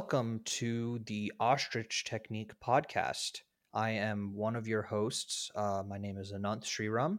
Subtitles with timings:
[0.00, 3.42] Welcome to the Ostrich Technique podcast.
[3.74, 5.50] I am one of your hosts.
[5.54, 7.18] Uh, my name is Anant Sriram.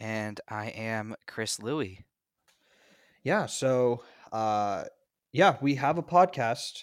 [0.00, 2.00] And I am Chris Louie.
[3.22, 4.02] Yeah, so
[4.32, 4.82] uh,
[5.32, 6.82] yeah, we have a podcast,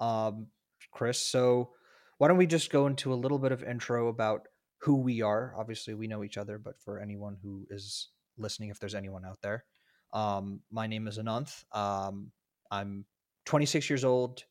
[0.00, 0.48] um,
[0.90, 1.20] Chris.
[1.20, 1.70] So
[2.18, 4.48] why don't we just go into a little bit of intro about
[4.78, 5.54] who we are?
[5.56, 9.38] Obviously, we know each other, but for anyone who is listening, if there's anyone out
[9.42, 9.64] there,
[10.12, 11.64] um, my name is Ananth.
[11.72, 12.32] Um,
[12.68, 13.04] I'm
[13.46, 14.44] 26 years old,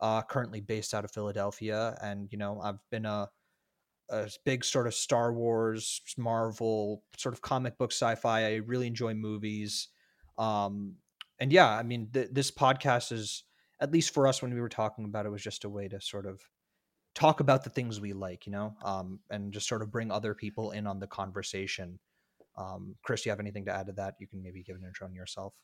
[0.00, 3.28] uh, currently based out of Philadelphia, and you know I've been a,
[4.10, 8.46] a big sort of Star Wars, Marvel, sort of comic book sci-fi.
[8.46, 9.88] I really enjoy movies,
[10.38, 10.94] um,
[11.40, 13.44] and yeah, I mean th- this podcast is
[13.80, 16.00] at least for us when we were talking about it was just a way to
[16.00, 16.40] sort of
[17.14, 20.34] talk about the things we like, you know, um, and just sort of bring other
[20.34, 21.98] people in on the conversation.
[22.56, 24.14] Um, Chris, do you have anything to add to that?
[24.18, 25.54] You can maybe give an intro on yourself.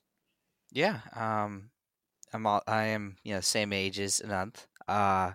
[0.73, 1.71] Yeah, um,
[2.33, 4.67] I'm all, I am you know same age as Ananth.
[4.89, 5.33] Uh,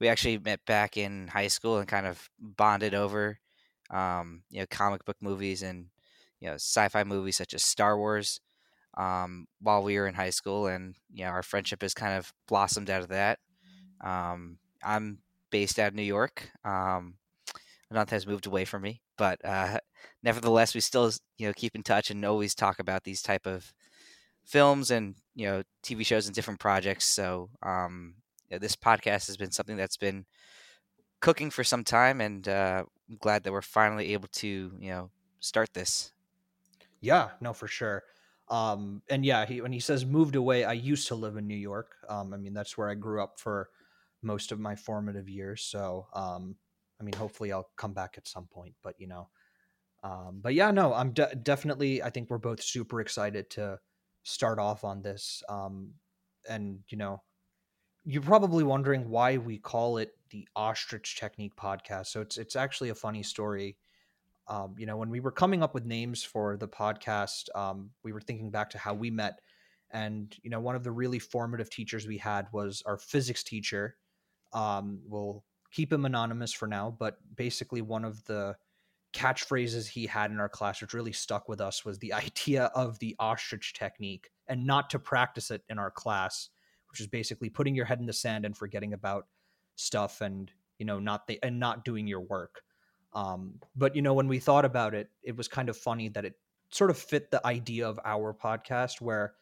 [0.00, 3.38] we actually met back in high school and kind of bonded over
[3.90, 5.86] um, you know comic book movies and
[6.40, 8.40] you know sci-fi movies such as Star Wars
[8.96, 12.32] um, while we were in high school, and you know our friendship has kind of
[12.48, 13.38] blossomed out of that.
[14.02, 15.18] Um, I'm
[15.50, 16.50] based out of New York.
[16.64, 17.14] Um,
[17.92, 19.78] Ananth has moved away from me, but uh,
[20.22, 23.72] nevertheless, we still you know keep in touch and always talk about these type of
[24.44, 27.04] films and you know TV shows and different projects.
[27.04, 28.14] So um,
[28.50, 30.26] yeah, this podcast has been something that's been
[31.20, 35.10] cooking for some time, and uh, I'm glad that we're finally able to you know
[35.40, 36.12] start this.
[37.00, 38.02] Yeah, no, for sure.
[38.48, 41.54] Um, and yeah, he, when he says moved away, I used to live in New
[41.56, 41.94] York.
[42.08, 43.70] Um, I mean, that's where I grew up for
[44.22, 45.62] most of my formative years.
[45.62, 46.56] So, um,
[47.00, 49.28] I mean, hopefully I'll come back at some point, but you know,
[50.02, 53.78] um, but yeah, no, I'm de- definitely, I think we're both super excited to
[54.22, 55.42] start off on this.
[55.48, 55.90] Um,
[56.48, 57.22] and you know,
[58.04, 62.06] you're probably wondering why we call it the ostrich technique podcast.
[62.06, 63.76] So it's, it's actually a funny story
[64.50, 68.12] um, you know, when we were coming up with names for the podcast, um, we
[68.12, 69.40] were thinking back to how we met.
[69.92, 73.96] And, you know, one of the really formative teachers we had was our physics teacher.
[74.52, 78.56] Um, we'll keep him anonymous for now, but basically, one of the
[79.12, 82.98] catchphrases he had in our class, which really stuck with us, was the idea of
[82.98, 86.50] the ostrich technique and not to practice it in our class,
[86.90, 89.26] which is basically putting your head in the sand and forgetting about
[89.76, 92.62] stuff and, you know, not the, and not doing your work.
[93.12, 96.24] Um, but you know, when we thought about it, it was kind of funny that
[96.24, 96.34] it
[96.70, 99.34] sort of fit the idea of our podcast, where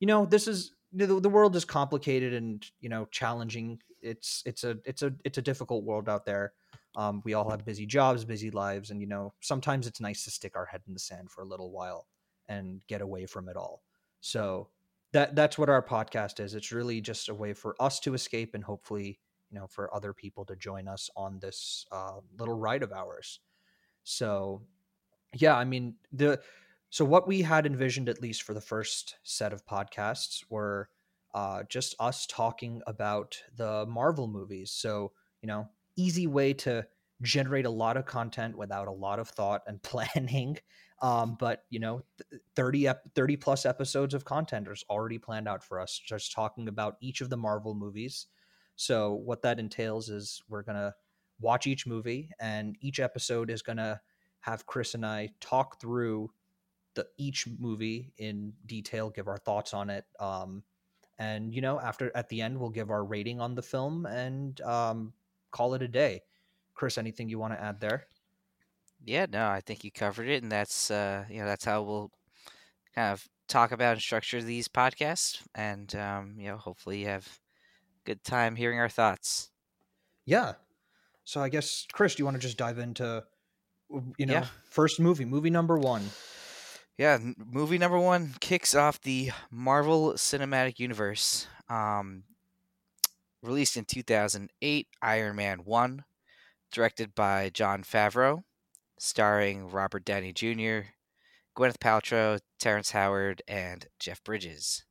[0.00, 3.78] you know this is the, the world is complicated and you know challenging.
[4.02, 6.52] It's it's a it's a it's a difficult world out there.
[6.96, 10.30] Um, we all have busy jobs, busy lives, and you know sometimes it's nice to
[10.30, 12.06] stick our head in the sand for a little while
[12.48, 13.82] and get away from it all.
[14.20, 14.68] So
[15.12, 16.54] that that's what our podcast is.
[16.54, 19.18] It's really just a way for us to escape and hopefully
[19.54, 23.40] you know for other people to join us on this uh, little ride of ours
[24.02, 24.60] so
[25.34, 26.40] yeah i mean the
[26.90, 30.88] so what we had envisioned at least for the first set of podcasts were
[31.34, 36.86] uh, just us talking about the marvel movies so you know easy way to
[37.22, 40.58] generate a lot of content without a lot of thought and planning
[41.02, 42.02] um, but you know
[42.56, 46.96] 30 30 plus episodes of content is already planned out for us just talking about
[47.00, 48.26] each of the marvel movies
[48.76, 50.94] so what that entails is we're gonna
[51.40, 54.00] watch each movie, and each episode is gonna
[54.40, 56.30] have Chris and I talk through
[56.94, 60.04] the each movie in detail, give our thoughts on it.
[60.20, 60.62] Um,
[61.18, 64.60] and you know, after at the end, we'll give our rating on the film and
[64.62, 65.12] um,
[65.54, 66.20] call it a day.
[66.74, 68.06] Chris, anything you want to add there?
[69.04, 72.10] Yeah, no, I think you covered it, and that's uh, you know that's how we'll
[72.94, 77.40] kind of talk about and structure these podcasts, and um, you know hopefully you have
[78.04, 79.50] good time hearing our thoughts.
[80.26, 80.54] Yeah.
[81.24, 83.24] So I guess Chris, do you want to just dive into
[84.18, 84.46] you know, yeah.
[84.70, 86.02] first movie, movie number 1.
[86.98, 91.46] Yeah, movie number 1 kicks off the Marvel Cinematic Universe.
[91.68, 92.24] Um
[93.44, 96.04] released in 2008, Iron Man 1,
[96.72, 98.42] directed by Jon Favreau,
[98.98, 100.88] starring Robert Downey Jr.,
[101.56, 104.84] Gwyneth Paltrow, Terrence Howard, and Jeff Bridges.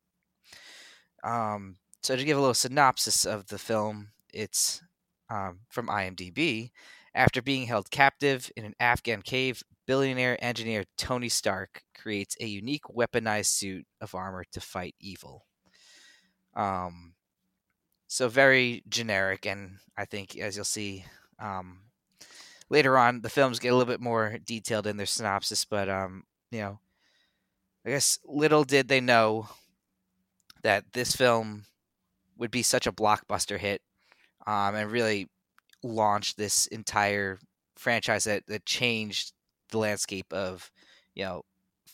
[1.23, 4.81] Um, so, to give a little synopsis of the film, it's
[5.29, 6.71] um, from IMDb.
[7.15, 12.85] After being held captive in an Afghan cave, billionaire engineer Tony Stark creates a unique
[12.85, 15.45] weaponized suit of armor to fight evil.
[16.55, 17.12] Um,
[18.13, 21.03] so very generic, and I think as you'll see
[21.39, 21.79] um,
[22.69, 25.65] later on, the films get a little bit more detailed in their synopsis.
[25.65, 26.79] But um, you know,
[27.83, 29.49] I guess little did they know
[30.61, 31.65] that this film
[32.37, 33.81] would be such a blockbuster hit
[34.45, 35.27] um, and really
[35.81, 37.39] launch this entire
[37.75, 39.33] franchise that, that changed
[39.71, 40.69] the landscape of
[41.15, 41.41] you know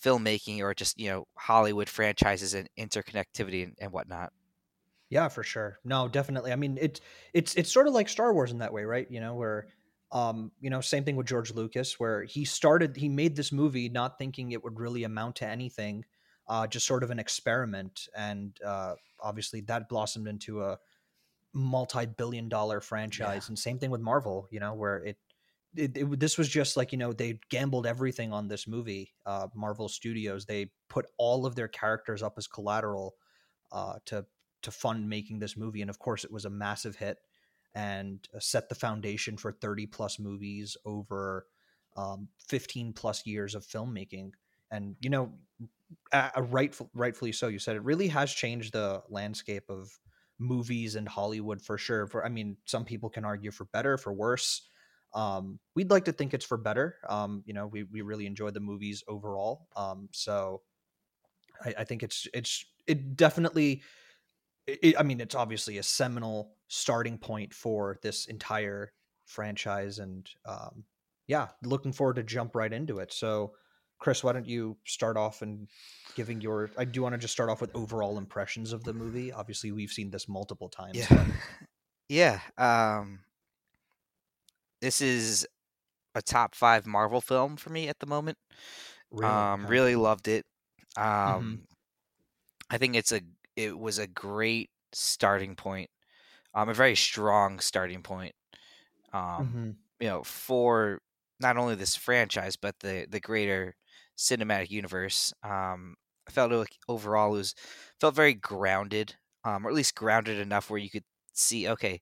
[0.04, 4.34] filmmaking or just you know Hollywood franchises and interconnectivity and, and whatnot.
[5.10, 5.80] Yeah, for sure.
[5.84, 6.52] No, definitely.
[6.52, 7.02] I mean, it's
[7.34, 9.10] it's it's sort of like Star Wars in that way, right?
[9.10, 9.68] You know, where
[10.12, 13.90] um, you know, same thing with George Lucas, where he started, he made this movie
[13.90, 16.04] not thinking it would really amount to anything,
[16.48, 20.78] uh, just sort of an experiment, and uh, obviously that blossomed into a
[21.54, 23.44] multi-billion-dollar franchise.
[23.46, 23.50] Yeah.
[23.50, 25.18] And same thing with Marvel, you know, where it,
[25.76, 29.14] it, it this was just like you know they gambled everything on this movie.
[29.26, 33.14] Uh, Marvel Studios they put all of their characters up as collateral
[33.72, 34.26] uh, to
[34.62, 37.18] to fund making this movie, and of course it was a massive hit
[37.76, 41.46] and uh, set the foundation for 30 plus movies over
[41.96, 44.32] um, 15 plus years of filmmaking.
[44.72, 45.34] And, you know,
[46.12, 49.92] a, rightful, rightfully so, you said it really has changed the landscape of
[50.38, 52.08] movies and Hollywood for sure.
[52.08, 54.68] For, I mean, some people can argue for better, for worse.
[55.14, 56.98] Um, we'd like to think it's for better.
[57.08, 59.68] Um, you know, we, we really enjoy the movies overall.
[59.76, 60.62] Um, so
[61.64, 63.82] I, I think it's, it's, it definitely
[64.82, 68.92] it, I mean, it's obviously a seminal starting point for this entire
[69.26, 70.84] franchise, and um,
[71.28, 73.14] yeah, looking forward to jump right into it.
[73.14, 73.54] So,
[74.00, 75.68] Chris, why don't you start off and
[76.16, 76.70] giving your?
[76.78, 79.32] I do want to just start off with overall impressions of the movie.
[79.32, 80.98] Obviously, we've seen this multiple times.
[80.98, 81.26] Yeah, but...
[82.10, 82.40] yeah.
[82.58, 83.20] Um,
[84.82, 85.48] this is
[86.16, 88.38] a top five Marvel film for me at the moment.
[89.12, 90.46] Really, um, really loved it.
[90.98, 91.56] Um, mm-hmm.
[92.70, 93.22] I think it's a
[93.60, 95.90] it was a great starting point,
[96.54, 98.34] um, a very strong starting point,
[99.12, 99.70] um, mm-hmm.
[100.00, 101.02] you know, for
[101.42, 103.76] not only this franchise but the the greater
[104.18, 105.34] cinematic universe.
[105.44, 105.96] Um,
[106.28, 107.56] I felt like overall it was
[108.00, 112.02] felt very grounded, um, or at least grounded enough where you could see, okay,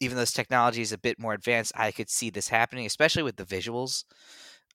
[0.00, 3.22] even though this technology is a bit more advanced, I could see this happening, especially
[3.22, 4.04] with the visuals.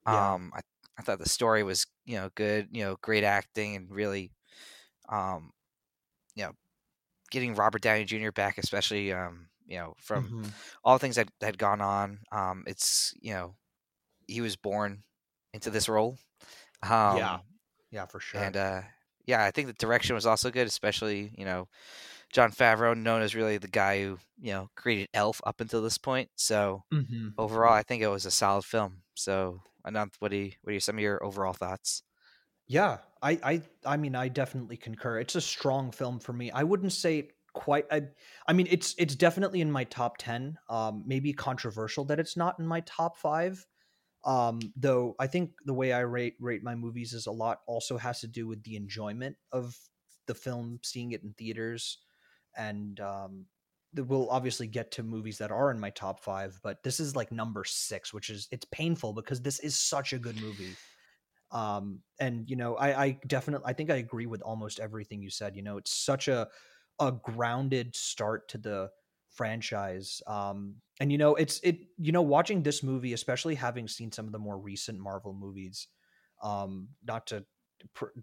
[0.06, 0.34] Yeah.
[0.34, 0.62] Um, I,
[0.98, 4.32] I thought the story was, you know, good, you know, great acting and really
[5.10, 5.52] um,
[6.36, 6.52] you know,
[7.32, 8.32] getting Robert Downey Jr.
[8.32, 10.50] back, especially um, you know, from mm-hmm.
[10.84, 12.20] all things that had gone on.
[12.32, 13.56] Um, it's you know,
[14.28, 15.04] he was born
[15.54, 16.18] into this role.
[16.84, 17.38] Um, yeah,
[17.92, 18.42] yeah, for sure.
[18.42, 18.82] And uh,
[19.26, 21.68] yeah, I think the direction was also good, especially you know,
[22.34, 25.98] Jon Favreau, known as really the guy who you know created Elf up until this
[25.98, 26.30] point.
[26.36, 27.30] So mm-hmm.
[27.38, 29.04] overall, I think it was a solid film.
[29.16, 32.04] So, Ananth, what do you, what are some of your overall thoughts?
[32.70, 35.20] Yeah, I, I, I mean, I definitely concur.
[35.20, 36.52] It's a strong film for me.
[36.52, 37.88] I wouldn't say quite.
[37.92, 38.04] I,
[38.48, 40.56] I mean, it's it's definitely in my top ten.
[40.70, 43.66] Um, maybe controversial that it's not in my top five.
[44.24, 47.98] Um, though I think the way I rate rate my movies is a lot also
[47.98, 49.76] has to do with the enjoyment of
[50.28, 51.98] the film, seeing it in theaters,
[52.56, 53.48] and um,
[53.96, 56.60] we'll obviously get to movies that are in my top five.
[56.62, 60.20] But this is like number six, which is it's painful because this is such a
[60.20, 60.76] good movie
[61.52, 65.30] um and you know i i definitely i think i agree with almost everything you
[65.30, 66.48] said you know it's such a
[67.00, 68.90] a grounded start to the
[69.32, 74.12] franchise um and you know it's it you know watching this movie especially having seen
[74.12, 75.88] some of the more recent marvel movies
[76.44, 77.44] um not to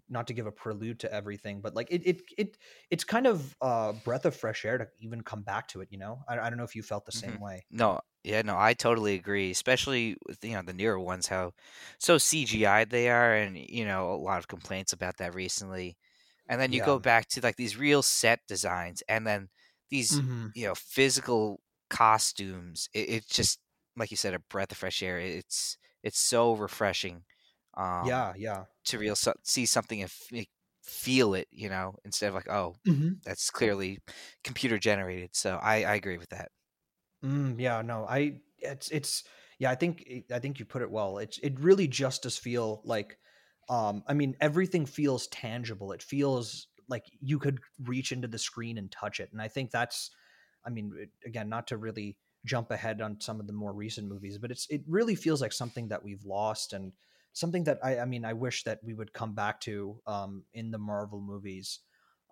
[0.09, 2.59] not to give a prelude to everything but like it it, it
[2.91, 5.99] it's kind of a breath of fresh air to even come back to it you
[5.99, 7.33] know i, I don't know if you felt the mm-hmm.
[7.33, 9.53] same way no yeah, no, I totally agree.
[9.53, 11.53] Especially with you know the newer ones, how
[12.01, 15.97] so CGI they are, and you know a lot of complaints about that recently.
[16.49, 16.87] And then you yeah.
[16.87, 19.49] go back to like these real set designs, and then
[19.91, 20.49] these mm-hmm.
[20.57, 22.89] you know physical costumes.
[22.93, 23.61] It, it's just
[23.97, 25.21] like you said, a breath of fresh air.
[25.21, 27.23] It's it's so refreshing.
[27.77, 28.65] Um, yeah, yeah.
[28.87, 30.47] To real see something and f-
[30.83, 33.15] feel it, you know, instead of like, oh, mm-hmm.
[33.25, 33.99] that's clearly
[34.45, 35.31] computer generated.
[35.33, 36.51] So I, I agree with that.
[37.25, 39.25] Mm, yeah, no, I it's it's
[39.59, 41.19] yeah, I think I think you put it well.
[41.19, 43.19] It's it really just does feel like
[43.69, 45.93] um I mean everything feels tangible.
[45.93, 49.31] It feels like you could reach into the screen and touch it.
[49.33, 50.11] And I think that's
[50.65, 54.39] I mean again, not to really jump ahead on some of the more recent movies,
[54.39, 56.93] but it's it really feels like something that we've lost and
[57.37, 60.71] something that I I mean I wish that we would come back to um in
[60.71, 61.81] the Marvel movies.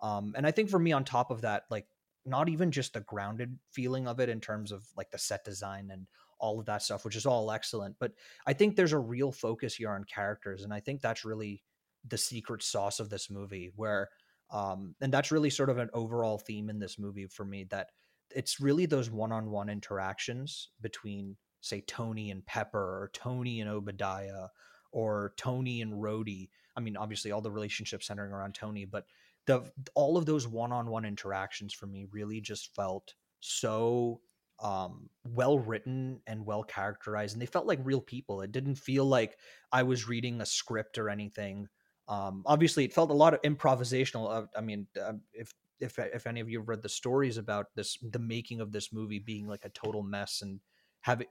[0.01, 1.87] Um and I think for me on top of that like
[2.25, 5.89] not even just the grounded feeling of it in terms of like the set design
[5.91, 6.07] and
[6.39, 7.95] all of that stuff, which is all excellent.
[7.99, 8.13] But
[8.47, 11.63] I think there's a real focus here on characters, and I think that's really
[12.07, 13.71] the secret sauce of this movie.
[13.75, 14.09] Where,
[14.51, 17.89] um, and that's really sort of an overall theme in this movie for me that
[18.35, 24.47] it's really those one-on-one interactions between, say, Tony and Pepper, or Tony and Obadiah,
[24.95, 26.47] or Tony and Rhodey.
[26.77, 29.05] I mean, obviously all the relationships centering around Tony, but
[29.45, 34.21] the all of those one-on-one interactions for me really just felt so
[34.61, 39.03] um well written and well characterized and they felt like real people it didn't feel
[39.03, 39.37] like
[39.73, 41.67] i was reading a script or anything
[42.07, 46.25] um obviously it felt a lot of improvisational uh, i mean uh, if if if
[46.25, 49.45] any of you have read the stories about this the making of this movie being
[49.45, 50.61] like a total mess and
[51.01, 51.27] having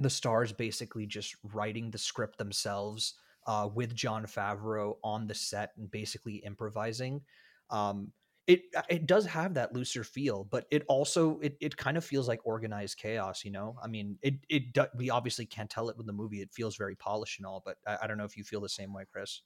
[0.00, 3.14] the stars basically just writing the script themselves
[3.46, 7.22] uh, with Jon Favreau on the set and basically improvising.
[7.70, 8.12] Um,
[8.46, 12.26] it it does have that looser feel, but it also it, it kind of feels
[12.26, 13.44] like organized chaos.
[13.44, 16.40] You know, I mean, it it do, we obviously can't tell it with the movie.
[16.40, 18.68] It feels very polished and all, but I, I don't know if you feel the
[18.68, 19.42] same way, Chris.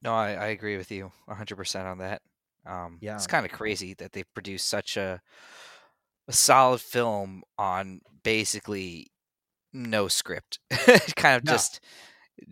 [0.00, 2.22] No, I, I agree with you 100% on that.
[2.64, 5.20] Um, yeah, it's kind of crazy that they produced such a
[6.28, 9.08] a solid film on basically
[9.76, 10.58] no script.
[11.16, 11.52] kind of no.
[11.52, 11.80] just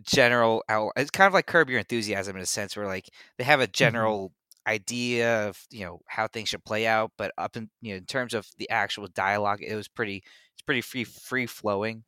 [0.01, 0.91] general out.
[0.95, 3.63] It's kind of like Curb Your Enthusiasm in a sense, where like they have a
[3.63, 3.71] mm-hmm.
[3.71, 4.71] general mm-hmm.
[4.73, 8.05] idea of you know how things should play out, but up in you know in
[8.05, 12.03] terms of the actual dialogue, it was pretty it's pretty free free flowing.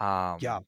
[0.00, 0.60] Um, yeah,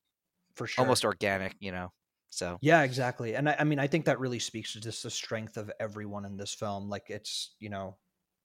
[0.55, 1.55] for sure, almost organic.
[1.61, 1.93] You know.
[2.31, 3.35] So yeah, exactly.
[3.35, 6.27] And I, I, mean, I think that really speaks to just the strength of everyone
[6.27, 6.91] in this film.
[6.91, 7.97] Like it's you know,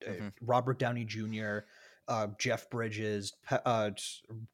[0.07, 0.27] uh, mm-hmm.
[0.41, 1.59] Robert Downey Jr.,
[2.07, 3.91] uh, Jeff Bridges, uh,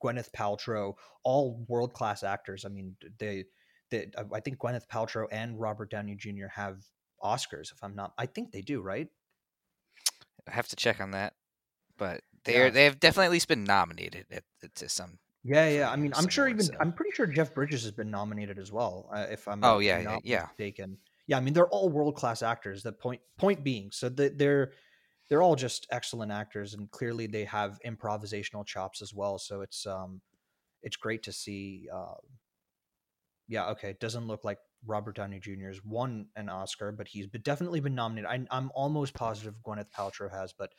[0.03, 2.65] Gwyneth Paltrow, all world class actors.
[2.65, 3.45] I mean, they,
[3.89, 6.47] they, I think Gwyneth Paltrow and Robert Downey Jr.
[6.53, 6.77] have
[7.23, 7.71] Oscars.
[7.71, 9.07] If I'm not, I think they do, right?
[10.47, 11.33] I have to check on that,
[11.97, 12.71] but they're yeah.
[12.71, 14.43] they have definitely at least been nominated at,
[14.75, 15.89] to some yeah, yeah.
[15.89, 16.73] I mean, I'm sure even so.
[16.79, 19.09] I'm pretty sure Jeff Bridges has been nominated as well.
[19.13, 20.97] Uh, if I'm oh yeah not yeah mistaken.
[21.27, 22.83] Yeah, I mean they're all world class actors.
[22.83, 24.71] The point point being, so the, they're
[25.29, 29.37] they're all just excellent actors, and clearly they have improvisational chops as well.
[29.37, 30.21] So it's um
[30.81, 31.87] it's great to see.
[31.93, 32.15] Uh,
[33.47, 33.89] yeah, okay.
[33.89, 35.67] It doesn't look like Robert Downey Jr.
[35.67, 38.29] has won an Oscar, but he's definitely been nominated.
[38.29, 40.71] I, I'm almost positive Gwyneth Paltrow has, but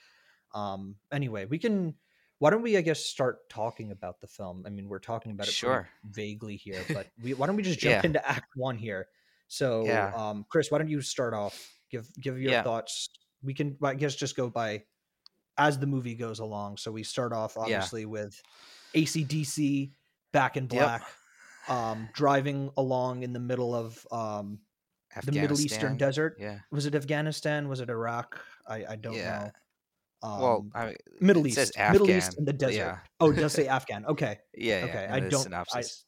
[0.54, 1.94] um anyway, we can
[2.40, 4.64] why don't we, I guess, start talking about the film?
[4.66, 5.90] I mean, we're talking about it sure.
[6.10, 8.06] vaguely here, but we, why don't we just jump yeah.
[8.06, 9.08] into Act One here?
[9.48, 10.10] So, yeah.
[10.16, 11.70] um, Chris, why don't you start off?
[11.90, 12.62] Give give your yeah.
[12.62, 13.10] thoughts.
[13.42, 14.84] We can, I guess, just go by
[15.58, 16.78] as the movie goes along.
[16.78, 18.40] So we start off obviously with
[18.94, 19.92] ACDC,
[20.32, 21.02] Back in Black,
[21.68, 21.76] yep.
[21.76, 24.60] um, driving along in the middle of um,
[25.24, 26.36] the Middle Eastern desert.
[26.38, 27.68] Yeah, was it Afghanistan?
[27.68, 28.40] Was it Iraq?
[28.66, 29.50] I, I don't know.
[30.22, 32.76] Um, well, I Middle East, Middle East in the desert.
[32.76, 32.98] Yeah.
[33.18, 34.04] Oh, it does say Afghan.
[34.06, 34.38] Okay.
[34.54, 34.86] Yeah.
[34.88, 35.08] Okay.
[35.10, 35.42] I don't.
[35.42, 36.04] Synopsis.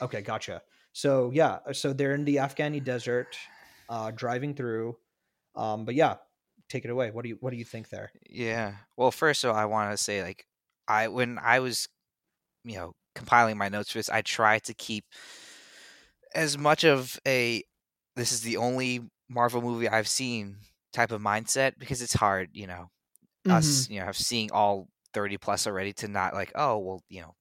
[0.00, 0.62] I, okay, gotcha.
[0.92, 3.36] So yeah, so they're in the Afghani desert,
[3.88, 4.96] uh, driving through.
[5.54, 6.16] Um, but yeah,
[6.72, 7.10] take it away.
[7.10, 8.10] What do you What do you think there?
[8.28, 8.74] Yeah.
[8.96, 10.46] Well, first of all, I want to say like
[10.88, 11.88] I when I was,
[12.64, 15.04] you know, compiling my notes for this, I tried to keep
[16.34, 17.62] as much of a
[18.16, 20.56] this is the only Marvel movie I've seen
[20.92, 22.90] type of mindset because it's hard, you know,
[23.46, 23.52] mm-hmm.
[23.52, 27.20] us, you know, have seeing all 30 plus already to not like, oh, well, you
[27.20, 27.34] know,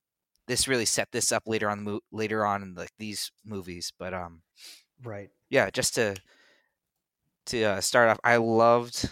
[0.47, 4.41] this really set this up later on later on in like these movies, but um
[5.03, 5.29] right.
[5.49, 6.15] Yeah, just to
[7.47, 9.09] to uh, start off, I loved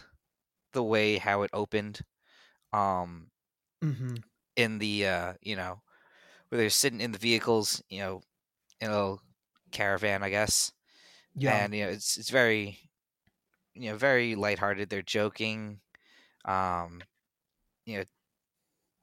[0.73, 2.01] the way how it opened
[2.73, 3.27] um
[3.83, 4.15] mm-hmm.
[4.55, 5.81] in the uh, you know,
[6.49, 8.21] where they're sitting in the vehicles, you know,
[8.79, 9.21] in a little
[9.71, 10.71] caravan, I guess.
[11.35, 11.55] Yeah.
[11.55, 12.79] And you know, it's it's very
[13.73, 14.89] you know, very lighthearted.
[14.89, 15.79] They're joking
[16.45, 17.01] um,
[17.85, 18.03] you know,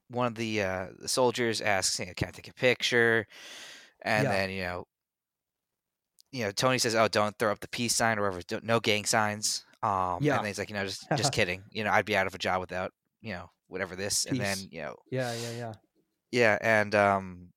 [0.08, 3.26] one of the uh, the soldiers asks, you know, "Can I take a picture?"
[4.02, 4.32] And yeah.
[4.32, 4.86] then you know,
[6.32, 8.60] you know, Tony says, "Oh, don't throw up the peace sign or whatever.
[8.64, 10.38] no gang signs." Um, yeah.
[10.38, 11.62] And he's like, you know, just just kidding.
[11.70, 14.24] You know, I'd be out of a job without you know whatever this.
[14.24, 14.32] Peace.
[14.32, 15.72] And then you know, yeah, yeah, yeah,
[16.32, 16.58] yeah.
[16.60, 17.48] And um,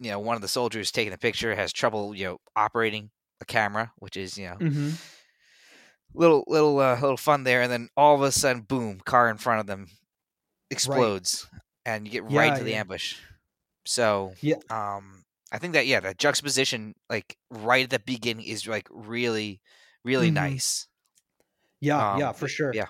[0.00, 3.44] you know, one of the soldiers taking the picture has trouble, you know, operating a
[3.44, 4.56] camera, which is you know.
[4.56, 4.90] Mm-hmm
[6.14, 9.00] little little uh, little fun there, and then all of a sudden, boom!
[9.04, 9.88] Car in front of them
[10.70, 11.62] explodes, right.
[11.84, 12.80] and you get yeah, right to the yeah.
[12.80, 13.16] ambush.
[13.84, 18.66] So yeah, um, I think that yeah, that juxtaposition like right at the beginning is
[18.66, 19.60] like really,
[20.04, 20.34] really mm-hmm.
[20.34, 20.88] nice.
[21.84, 22.72] Yeah, um, yeah, for sure.
[22.74, 22.86] Yeah,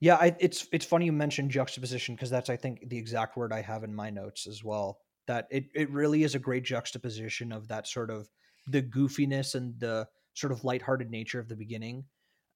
[0.00, 0.16] yeah.
[0.16, 3.62] I, it's it's funny you mentioned juxtaposition because that's I think the exact word I
[3.62, 5.00] have in my notes as well.
[5.26, 8.28] That it it really is a great juxtaposition of that sort of
[8.66, 12.04] the goofiness and the sort of lighthearted nature of the beginning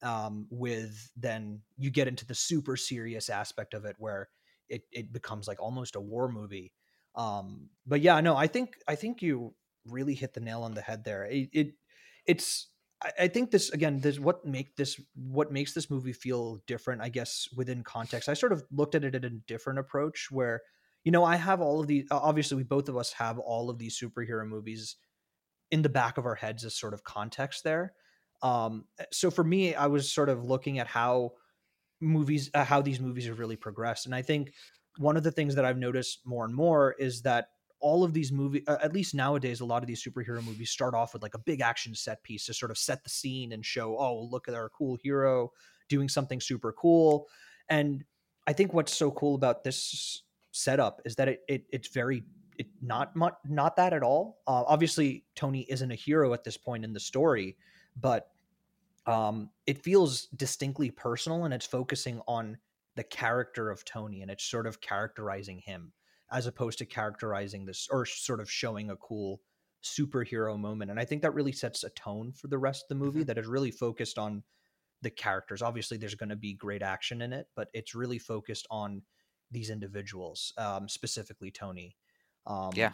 [0.02, 4.28] um, with then you get into the super serious aspect of it where
[4.68, 6.72] it, it becomes like almost a war movie
[7.14, 9.54] um, but yeah no i think i think you
[9.86, 11.74] really hit the nail on the head there it, it
[12.26, 12.68] it's
[13.18, 17.08] I, think this again this what make this what makes this movie feel different i
[17.08, 20.60] guess within context i sort of looked at it at a different approach where
[21.02, 23.78] you know i have all of these obviously we both of us have all of
[23.78, 24.96] these superhero movies
[25.72, 27.94] in the back of our heads as sort of context there.
[28.42, 31.32] Um, so for me, I was sort of looking at how
[32.00, 34.52] movies, uh, how these movies have really progressed, and I think
[34.98, 37.46] one of the things that I've noticed more and more is that
[37.82, 40.94] all of these movies, uh, at least nowadays, a lot of these superhero movies start
[40.94, 43.66] off with like a big action set piece to sort of set the scene and
[43.66, 45.52] show, oh, look at our cool hero
[45.88, 47.28] doing something super cool.
[47.68, 48.04] And
[48.46, 50.22] I think what's so cool about this
[50.52, 52.22] setup is that it, it it's very
[52.58, 54.38] it not much not that at all.
[54.46, 57.56] Uh, obviously, Tony isn't a hero at this point in the story,
[58.00, 58.28] but
[59.06, 62.56] um, it feels distinctly personal and it's focusing on
[62.94, 65.92] the character of Tony and it's sort of characterizing him
[66.32, 69.40] as opposed to characterizing this or sort of showing a cool
[69.82, 70.90] superhero moment.
[70.90, 73.26] And I think that really sets a tone for the rest of the movie mm-hmm.
[73.26, 74.42] that is really focused on
[75.02, 75.62] the characters.
[75.62, 79.02] Obviously, there's going to be great action in it, but it's really focused on
[79.50, 81.96] these individuals, um, specifically Tony.
[82.46, 82.92] Um, yeah,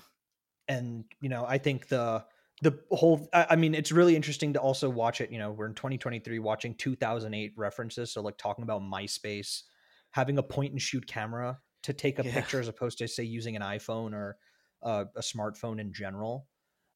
[0.66, 2.24] and you know, I think the
[2.62, 3.28] the whole.
[3.32, 5.30] I, I mean, it's really interesting to also watch it.
[5.30, 9.62] You know, we're in 2023, watching 2008 references, so like talking about MySpace,
[10.10, 12.34] having a point and shoot camera to take a yeah.
[12.34, 14.36] picture as opposed to say using an iPhone or
[14.82, 16.46] uh, a smartphone in general.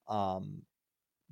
[0.08, 0.62] Um,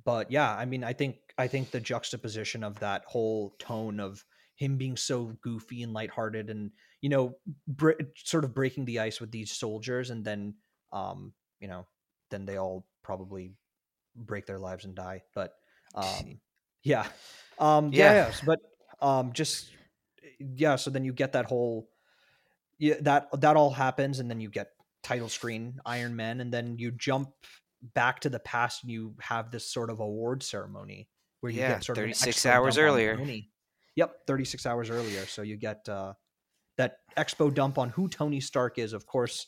[0.03, 4.23] but yeah, I mean, I think I think the juxtaposition of that whole tone of
[4.55, 7.35] him being so goofy and lighthearted, and you know,
[7.67, 10.55] br- sort of breaking the ice with these soldiers, and then,
[10.91, 11.85] um, you know,
[12.29, 13.53] then they all probably
[14.15, 15.23] break their lives and die.
[15.35, 15.53] But
[15.95, 16.39] um,
[16.83, 17.05] yeah,
[17.59, 18.59] um, yeah, yeah, but
[19.01, 19.69] um, just
[20.39, 20.75] yeah.
[20.75, 21.89] So then you get that whole
[22.81, 24.69] yeah, that that all happens, and then you get
[25.03, 27.29] title screen Iron Man, and then you jump
[27.93, 31.07] back to the past, and you have this sort of award ceremony
[31.41, 33.43] where you yeah, get sort 36 of 36 hours earlier.
[33.95, 35.27] Yep, 36 hours earlier.
[35.27, 36.13] So you get uh,
[36.77, 38.93] that expo dump on who Tony Stark is.
[38.93, 39.45] Of course,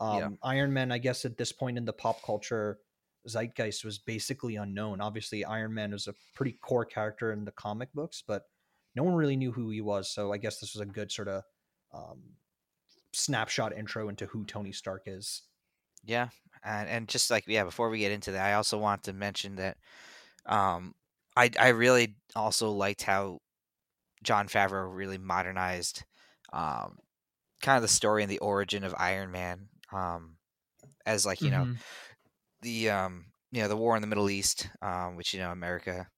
[0.00, 0.28] um, yeah.
[0.42, 2.78] Iron Man, I guess at this point in the pop culture
[3.28, 5.02] zeitgeist was basically unknown.
[5.02, 8.44] Obviously, Iron Man was a pretty core character in the comic books, but
[8.96, 10.10] no one really knew who he was.
[10.10, 11.42] So I guess this was a good sort of
[11.92, 12.22] um,
[13.12, 15.42] snapshot intro into who Tony Stark is.
[16.04, 16.28] Yeah,
[16.64, 19.56] and and just like yeah, before we get into that, I also want to mention
[19.56, 19.76] that
[20.46, 20.94] um,
[21.36, 23.40] I I really also liked how
[24.22, 26.04] Jon Favreau really modernized
[26.52, 26.98] um,
[27.62, 30.36] kind of the story and the origin of Iron Man um,
[31.06, 31.72] as like you mm-hmm.
[31.72, 31.76] know
[32.62, 36.08] the um, you know the war in the Middle East, um, which you know America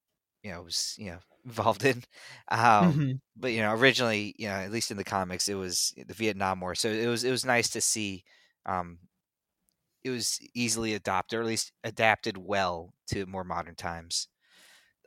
[0.42, 2.02] you know was you know involved in.
[2.48, 2.58] Um,
[2.92, 3.12] mm-hmm.
[3.36, 6.60] But you know, originally, you know, at least in the comics, it was the Vietnam
[6.60, 6.74] War.
[6.74, 8.24] So it was it was nice to see.
[8.66, 8.98] Um,
[10.04, 14.28] it was easily adopted, or at least adapted well to more modern times.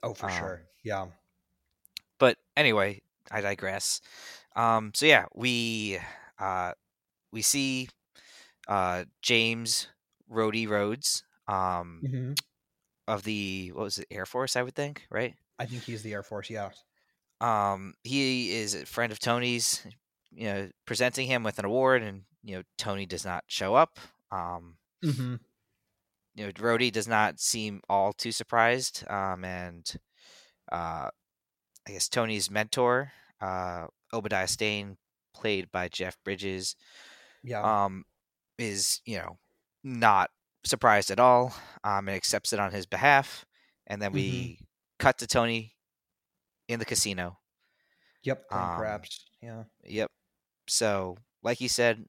[0.01, 1.05] Oh, for um, sure, yeah.
[2.17, 4.01] But anyway, I digress.
[4.55, 5.99] Um, so yeah, we
[6.39, 6.71] uh,
[7.31, 7.89] we see
[8.67, 9.87] uh, James
[10.31, 12.31] Rhodey Rhodes um, mm-hmm.
[13.07, 15.35] of the what was it Air Force, I would think, right?
[15.59, 16.49] I think he's the Air Force.
[16.49, 16.69] Yeah.
[17.41, 19.85] Um, he is a friend of Tony's.
[20.31, 23.99] You know, presenting him with an award, and you know, Tony does not show up.
[24.31, 25.35] Um, mm-hmm.
[26.35, 29.05] You know, Rhodey does not seem all too surprised.
[29.09, 29.89] Um, and
[30.69, 31.09] uh,
[31.87, 34.97] I guess Tony's mentor, uh, Obadiah Stane,
[35.33, 36.75] played by Jeff Bridges,
[37.41, 38.03] yeah, um,
[38.57, 39.37] is you know
[39.85, 40.31] not
[40.65, 41.55] surprised at all.
[41.85, 43.45] Um, and accepts it on his behalf.
[43.87, 44.63] And then we mm-hmm
[44.99, 45.75] cut to Tony
[46.67, 47.37] in the casino.
[48.23, 49.25] Yep, um, craps.
[49.41, 49.63] Yeah.
[49.83, 50.11] Yep.
[50.67, 52.05] So, like you said,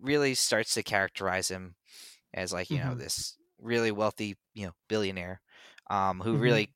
[0.00, 1.76] really starts to characterize him
[2.34, 2.90] as like you mm-hmm.
[2.90, 5.40] know this really wealthy you know billionaire
[5.88, 6.42] um, who mm-hmm.
[6.42, 6.70] really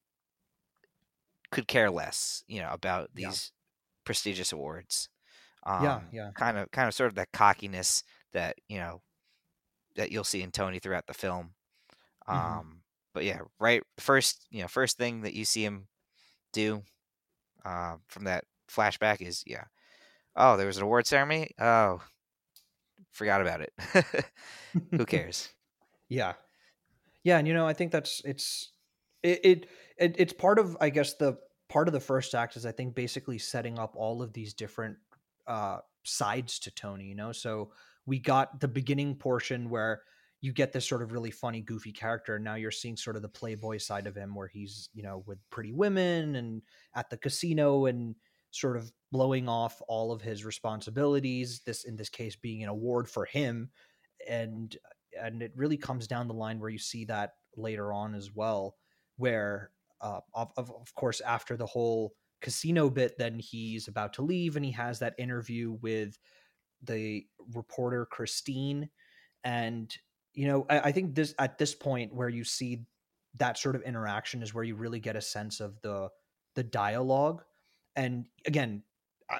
[1.51, 4.05] could care less you know about these yeah.
[4.05, 5.09] prestigious awards.
[5.67, 6.31] Um, yeah, yeah.
[6.35, 8.03] Kind of, kind of, sort of that cockiness
[8.33, 9.03] that you know
[9.97, 11.51] that you'll see in Tony throughout the film.
[12.29, 12.59] Mm-hmm.
[12.59, 12.81] Um,
[13.19, 15.89] but yeah, right first you know first thing that you see him
[16.53, 16.85] do
[17.65, 19.65] uh, from that flashback is yeah,
[20.37, 21.51] oh there was an award ceremony.
[21.59, 22.01] Oh,
[23.11, 23.73] forgot about it.
[24.93, 25.49] Who cares?
[26.09, 26.35] yeah,
[27.25, 28.71] yeah, and you know I think that's it's
[29.25, 29.67] it, it
[29.99, 32.95] it it's part of I guess the part of the first act is I think
[32.95, 34.97] basically setting up all of these different
[35.49, 37.07] uh, sides to Tony.
[37.07, 37.73] You know, so
[38.07, 40.03] we got the beginning portion where
[40.41, 42.37] you get this sort of really funny, goofy character.
[42.37, 45.25] And now you're seeing sort of the playboy side of him where he's, you know,
[45.27, 46.63] with pretty women and
[46.95, 48.15] at the casino and
[48.51, 51.63] sort of blowing off all of his responsibilities.
[51.67, 53.71] This, in this case, being an award for him.
[54.29, 54.77] And,
[55.21, 58.77] and it really comes down the line where you see that later on as well,
[59.17, 64.23] where, uh, of, of, of course, after the whole casino bit, then he's about to
[64.23, 66.17] leave and he has that interview with
[66.85, 68.89] the reporter Christine
[69.43, 69.97] and
[70.39, 72.85] you know, I, I think this at this point where you see
[73.39, 76.11] that sort of interaction is where you really get a sense of the
[76.55, 77.43] the dialogue.
[77.97, 78.85] And again,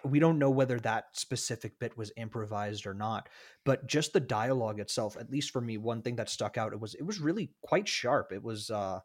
[0.03, 3.31] we don't know whether that specific bit was improvised or not
[3.65, 6.81] but just the dialogue itself at least for me one thing that stuck out it
[6.81, 9.01] was it was really quite sharp it was uh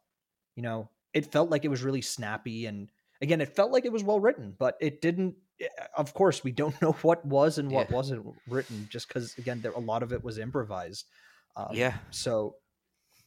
[0.58, 2.90] you know it felt like it was really snappy and
[3.22, 6.52] again it felt like it was well written but it didn't eh, of course we
[6.52, 7.96] don't know what was and what yeah.
[7.96, 11.06] wasn't written just because again there a lot of it was improvised
[11.56, 11.96] um, yeah.
[12.10, 12.56] so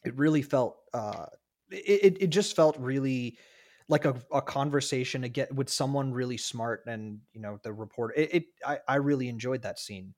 [0.05, 1.27] it really felt uh
[1.71, 3.37] it, it just felt really
[3.89, 8.35] like a, a conversation again with someone really smart and you know the reporter it,
[8.35, 10.15] it I, I really enjoyed that scene.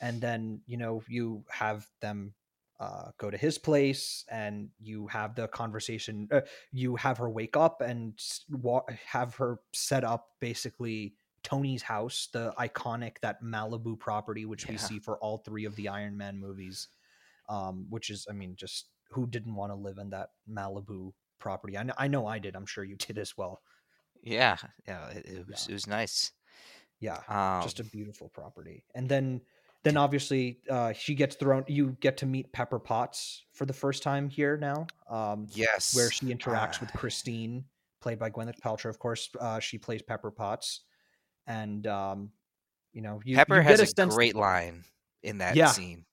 [0.00, 2.34] And then you know you have them
[2.80, 6.40] uh, go to his place and you have the conversation uh,
[6.72, 8.20] you have her wake up and
[8.50, 14.72] wa- have her set up basically tony's house the iconic that malibu property which yeah.
[14.72, 16.88] we see for all three of the iron man movies
[17.48, 21.76] um, which is i mean just who didn't want to live in that malibu property.
[21.76, 22.56] I know, I know I did.
[22.56, 23.60] I'm sure you did as well.
[24.22, 25.72] Yeah, yeah, it, it was yeah.
[25.72, 26.30] it was nice.
[27.00, 28.84] Yeah, um, just a beautiful property.
[28.94, 29.40] And then
[29.82, 31.64] then obviously uh, she gets thrown.
[31.66, 34.86] You get to meet Pepper Potts for the first time here now.
[35.10, 37.64] Um, yes, where she interacts uh, with Christine,
[38.00, 38.90] played by Gwyneth Paltrow.
[38.90, 40.82] Of course, uh, she plays Pepper Potts,
[41.48, 42.30] and um,
[42.92, 44.84] you know, you, Pepper you has a, a great line
[45.24, 45.66] in that yeah.
[45.66, 46.04] scene.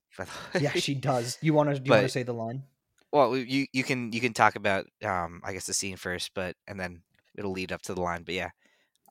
[0.60, 1.38] Yeah, she does.
[1.40, 1.80] You want to?
[1.80, 2.62] Do you want to say the line?
[3.12, 6.56] Well, you you can you can talk about um I guess the scene first, but
[6.66, 7.02] and then
[7.36, 8.22] it'll lead up to the line.
[8.22, 8.50] But yeah,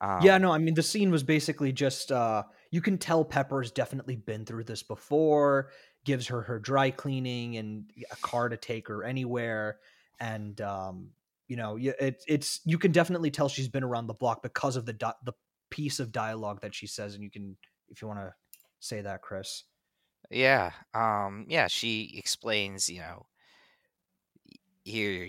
[0.01, 3.71] um, yeah, no, I mean the scene was basically just uh you can tell Pepper's
[3.71, 5.71] definitely been through this before.
[6.05, 9.79] Gives her her dry cleaning and a car to take her anywhere,
[10.19, 11.09] and um
[11.47, 14.85] you know it, it's you can definitely tell she's been around the block because of
[14.85, 14.93] the
[15.25, 15.33] the
[15.69, 17.57] piece of dialogue that she says, and you can
[17.89, 18.33] if you want to
[18.79, 19.65] say that, Chris.
[20.29, 23.25] Yeah, um, yeah, she explains, you know,
[24.85, 25.27] your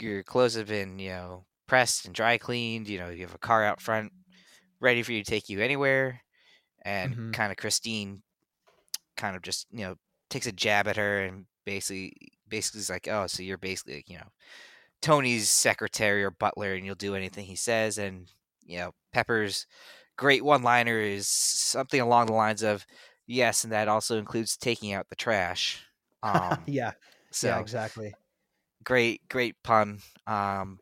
[0.00, 2.88] your clothes have been you know pressed and dry cleaned.
[2.88, 4.12] You know you have a car out front
[4.80, 6.22] ready for you to take you anywhere,
[6.84, 7.30] and mm-hmm.
[7.32, 8.22] kind of Christine
[9.16, 9.94] kind of just you know
[10.30, 12.12] takes a jab at her and basically
[12.48, 14.26] basically is like oh so you're basically you know
[15.00, 18.28] Tony's secretary or butler and you'll do anything he says and
[18.64, 19.66] you know Pepper's
[20.16, 22.86] great one liner is something along the lines of
[23.26, 25.84] yes and that also includes taking out the trash
[26.22, 26.92] um, yeah
[27.30, 28.14] so yeah exactly
[28.84, 30.78] great great pun um,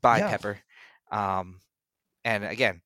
[0.00, 0.30] by yeah.
[0.30, 0.58] Pepper.
[1.10, 1.60] Um,
[2.24, 2.82] and again,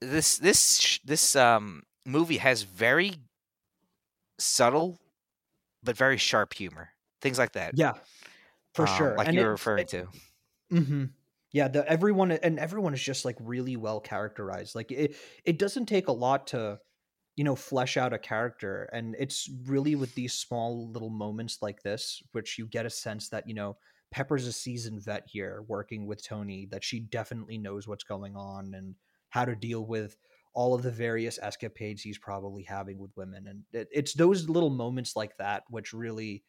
[0.00, 3.14] this this this um, movie has very
[4.38, 4.98] subtle
[5.82, 6.90] but very sharp humor.
[7.22, 7.72] Things like that.
[7.76, 7.92] Yeah.
[8.74, 9.14] For um, sure.
[9.16, 10.08] Like and you were referring it, to.
[10.72, 11.04] Mm-hmm.
[11.52, 14.74] Yeah, the everyone and everyone is just like really well characterized.
[14.74, 16.78] Like it it doesn't take a lot to
[17.36, 21.82] you know flesh out a character and it's really with these small little moments like
[21.82, 23.76] this which you get a sense that you know
[24.10, 28.72] pepper's a seasoned vet here working with tony that she definitely knows what's going on
[28.74, 28.94] and
[29.28, 30.16] how to deal with
[30.54, 34.70] all of the various escapades he's probably having with women and it, it's those little
[34.70, 36.42] moments like that which really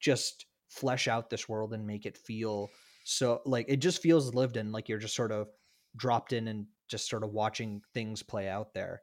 [0.00, 2.68] just flesh out this world and make it feel
[3.04, 5.48] so like it just feels lived in like you're just sort of
[5.96, 9.02] dropped in and just sort of watching things play out there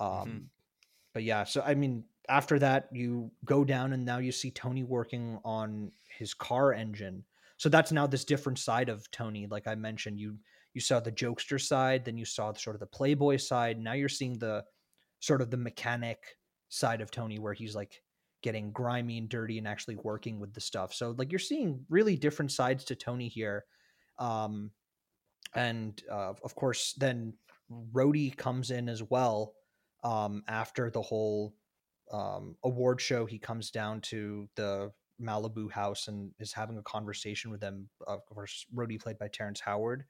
[0.00, 0.20] mm-hmm.
[0.22, 0.38] um, mm-hmm
[1.12, 4.84] but yeah, so I mean, after that, you go down and now you see Tony
[4.84, 7.24] working on his car engine.
[7.56, 9.46] So that's now this different side of Tony.
[9.46, 10.36] Like I mentioned, you
[10.74, 13.78] you saw the jokester side, then you saw the, sort of the playboy side.
[13.78, 14.64] Now you're seeing the
[15.20, 16.18] sort of the mechanic
[16.70, 18.02] side of Tony, where he's like
[18.42, 20.94] getting grimy and dirty and actually working with the stuff.
[20.94, 23.64] So like you're seeing really different sides to Tony here.
[24.18, 24.70] Um,
[25.54, 27.34] and uh, of course, then
[27.92, 29.54] Rhodey comes in as well
[30.02, 31.54] um, after the whole
[32.12, 37.50] um, award show, he comes down to the Malibu house and is having a conversation
[37.50, 37.88] with them.
[38.06, 40.04] Of course, Rhodey played by Terrence Howard.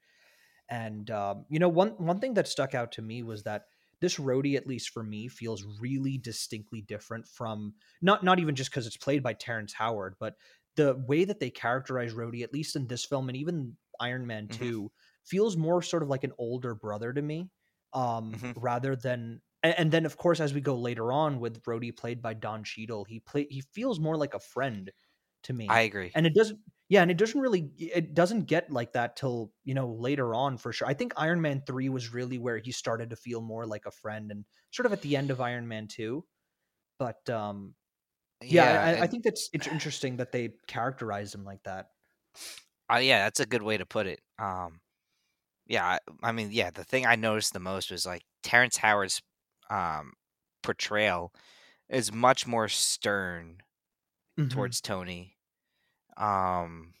[0.69, 3.65] And um, you know, one one thing that stuck out to me was that
[4.01, 8.71] this Rhodey, at least for me, feels really distinctly different from not not even just
[8.71, 10.35] because it's played by Terrence Howard, but
[10.75, 14.47] the way that they characterize Rhodey, at least in this film and even Iron Man
[14.47, 14.63] mm-hmm.
[14.63, 14.91] 2,
[15.23, 17.49] feels more sort of like an older brother to me,
[17.93, 18.59] um, mm-hmm.
[18.59, 22.21] rather than and, and, then of course as we go later on with Rhodey played
[22.21, 24.91] by Don Cheadle, he play he feels more like a friend
[25.43, 25.67] to me.
[25.69, 26.11] I agree.
[26.15, 29.73] And it doesn't yeah, and it doesn't really it doesn't get like that till, you
[29.73, 30.87] know, later on for sure.
[30.87, 33.91] I think Iron Man 3 was really where he started to feel more like a
[33.91, 36.23] friend and sort of at the end of Iron Man 2.
[36.99, 37.73] But um
[38.41, 41.87] yeah, yeah I, and, I, think that's it's interesting that they characterize him like that.
[42.91, 44.19] Uh, yeah, that's a good way to put it.
[44.37, 44.81] Um,
[45.67, 49.21] yeah, I, I, mean, yeah, the thing I noticed the most was like Terrence Howard's
[49.69, 50.13] um,
[50.61, 51.33] portrayal
[51.89, 53.57] is much more stern
[54.39, 54.49] mm-hmm.
[54.49, 55.35] towards Tony.
[56.17, 56.93] Um,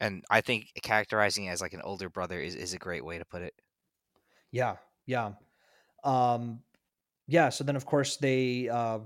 [0.00, 3.24] and I think characterizing as like an older brother is, is a great way to
[3.24, 3.54] put it.
[4.50, 4.76] Yeah,
[5.06, 5.32] yeah,
[6.04, 6.60] um,
[7.26, 7.48] yeah.
[7.50, 9.00] So then, of course, they uh,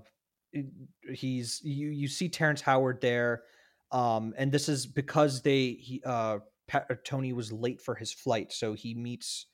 [1.13, 3.43] he's you you see Terrence Howard there,
[3.91, 8.13] um, and this is because they he uh, Pat, uh, Tony was late for his
[8.13, 9.47] flight, so he meets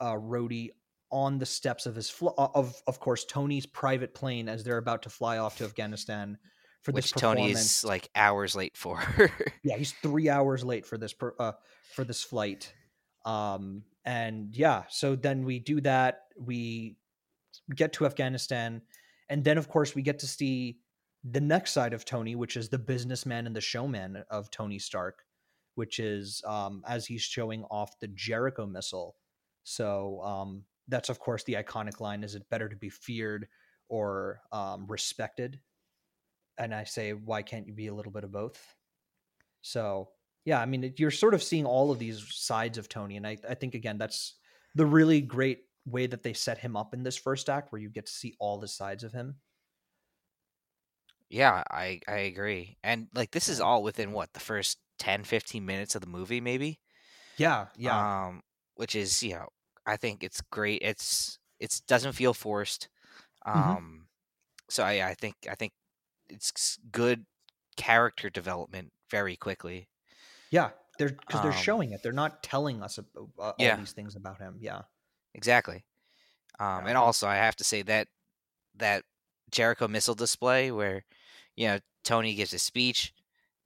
[0.00, 0.70] uh, Rhodey
[1.14, 4.78] on the steps of his fl- uh, of of course Tony's private plane as they're
[4.78, 6.36] about to fly off to Afghanistan
[6.82, 7.78] for Which this Tony performance.
[7.78, 9.00] is like hours late for.
[9.62, 11.52] yeah, he's three hours late for this per, uh,
[11.94, 12.74] for this flight.
[13.24, 16.22] Um, and yeah, so then we do that.
[16.36, 16.96] We
[17.74, 18.82] get to Afghanistan,
[19.30, 20.80] and then of course we get to see
[21.22, 25.22] the next side of Tony, which is the businessman and the showman of Tony Stark,
[25.76, 29.14] which is um, as he's showing off the Jericho missile.
[29.62, 33.48] So um, that's of course the iconic line: "Is it better to be feared
[33.88, 35.60] or um, respected?"
[36.58, 38.76] And I say, "Why can't you be a little bit of both?"
[39.62, 40.12] So
[40.44, 43.38] yeah, I mean, you're sort of seeing all of these sides of Tony, and I,
[43.48, 44.38] I think again that's
[44.74, 47.90] the really great way that they set him up in this first act, where you
[47.90, 49.40] get to see all the sides of him.
[51.28, 52.78] Yeah, I I agree.
[52.82, 56.40] And like this is all within what, the first 10 15 minutes of the movie
[56.40, 56.80] maybe?
[57.36, 58.42] Yeah, yeah, Um
[58.76, 59.48] which is, you know,
[59.86, 60.82] I think it's great.
[60.82, 62.88] It's it's doesn't feel forced.
[63.54, 64.08] hmm Um
[64.70, 65.74] so I I think I think
[66.28, 67.26] it's good
[67.76, 69.88] character development very quickly.
[70.50, 70.70] yeah.
[70.98, 72.02] They're because they're Um showing it.
[72.02, 74.58] They're not telling us ab- uh, all yeah, these things about him.
[74.60, 74.82] Yeah,
[75.34, 75.84] exactly.
[76.58, 78.08] Um yeah, and also I have to say that
[78.76, 79.04] that
[79.50, 81.04] Jericho missile display where
[81.56, 83.14] you know Tony gives a speech,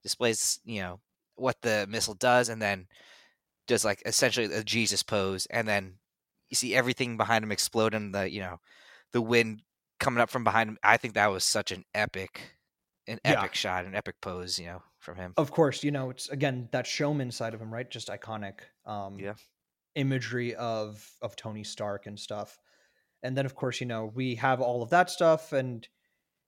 [0.03, 1.01] displays, you know,
[1.37, 2.89] what the missile does and then
[3.67, 5.99] does like essentially a Jesus pose, and then
[6.51, 8.59] you see everything behind him explode, and the you know
[9.13, 9.63] the wind
[10.01, 10.79] coming up from behind him.
[10.83, 12.57] I think that was such an epic,
[13.07, 13.33] an yeah.
[13.33, 15.35] epic shot, an epic pose, you know, from him.
[15.37, 17.89] Of course, you know it's again that showman side of him, right?
[17.89, 19.35] Just iconic um, Yeah,
[19.95, 22.59] imagery of of Tony Stark and stuff.
[23.23, 25.87] And then of course, you know we have all of that stuff, and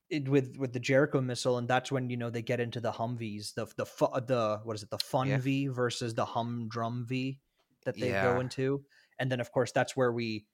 [0.08, 2.92] it, with with the Jericho missile, and that's when you know they get into the
[2.92, 7.06] Humvees, the the fu- the what is it, the Fun yeah, V versus the Humdrum
[7.08, 7.38] V
[7.84, 8.84] that they go into,
[9.20, 10.46] and then of course that's where we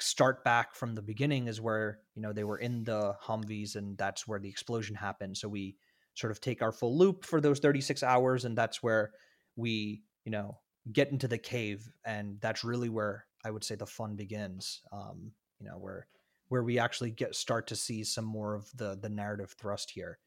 [0.00, 3.96] start back from the beginning is where you know they were in the Humvees, and
[3.98, 5.36] that's where the explosion happened.
[5.36, 5.76] So we
[6.14, 9.12] sort of take our full loop for those 36 hours, and that's where
[9.56, 10.58] we you know
[10.92, 14.82] get into the cave, and that's really where I would say the fun begins.
[14.92, 16.06] Um, you know where
[16.48, 20.18] where we actually get start to see some more of the the narrative thrust here.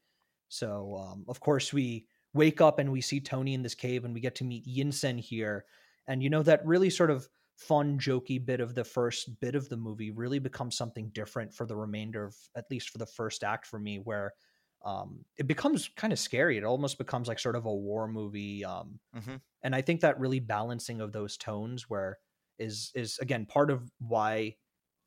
[0.48, 4.14] So um, of course we wake up and we see Tony in this cave, and
[4.14, 5.64] we get to meet Yinsen here,
[6.06, 7.28] and you know that really sort of
[7.60, 11.66] fun, jokey bit of the first bit of the movie really becomes something different for
[11.66, 14.34] the remainder of at least for the first act for me, where
[14.82, 16.56] um, it becomes kind of scary.
[16.56, 18.64] It almost becomes like sort of a war movie.
[18.64, 22.18] Um, hmm and I think that really balancing of those tones where
[22.58, 24.56] is is again part of why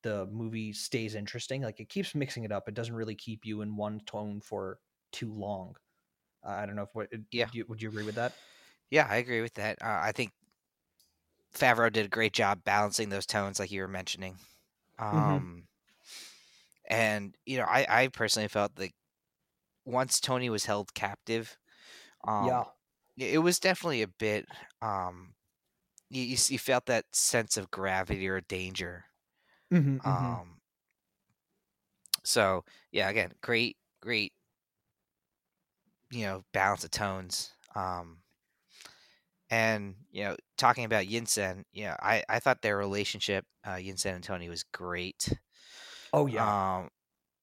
[0.04, 1.62] the movie stays interesting.
[1.64, 2.68] Like it keeps mixing it up.
[2.70, 4.80] It doesn't really keep you in one tone for
[5.12, 5.76] too long.
[6.46, 8.38] Uh, I don't know if what yeah, you, would you agree with that?
[8.90, 9.08] yeah.
[9.10, 9.82] I agree with that.
[9.82, 10.32] Uh, I think
[11.54, 14.38] Favreau did a great job balancing those tones, like you were mentioning.
[15.12, 15.68] hmm Um,
[16.86, 18.92] and you know, I I personally felt that
[19.86, 21.58] once Tony was held captive,
[22.28, 22.74] um, Yeah.
[23.18, 24.48] it was definitely a bit
[24.82, 25.36] um
[26.10, 29.06] you, you, you felt that sense of gravity or danger.
[29.72, 30.62] hmm hmm Um,
[32.24, 34.34] so yeah, again, great, great,
[36.12, 37.54] you know, balance of tones.
[37.76, 38.23] Um,
[39.54, 44.16] and you know, talking about Yinsen, you know, I I thought their relationship, uh, Yinsen
[44.16, 45.30] and Tony, was great.
[46.12, 46.50] Oh yeah.
[46.78, 46.90] Um,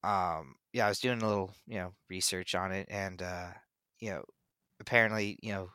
[0.05, 3.51] um, yeah, I was doing a little, you know, research on it, and uh,
[4.01, 4.25] you know,
[4.81, 5.71] apparently, you know,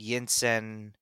[0.00, 0.94] Yinsen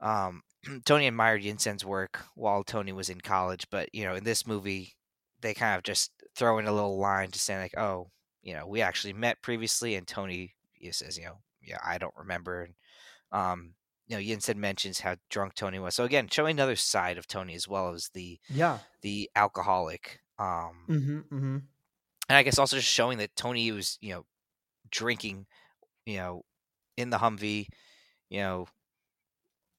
[0.00, 0.42] Um,
[0.84, 4.94] Tony admired Yinsen's work while Tony was in college, but you know, in this movie,
[5.40, 8.10] they kind of just throw in a little line to say like, "Oh,
[8.42, 12.14] you know, we actually met previously," and Tony he says, "You know, yeah, I don't
[12.16, 12.74] remember." And,
[13.32, 13.74] um,
[14.06, 15.94] you know, Yinsen mentions how drunk Tony was.
[15.94, 18.80] So again, showing another side of Tony as well as the Yeah.
[19.02, 20.20] the alcoholic.
[20.38, 21.58] Um, hmm hmm
[22.28, 24.26] and I guess also just showing that Tony was, you know,
[24.90, 25.46] drinking,
[26.06, 26.44] you know,
[26.96, 27.68] in the Humvee,
[28.30, 28.66] you know,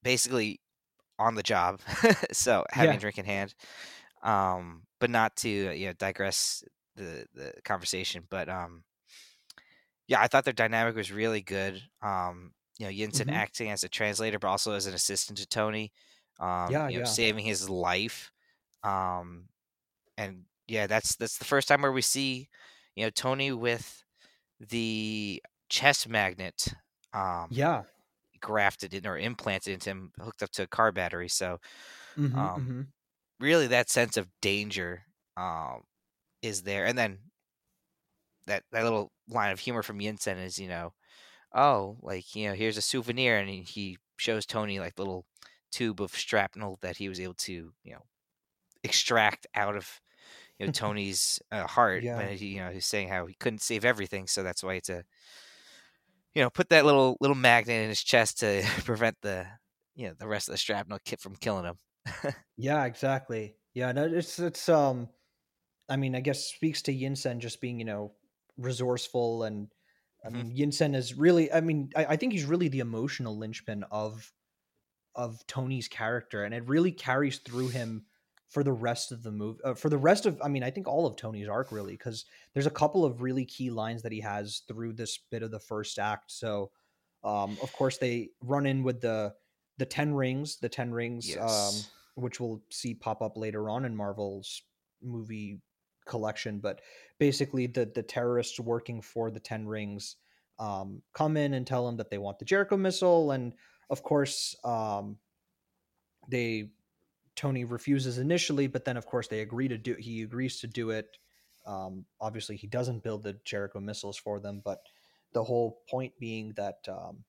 [0.02, 0.60] basically
[1.20, 1.82] on the job,
[2.32, 3.00] so having a Yeah.
[3.00, 3.54] drink in hand.
[4.24, 6.64] Um, but not to you know digress
[6.96, 8.84] the the conversation, but um,
[10.08, 11.82] yeah, I thought their dynamic was really good.
[12.02, 15.48] Um, you know, Yinsen hmm acting as a translator, but also as an assistant to
[15.48, 15.92] Tony.
[16.40, 16.88] Um, Yeah.
[16.88, 17.06] you know, Yeah.
[17.06, 18.32] saving his life.
[18.84, 19.50] Um,
[20.18, 22.50] and yeah, that's that's the first time where we see,
[22.96, 24.04] you know, Tony with
[24.60, 26.74] the chest magnet.
[27.14, 27.86] Um, Yeah.
[28.42, 31.30] grafted in or implanted into him, hooked up to a car battery.
[31.30, 31.60] So,
[32.16, 32.94] Mhm, um, mhm.
[33.40, 35.06] really, that sense of danger
[35.38, 35.84] um,
[36.42, 36.86] is there.
[36.86, 37.20] And then
[38.48, 40.94] that that little line of humor from Yinsen is, you know,
[41.54, 45.26] oh, like you know, here's a souvenir, and he, shows Tony like little
[45.72, 48.04] tube of shrapnel that he was able to, you know,
[48.84, 50.00] extract out of
[50.60, 52.04] you know Tony's uh, heart.
[52.04, 52.18] Yeah.
[52.18, 54.90] When he, you know, he's saying how he couldn't save everything, so that's why it's
[54.90, 55.04] a,
[56.34, 59.46] you know, put that little little magnet in his chest to prevent the,
[59.96, 61.78] you know, the rest of the shrapnel kit from killing him.
[62.56, 63.56] Yeah, exactly.
[63.74, 65.10] Yeah, no, it's it's um
[65.90, 68.14] I mean, I guess speaks to Yinsen just being, you know,
[68.58, 69.68] resourceful and
[70.26, 70.44] I Mhm.
[70.44, 74.32] mean Yinsen is really I mean, I, I think he's really the emotional linchpin of
[75.16, 78.06] of Tony's character and it really carries through him
[78.50, 80.88] for the rest of the movie uh, for the rest of I mean, I think
[80.88, 84.22] all of Tony's arc really cuz there's a couple of really key lines that he
[84.22, 86.32] has through this bit of the first act.
[86.32, 86.72] So,
[87.24, 89.36] um of course they run in with the
[89.78, 93.96] the 10 rings, the 10 rings um which we'll see pop up later on in
[93.96, 94.62] Marvel's
[95.02, 95.62] movie
[96.06, 96.82] collection but
[97.20, 100.18] basically the the terrorists working for the 10 rings
[100.60, 103.54] um come in and tell him that they want the Jericho missile and
[103.90, 105.18] of course um
[106.30, 106.70] they
[107.36, 110.92] Tony refuses initially but then of course they agree to do he agrees to do
[110.92, 111.18] it.
[111.66, 114.82] Um obviously he doesn't build the Jericho missiles for them but
[115.34, 117.24] the whole point being that um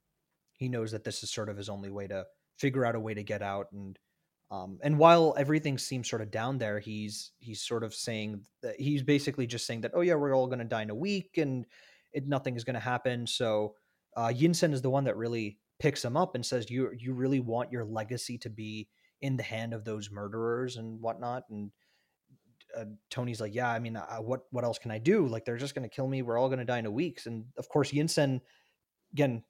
[0.59, 3.15] he knows that this is sort of his only way to figure out a way
[3.15, 3.99] to get out and
[4.51, 8.79] um, and while everything seems sort of down there he's he's sort of saying that
[8.79, 11.39] he's basically just saying that oh yeah we're all going to die in a week
[11.39, 11.67] and
[12.15, 13.27] it, nothing is going to happen.
[13.27, 13.75] So
[14.17, 17.41] uh, Yinsen is the one that really picks him up and says you you really
[17.41, 18.89] want your legacy to be
[19.21, 21.43] in the hand of those murderers and whatnot?
[21.51, 21.71] And
[22.79, 25.27] uh, Tony's like yeah I mean uh, what what else can I do?
[25.27, 26.23] Like they're just to kill me.
[26.23, 27.21] We're all to die in a week.
[27.27, 28.41] And of course Yinsen
[29.13, 29.43] again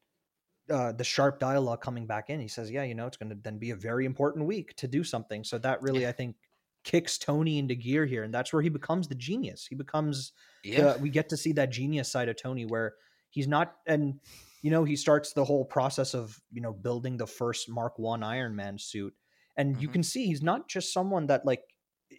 [0.71, 2.41] uh, the sharp dialogue coming back in.
[2.41, 4.89] He says, "Yeah, you know, it's going to then be a very important week to
[4.89, 6.37] do something." So that really, I think,
[6.85, 9.67] kicks Tony into gear here, and that's where he becomes the genius.
[9.67, 10.87] He becomes Yeah.
[10.87, 12.95] the, we get to see that genius side of Tony, where
[13.31, 14.21] he's not, and
[14.63, 18.23] you know, he starts the whole process of you know building the first Mark One
[18.23, 19.15] Iron Man suit,
[19.57, 19.91] and you Mhm.
[19.91, 21.63] can see he's not just someone that like,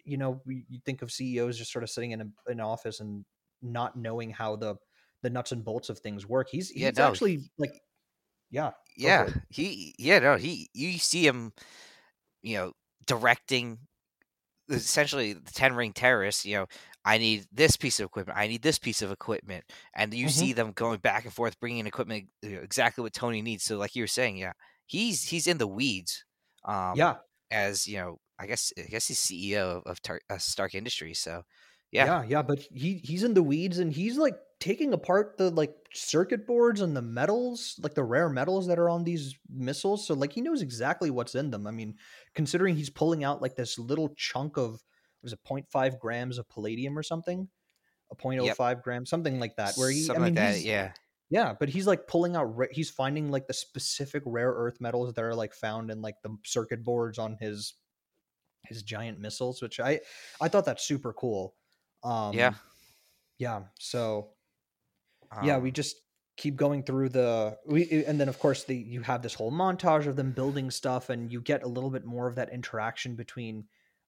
[0.04, 3.24] you know, you think of CEOs just sort of sitting in a, an office and
[3.62, 4.76] not knowing how the
[5.22, 6.48] the nuts and bolts of things work.
[6.50, 7.72] He's Yeah, he's no, actually like,
[8.50, 11.52] yeah, yeah he yeah no he you see him
[12.42, 12.72] you know
[13.06, 13.78] directing
[14.70, 16.66] essentially the 10 ring terrorists you know
[17.04, 20.28] i need this piece of equipment i need this piece of equipment and you Mhm.
[20.28, 23.64] see them going back and forth bringing in equipment you know, exactly what tony needs
[23.64, 24.52] so like you were saying yeah
[24.86, 26.24] he's he's in the weeds
[26.64, 27.18] um yeah.
[27.50, 31.20] as you know i guess i guess he's ceo of, of Tar- uh, stark industries
[31.20, 31.44] so
[31.92, 35.50] yeah Yeah, yeah, but he he's in the weeds and he's like taking apart the
[35.50, 40.06] like circuit boards and the metals, like the rare metals that are on these missiles.
[40.06, 41.66] So like he knows exactly what's in them.
[41.66, 41.96] I mean,
[42.34, 44.82] considering he's pulling out like this little chunk of
[45.22, 47.48] was it 0.5 grams of palladium or something?
[48.12, 49.74] A 0.05 grams, something like that.
[49.76, 50.92] Where he something I mean like that yeah
[51.28, 55.24] yeah, but he's like pulling out he's finding like the specific rare earth metals that
[55.24, 57.74] are like found in like the circuit boards on his
[58.64, 60.00] his giant missiles, which I
[60.40, 61.54] I thought that's super cool.
[62.04, 62.54] Um yeah
[63.38, 64.30] yeah so
[65.42, 65.96] yeah we um, just
[66.36, 70.06] keep going through the we and then of course the you have this whole montage
[70.06, 73.64] of them building stuff and you get a little bit more of that interaction between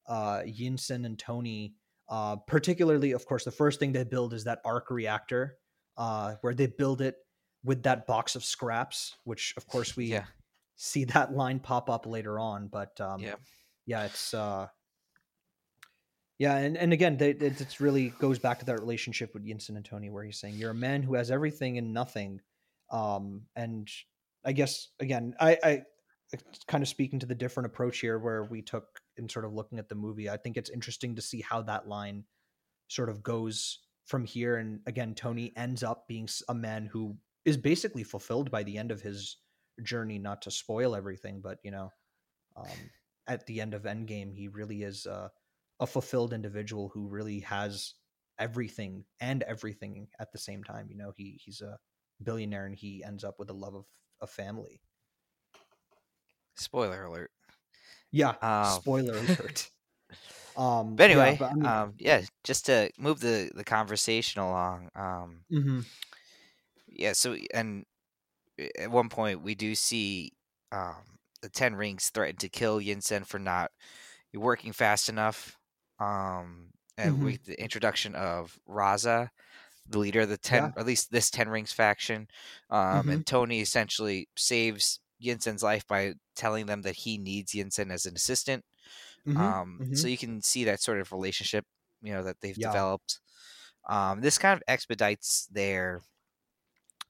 [0.09, 1.75] uh Yinsen and Tony
[2.09, 5.57] uh particularly of course the first thing they build is that arc reactor
[5.97, 7.17] uh where they build it
[7.65, 10.25] with that box of scraps which of course we yeah.
[10.77, 13.35] see that line pop up later on but um yeah.
[13.87, 14.67] yeah it's uh
[16.39, 19.85] yeah and, and again it it's really goes back to that relationship with Yinsen and
[19.85, 22.41] Tony where he's saying you're a man who has everything and nothing.
[22.91, 23.89] Um and
[24.45, 25.83] I guess again I I
[26.67, 28.85] kind of speaking to the different approach here where we took
[29.17, 30.29] in sort of looking at the movie.
[30.29, 32.25] I think it's interesting to see how that line
[32.89, 34.57] sort of goes from here.
[34.57, 38.91] And again Tony ends up being a man who is basically fulfilled by the end
[38.91, 39.39] of his
[39.83, 41.89] journey not to spoil everything but you know
[42.57, 42.67] um,
[43.29, 45.29] at the end of Endgame, he really is uh,
[45.81, 47.95] a fulfilled individual who really has
[48.39, 50.89] everything and everything at the same time.
[50.91, 51.79] You know, he he's a
[52.23, 53.85] billionaire and he ends up with a love of
[54.21, 54.83] a family.
[56.57, 57.31] spoiler alert
[58.11, 59.71] Yeah, Um, spoiler alert.
[60.57, 64.41] Um, But yeah, anyway, but I mean, um, yeah, just to move the the conversation
[64.41, 64.91] along.
[64.95, 65.81] Um, mm-hmm.
[66.87, 67.85] yeah, so and
[68.79, 70.33] at one point we do see
[70.73, 73.71] um, the Ten Rings threaten to kill Yinsen for not
[74.35, 75.58] working fast enough.
[75.99, 77.23] Um, and Mhm.
[77.23, 79.31] with the introduction of Raza,
[79.87, 80.73] the leader of the ten, Yeah.
[80.77, 82.29] or at least this Ten Rings faction,
[82.71, 83.11] um, Mhm.
[83.11, 88.17] and Tony essentially saves Yinsen's life by telling them that he needs Yinsen as an
[88.17, 88.65] assistant.
[89.25, 89.85] Mhm, Um.
[89.93, 91.67] So you can see that sort of relationship,
[92.03, 92.61] you know, that they've Yeah.
[92.61, 93.21] developed.
[93.89, 96.03] Um, this kind of expedites their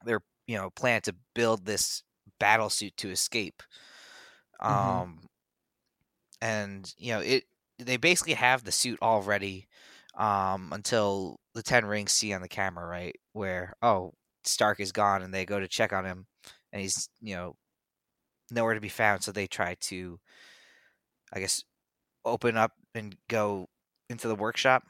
[0.05, 2.03] their you know plan to build this
[2.39, 3.62] battle suit to escape.
[4.66, 5.09] Mhm.
[5.09, 5.28] Um,
[6.41, 7.45] and you know it
[7.79, 9.68] they basically have the suit already
[10.16, 13.16] um, until the Ten Rings see on the camera, right?
[13.33, 14.14] Where oh
[14.45, 16.26] Stark is gone, and they go to check on him,
[16.72, 17.57] and he's you know
[18.51, 19.22] nowhere to be found.
[19.22, 20.20] So they try to,
[21.33, 21.64] I guess,
[22.24, 23.68] open up and go
[24.09, 24.85] into the workshop,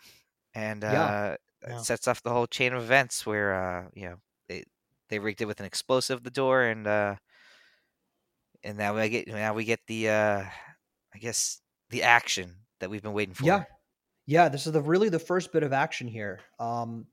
[0.55, 1.37] and Yeah, uh,
[1.67, 1.85] yeah.
[1.85, 4.17] sets off the whole chain of events where uh, you know
[4.49, 4.65] they
[5.09, 7.17] they rigged it with an explosive the door, and uh,
[8.63, 10.45] and now we get now we get the uh,
[11.15, 11.61] I guess
[11.91, 13.45] the action that we've been waiting for.
[13.45, 13.65] Yeah.
[14.27, 16.41] Yeah, this is the really the first bit of action here.
[16.59, 17.07] Um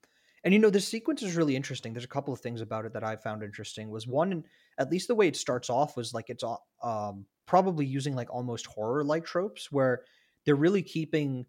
[0.43, 1.91] and you know, this sequence is really interesting.
[1.91, 3.89] There's a couple of things about it that I found interesting.
[3.89, 4.43] Was one,
[4.77, 8.33] at least the way it starts off was like it's uh, um probably using like
[8.33, 10.03] almost horror like tropes where
[10.45, 11.45] they're really keeping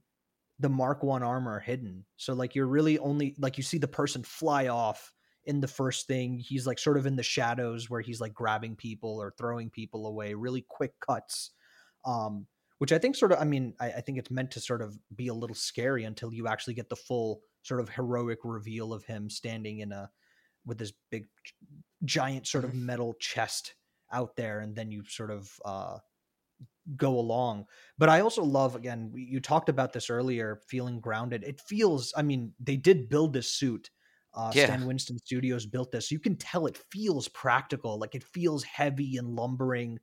[0.59, 2.05] the Mark 1 armor hidden.
[2.17, 5.13] So like you're really only like you see the person fly off
[5.45, 6.39] in the first thing.
[6.39, 10.07] He's like sort of in the shadows where he's like grabbing people or throwing people
[10.07, 11.51] away, really quick cuts.
[12.05, 12.47] Um
[12.79, 14.99] which I think sort of I mean, I, I think it's meant to sort of
[15.15, 19.05] be a little scary until you actually get the full sort of heroic reveal of
[19.05, 20.11] him standing in a
[20.67, 21.27] with this big
[22.05, 22.75] giant sort of Mhm.
[22.75, 23.77] metal chest
[24.13, 25.99] out there and then you sort of uh
[26.97, 27.67] go along.
[27.99, 31.45] But I also love again, you talked about this earlier, feeling grounded.
[31.45, 33.91] It feels, I mean, they did build this suit.
[34.35, 34.77] Uh, Yeah.
[34.77, 36.11] Stan Winston Studios built this.
[36.11, 39.99] You can tell it feels practical, like it feels heavy and lumbering.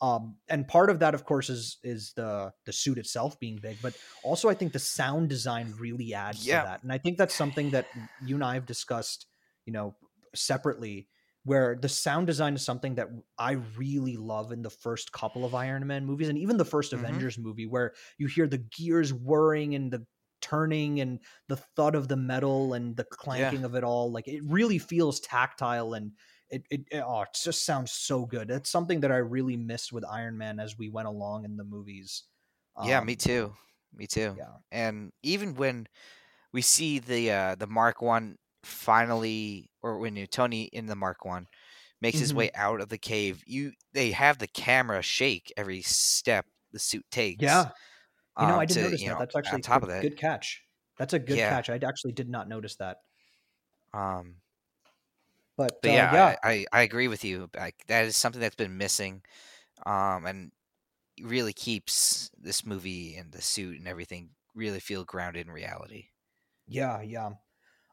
[0.00, 3.82] Um, and part of that, of course, is is the the suit itself being big,
[3.82, 6.48] but also I think the sound design really adds Yeah.
[6.48, 6.82] to that.
[6.84, 9.26] And I think that's something that you and I have discussed,
[9.66, 9.96] you know,
[10.34, 11.08] separately
[11.44, 15.54] where the sound design is something that I really love in the first couple of
[15.54, 17.28] Iron Man movies and even the 1st Mhm.
[17.28, 20.06] Avengers movie where you hear the gears whirring and the
[20.40, 24.42] turning and the thud of the metal and the clanking of it all like it
[24.44, 26.12] really feels tactile and
[26.50, 29.92] it, it, it- oh it just sounds so good it's something that i really missed
[29.92, 32.24] with iron man as we went along in the movies
[32.80, 33.54] Yeah, me Um, too.
[33.92, 34.38] Me too.
[34.38, 35.88] yeah And even when
[36.52, 41.24] we see the uh, the Mark One finally, or when you Tony in the Mark
[41.24, 41.48] One
[42.02, 42.34] makes his Mhm.
[42.34, 47.06] way out of the cave, you they have the camera shake every step the suit
[47.12, 47.66] takes.
[47.66, 47.70] yeah
[48.38, 49.90] you know um, i didn't to, notice that know, that's actually on top good, of
[49.90, 50.08] that.
[50.08, 50.64] good catch
[50.98, 51.44] that's a good Yeah.
[51.44, 52.98] catch i actually did not notice that
[53.92, 54.40] Um,
[55.58, 57.50] but, but uh, yeah, yeah I, I I agree with you.
[57.54, 59.22] Like that is something that's been missing,
[59.84, 60.52] um, and
[61.22, 66.06] really keeps this movie and the suit and everything really feel grounded in reality.
[66.66, 67.30] Yeah, yeah.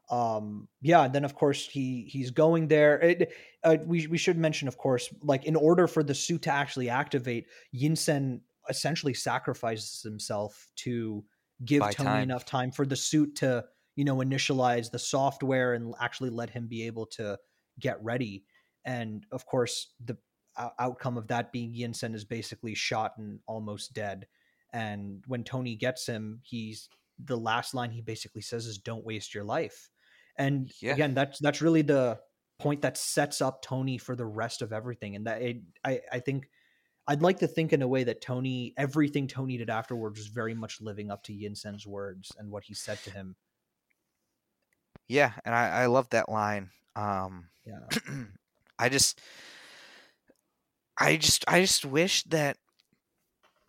[0.08, 3.00] Um yeah, and then of course he he's going there.
[3.00, 3.32] It,
[3.64, 6.88] uh, we we should mention of course like in order for the suit to actually
[6.88, 11.24] activate, Yinsen essentially sacrifices himself to
[11.64, 12.22] give Buy Tony time.
[12.22, 13.64] enough time for the suit to,
[13.96, 17.38] you know, initialize the software and actually let him be able to
[17.78, 18.44] get ready.
[18.84, 20.18] And of course, the
[20.78, 24.26] outcome of that being Yinsen is basically shot and almost dead.
[24.72, 29.34] And when Tony gets him, he's the last line he basically says is "Don't waste
[29.34, 29.90] your life."
[30.36, 30.92] And Yeah.
[30.94, 32.20] again, that's that's really the
[32.58, 35.16] point that sets up Tony for the rest of everything.
[35.16, 36.48] And that it, I I think
[37.08, 40.54] I'd like to think in a way that Tony everything Tony did afterwards was very
[40.54, 43.36] much living up to Yinsen's words and what he said to him.
[45.08, 46.70] Yeah, and I, I love that line.
[46.96, 47.88] Um, Yeah.
[48.80, 49.20] I just,
[50.98, 52.58] I just, I just wish that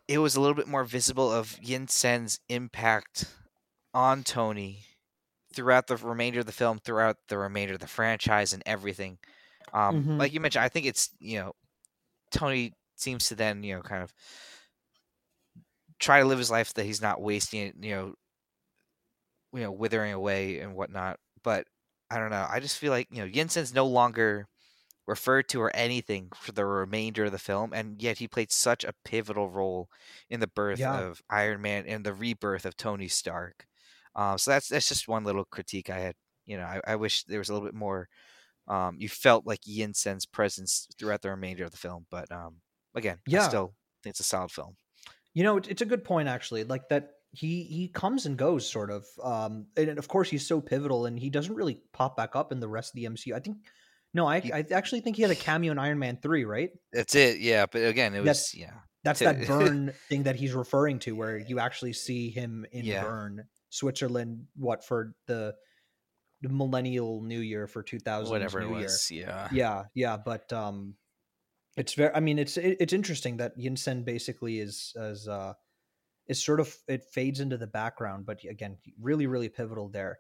[0.08, 3.26] it was a little bit more visible of Yinsen's impact
[3.94, 4.86] on Tony
[5.54, 9.20] throughout the remainder of the film, throughout the remainder of the franchise, and everything.
[9.74, 10.20] Um, Mhm.
[10.20, 11.54] Like you mentioned, I think it's you know,
[12.32, 14.14] Tony seems to then you know kind of
[16.00, 18.14] try to live his life that he's not wasting it, you know,
[19.54, 21.20] you know, withering away and whatnot.
[21.44, 21.68] But
[22.10, 22.48] I don't know.
[22.50, 24.48] I just feel like you know, Yinsen's no longer
[25.08, 28.84] referred to or anything for the remainder of the film, and yet he played such
[28.86, 29.90] a pivotal role
[30.30, 30.88] in the birth Yeah.
[30.88, 33.68] of Iron Man and the rebirth of Tony Stark.
[34.16, 36.16] Um, so that's that's just one little critique I had.
[36.46, 38.10] You know, I, I wish there was a little bit more.
[38.68, 42.62] Um, you felt like Yinsen's presence throughout the remainder of the film, but um,
[42.96, 43.40] again, I Yeah.
[43.40, 44.78] still think it's a solid film.
[45.34, 46.64] You know, it's a good point actually.
[46.64, 49.06] Like that he he comes and goes sort of.
[49.24, 52.60] Um and of course he's so pivotal and he doesn't really pop back up in
[52.60, 53.34] the rest of the MCU.
[53.36, 53.58] I think
[54.14, 56.72] no, I He- I actually think he had a cameo in Iron Man 3, right?
[56.94, 57.40] That's it.
[57.40, 58.74] Yeah, but again, it That's- was yeah.
[59.04, 63.04] That's that Bern thing that he's referring to where you actually see him in Yeah.
[63.04, 65.54] Bern, Switzerland, what for the
[66.42, 69.10] the millennial new year for 2000 Whatever new it was.
[69.12, 69.48] Yeah.
[69.52, 70.96] Yeah, yeah, but um
[71.76, 72.14] it's very.
[72.16, 75.54] I mean, it's it, it's interesting that Yinsen basically is as uh,
[76.28, 80.20] is sort of it fades into the background, but again, really really pivotal there.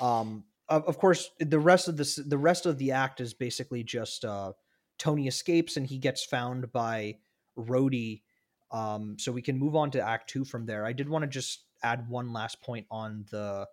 [0.00, 3.82] Um, of, of course, the rest of this the rest of the act is basically
[3.82, 4.52] just uh,
[4.98, 7.16] Tony escapes and he gets found by
[7.56, 8.22] Rhodey.
[8.70, 10.84] Um, so we can move on to Act Two from there.
[10.84, 13.66] I did want to just add one last point on the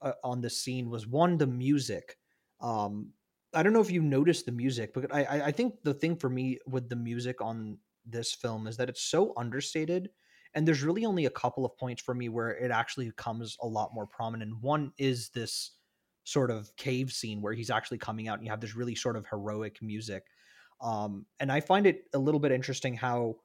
[0.00, 2.16] uh, on the scene was one the music.
[2.60, 3.12] Um,
[3.52, 6.30] I don't know if you noticed the music, but I I think the thing for
[6.30, 10.10] me with the music on this film is that it's so understated,
[10.54, 13.66] and there's really only a couple of points for me where it actually comes a
[13.66, 14.60] lot more prominent.
[14.60, 15.72] One is this
[16.24, 19.16] sort of cave scene where he's actually coming out, and you have this really sort
[19.16, 20.24] of heroic music.
[20.80, 23.36] Um, and I find it a little bit interesting how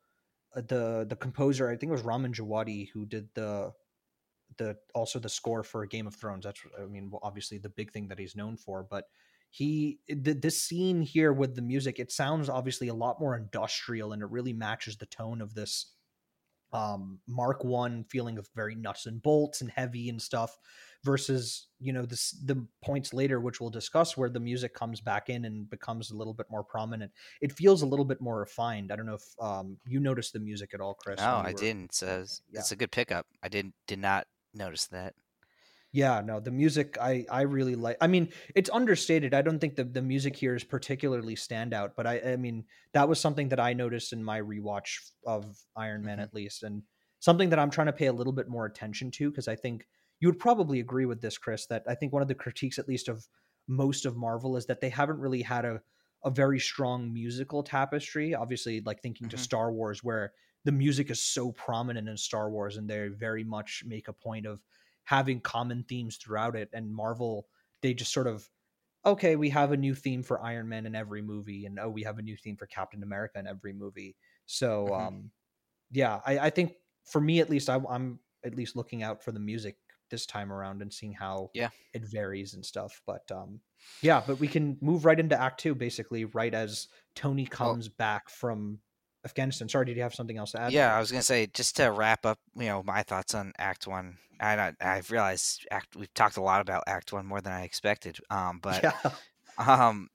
[0.55, 3.71] uh, the the composer, I think it was Ramin Djawadi, who did the
[4.57, 6.45] the also the score for Game of Thrones.
[6.45, 9.05] That's I mean, obviously the big thing that he's known for, but
[9.51, 14.21] he this scene here with the music it sounds obviously a lot more industrial and
[14.21, 15.93] it really matches the tone of this
[16.71, 20.57] um mark one feeling of very nuts and bolts and heavy and stuff
[21.03, 25.29] versus you know this the points later which we'll discuss where the music comes back
[25.29, 27.11] in and becomes a little bit more prominent.
[27.41, 28.91] It feels a little bit more refined.
[28.91, 31.57] I don't know if um you noticed the music at all chris no i were,
[31.57, 32.59] didn't so yeah.
[32.59, 33.25] it's a good pickup.
[33.41, 35.13] I didn't did not notice that
[35.91, 37.97] yeah, no, the music I I really like.
[37.99, 39.33] I mean, it's understated.
[39.33, 43.09] I don't think the the music here is particularly standout, but I I mean that
[43.09, 46.23] was something that I noticed in my rewatch of Iron Man mm-hmm.
[46.23, 46.83] at least, and
[47.19, 49.87] something that I'm trying to pay a little bit more attention to because I think
[50.19, 51.65] you would probably agree with this, Chris.
[51.67, 53.25] That I think one of the critiques, at least of
[53.67, 55.81] most of Marvel, is that they haven't really had a
[56.23, 58.35] a very strong musical tapestry.
[58.35, 59.37] Obviously, like thinking mm-hmm.
[59.37, 60.33] to Star Wars, where
[60.65, 64.45] the music is so prominent in Star Wars, and they very much make a point
[64.45, 64.59] of
[65.09, 66.69] having common themes throughout it.
[66.71, 67.47] And Marvel,
[67.81, 68.47] they just sort of,
[69.03, 72.03] okay, we have a new theme for Iron Man in every movie, and oh, we
[72.03, 74.15] have a new theme for Captain America in every movie.
[74.45, 75.07] So, mm-hmm.
[75.07, 75.31] um,
[75.91, 76.73] yeah, I, I, think
[77.05, 79.77] for me at least, I, I'm at least looking out for the music
[80.11, 83.01] this time around and seeing how yeah it varies and stuff.
[83.07, 83.61] But um,
[84.03, 87.95] yeah, but we can move right into Act Two, basically, right as Tony comes well,
[87.97, 88.77] back from
[89.25, 89.67] Afghanistan.
[89.67, 90.71] Sorry, did you have something else to add?
[90.71, 93.87] Yeah, I was gonna say just to wrap up, you know, my thoughts on Act
[93.87, 94.17] One.
[94.41, 98.17] I, I've realized Act we've talked a lot about Act One more than I expected.
[98.29, 99.11] Um, but yeah.
[99.57, 100.07] um,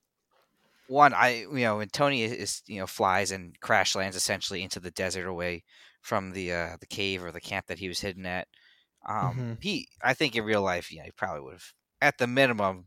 [0.89, 4.81] one, I you know, when Tony is you know flies and crash lands essentially into
[4.81, 5.65] the desert away
[6.01, 8.49] from the uh, the cave or the camp that he was hidden at.
[9.07, 9.53] Um, mm-hmm.
[9.61, 12.87] he, I think in real life, yeah, he probably would have, at the minimum,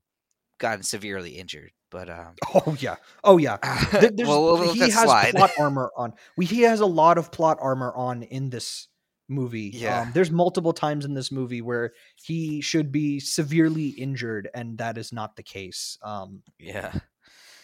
[0.57, 1.71] gotten severely injured.
[1.89, 3.57] But um, oh yeah, oh yeah.
[4.17, 5.33] well, we'll he has slide.
[5.33, 6.13] plot armor on.
[6.35, 8.87] We, he has a lot of plot armor on in this
[9.29, 9.71] movie.
[9.73, 14.77] Yeah, um, there's multiple times in this movie where he should be severely injured, and
[14.79, 15.97] that is not the case.
[16.01, 16.93] Um, yeah,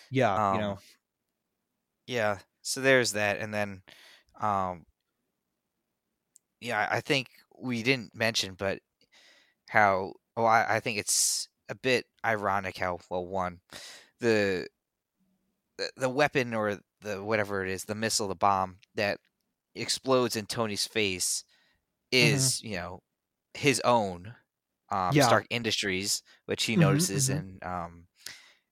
[0.10, 0.80] yeah, um, you know,
[2.08, 2.38] yeah.
[2.62, 3.82] So there's that, and then,
[4.40, 4.86] um,
[6.62, 8.80] yeah, I think we didn't mention, but
[9.68, 10.14] how?
[10.38, 13.60] Well, I, I think it's a bit ironic how well one
[14.24, 14.68] the
[15.98, 19.20] the weapon or the whatever it is, the missile, the bomb that
[19.76, 21.44] explodes in Tony's face
[22.12, 22.36] mm-hmm.
[22.36, 22.68] is, mm-hmm.
[22.68, 23.04] you know,
[23.54, 24.34] his own
[24.90, 25.26] um, yeah.
[25.26, 27.40] Stark Industries, which he mm-hmm, notices, mm-hmm.
[27.40, 28.04] and um,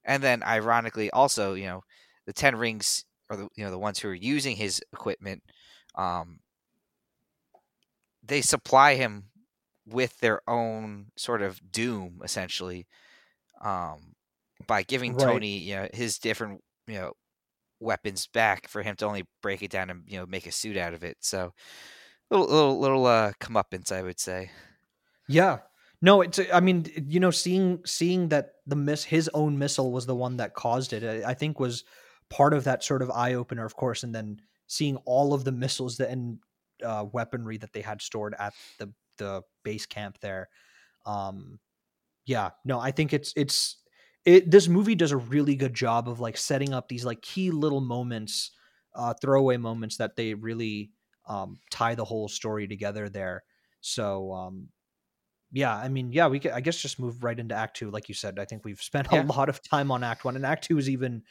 [0.05, 1.83] and then ironically, also, you know,
[2.25, 5.43] the Ten Rings are the you know the ones who are using his equipment.
[5.95, 6.39] Um,
[8.23, 9.25] they supply him
[9.85, 12.87] with their own sort of doom, essentially.
[13.59, 14.15] Um,
[14.67, 15.25] by giving right.
[15.25, 17.13] Tony, you know, his different, you know,
[17.79, 20.77] weapons back for him to only break it down and you know make a suit
[20.77, 21.17] out of it.
[21.21, 21.53] So
[22.29, 24.51] little little little uh comeuppance, I would say.
[25.27, 25.59] Yeah.
[26.03, 30.05] No, it's I mean, you know, seeing seeing that the miss his own missile was
[30.05, 31.83] the one that caused it, I, I think was
[32.29, 35.51] part of that sort of eye opener, of course, and then seeing all of the
[35.51, 36.39] missiles that and
[36.83, 40.49] uh, weaponry that they had stored at the the base camp there.
[41.05, 41.59] Um,
[42.25, 43.77] yeah, no, I think it's it's
[44.25, 47.51] it this movie does a really good job of like setting up these like key
[47.51, 48.51] little moments
[48.95, 50.91] uh throwaway moments that they really
[51.27, 53.43] um tie the whole story together there
[53.81, 54.67] so um
[55.51, 58.09] yeah i mean yeah we could i guess just move right into act two like
[58.09, 59.23] you said i think we've spent yeah.
[59.23, 61.21] a lot of time on act one and act two is even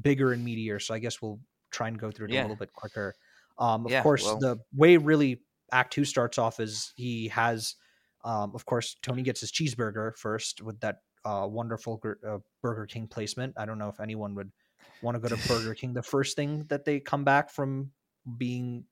[0.00, 1.40] bigger and meatier so i guess we'll
[1.70, 2.40] try and go through it yeah.
[2.40, 3.14] a little bit quicker
[3.58, 4.38] um of yeah, course well.
[4.38, 5.40] the way really
[5.72, 7.76] act two starts off is he has
[8.24, 13.06] um of course tony gets his cheeseburger first with that uh, wonderful uh, Burger King
[13.06, 13.54] placement.
[13.56, 14.50] I don't know if anyone would
[15.02, 17.90] want to go to Burger King the first thing that they come back from
[18.36, 18.84] being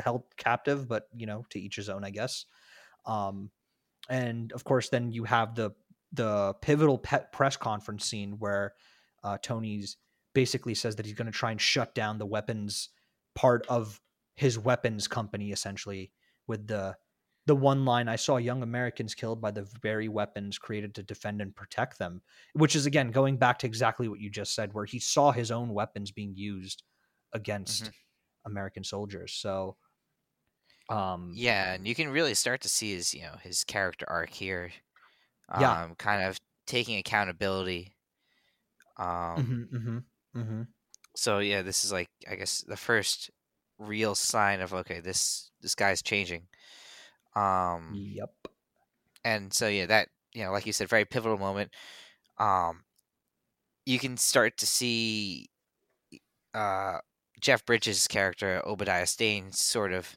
[0.00, 2.46] held captive, but you know, to each his own, I guess.
[3.06, 3.50] Um,
[4.08, 5.72] and of course, then you have the
[6.12, 8.74] the pivotal press conference scene where
[9.24, 9.96] uh, Tony's
[10.32, 12.90] basically says that he's going to try and shut down the weapons
[13.34, 14.00] part of
[14.36, 16.12] his weapons company essentially
[16.46, 16.94] with the
[17.46, 21.40] the one line I saw young Americans killed by the very weapons created to defend
[21.40, 22.22] and protect them,
[22.54, 25.50] which is again going back to exactly what you just said, where he saw his
[25.50, 26.82] own weapons being used
[27.32, 28.50] against mm-hmm.
[28.50, 29.32] American soldiers.
[29.32, 29.76] So,
[30.88, 34.30] um, yeah, and you can really start to see his, you know, his character arc
[34.30, 34.70] here.
[35.50, 37.94] Um, yeah, kind of taking accountability.
[38.96, 40.62] Um, mm-hmm, mm-hmm, mm-hmm.
[41.14, 43.30] so yeah, this is like I guess the first
[43.78, 46.46] real sign of okay, this this guy's changing.
[47.36, 48.32] Um, yep.
[49.24, 51.70] And so yeah, that you know, like you said, very pivotal moment.
[52.38, 52.84] Um,
[53.86, 55.48] you can start to see
[56.52, 56.98] uh,
[57.40, 60.16] Jeff Bridges' character Obadiah Stane sort of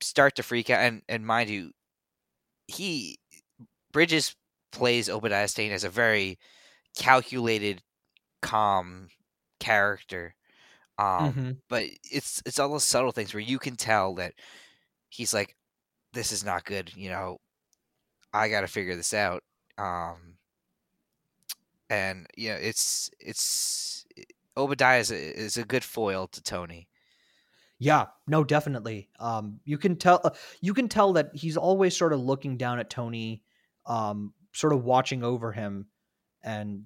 [0.00, 1.72] start to freak out, and and mind you,
[2.66, 3.18] he
[3.92, 4.36] Bridges
[4.70, 6.38] plays Obadiah Stane as a very
[6.96, 7.82] calculated,
[8.40, 9.08] calm
[9.60, 10.34] character.
[10.98, 11.50] Um, mm-hmm.
[11.68, 14.34] but it's it's all those subtle things where you can tell that
[15.08, 15.56] he's like,
[16.12, 16.94] this is not good.
[16.96, 17.38] You know,
[18.32, 19.42] I got to figure this out.
[19.78, 20.36] Um,
[21.90, 24.04] and you know, it's it's
[24.56, 26.88] Obadiah is a, is a good foil to Tony.
[27.78, 29.08] Yeah, no, definitely.
[29.18, 32.78] Um, you can tell uh, you can tell that he's always sort of looking down
[32.78, 33.42] at Tony,
[33.86, 35.86] um, sort of watching over him,
[36.42, 36.84] and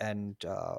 [0.00, 0.78] and uh,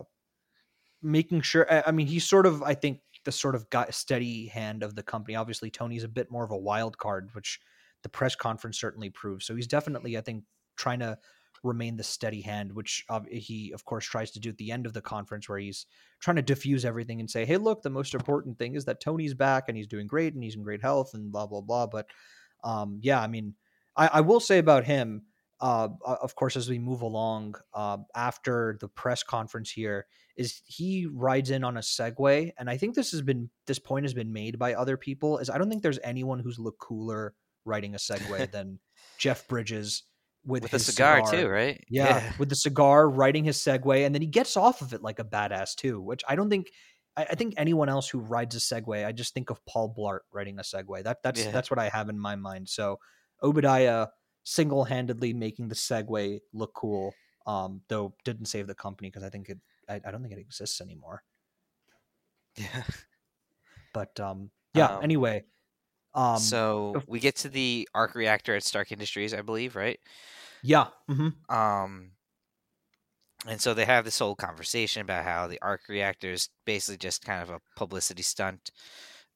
[1.02, 1.68] making sure.
[1.88, 5.04] I mean, he's sort of I think the sort of got steady hand of the
[5.04, 5.36] company.
[5.36, 7.60] Obviously, Tony's a bit more of a wild card, which
[8.04, 9.46] the press conference certainly proves.
[9.46, 10.44] So he's definitely, I think,
[10.78, 11.18] trying to
[11.64, 14.94] remain the steady hand, which he, of course, tries to do at the end of
[14.94, 15.86] the conference, where he's
[16.20, 19.34] trying to diffuse everything and say, "Hey, look, the most important thing is that Tony's
[19.34, 22.08] back and he's doing great and he's in great health and blah blah blah." But
[22.64, 23.56] um, yeah, I mean,
[23.96, 25.24] I, I will say about him,
[25.62, 30.06] uh, of course, as we move along uh, after the press conference here,
[30.38, 34.06] is he rides in on a Segway, and I think this has been this point
[34.06, 35.40] has been made by other people.
[35.40, 37.34] Is I don't think there's anyone who's looked cooler
[37.70, 38.80] riding a Segway than
[39.18, 40.04] Jeff Bridges
[40.46, 41.84] with, with his cigar, cigar, too, right?
[41.90, 45.02] Yeah, yeah, with the cigar, writing his Segway, and then he gets off of it
[45.02, 46.02] like a badass too.
[46.02, 46.68] Which I don't think.
[47.16, 50.20] I, I think anyone else who rides a Segway, I just think of Paul Blart
[50.34, 51.04] riding a Segway.
[51.04, 51.52] That that's yeah.
[51.52, 52.70] that's what I have in my mind.
[52.70, 53.00] So
[53.44, 54.08] Obadiah
[54.44, 57.14] single handedly making the Segway look cool.
[57.46, 59.60] Um, though didn't save the company because I think it.
[59.88, 61.24] I, I don't think it exists anymore.
[62.56, 62.84] Yeah.
[63.94, 64.98] But um, yeah.
[64.98, 65.44] Um, anyway,
[66.14, 70.00] um, so we get to the arc reactor at Stark Industries, I believe, right?
[70.64, 70.88] Yeah.
[71.10, 71.56] Mm-hmm.
[71.56, 72.12] Um,
[73.48, 77.24] and so they have this whole conversation about how the arc reactor is basically just
[77.24, 78.72] kind of a publicity stunt.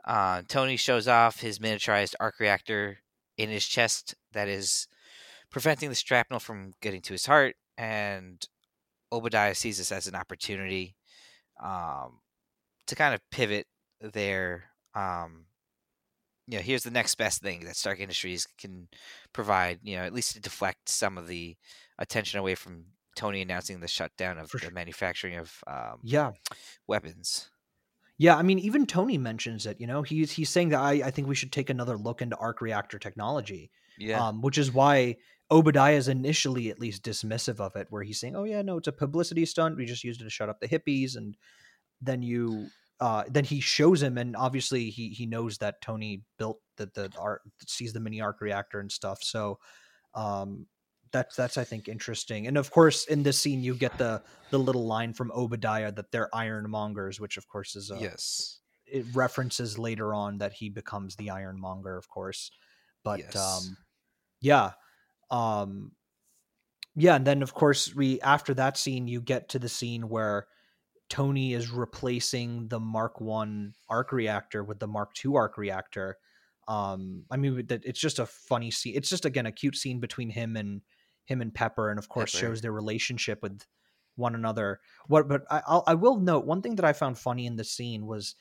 [0.05, 2.99] Uh, Tony shows off his miniaturized arc reactor
[3.37, 4.87] in his chest that is
[5.49, 8.45] preventing the shrapnel from getting to his heart, and
[9.11, 10.95] Obadiah sees this as an opportunity
[11.63, 12.19] um,
[12.87, 13.67] to kind of pivot
[14.01, 14.65] their
[14.95, 15.45] um,
[16.47, 18.87] you know, here's the next best thing that Stark Industries can
[19.31, 21.55] provide, you know, at least to deflect some of the
[21.97, 22.85] attention away from
[23.15, 24.71] Tony announcing the shutdown of For the sure.
[24.71, 26.31] manufacturing of um, yeah
[26.87, 27.49] weapons.
[28.17, 29.79] Yeah, I mean, even Tony mentions it.
[29.79, 32.35] You know, he's he's saying that I, I think we should take another look into
[32.37, 33.71] arc reactor technology.
[33.97, 35.17] Yeah, um, which is why
[35.51, 38.87] Obadiah is initially at least dismissive of it, where he's saying, "Oh yeah, no, it's
[38.87, 39.77] a publicity stunt.
[39.77, 41.35] We just used it to shut up the hippies." And
[42.01, 42.67] then you
[43.03, 47.11] uh, then he shows him, and obviously he he knows that Tony built the the
[47.19, 49.21] art sees the mini arc reactor and stuff.
[49.21, 49.59] So
[50.15, 50.67] um,
[51.11, 52.47] that's that's I think interesting.
[52.47, 56.13] And of course, in this scene, you get the the little line from Obadiah that
[56.13, 58.61] they're ironmongers, which of course is a, yes.
[58.85, 62.51] It references later on that he becomes the Ironmonger, of course.
[63.03, 63.35] But yes.
[63.35, 63.75] um,
[64.39, 64.71] yeah,
[65.29, 65.91] um,
[66.95, 70.47] yeah, and then of course we after that scene, you get to the scene where
[71.13, 76.17] Tony is replacing the Mark One arc reactor with the Mark Two arc reactor.
[76.67, 78.95] Um, I mean, it's just a funny scene.
[78.95, 80.81] It's just again a cute scene between him and
[81.25, 82.47] him and Pepper, and of course Pepper.
[82.47, 83.63] shows their relationship with
[84.15, 84.79] one another.
[85.05, 87.63] What, but I, I'll, I will note one thing that I found funny in the
[87.63, 88.33] scene was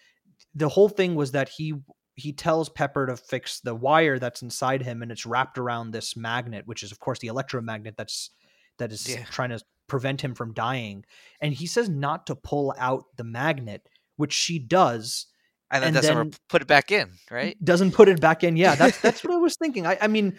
[0.54, 1.74] the whole thing was that he
[2.14, 6.16] he tells Pepper to fix the wire that's inside him, and it's wrapped around this
[6.16, 8.30] magnet, which is of course the electromagnet that's
[8.78, 9.24] that is yeah.
[9.24, 9.60] trying to
[9.92, 11.04] prevent him from dying.
[11.42, 13.86] And he says not to pull out the magnet,
[14.16, 15.26] which she does.
[15.70, 17.62] And then and doesn't then put it back in, right?
[17.62, 18.56] Doesn't put it back in.
[18.56, 19.86] Yeah, that's that's what I was thinking.
[19.86, 20.38] I, I mean,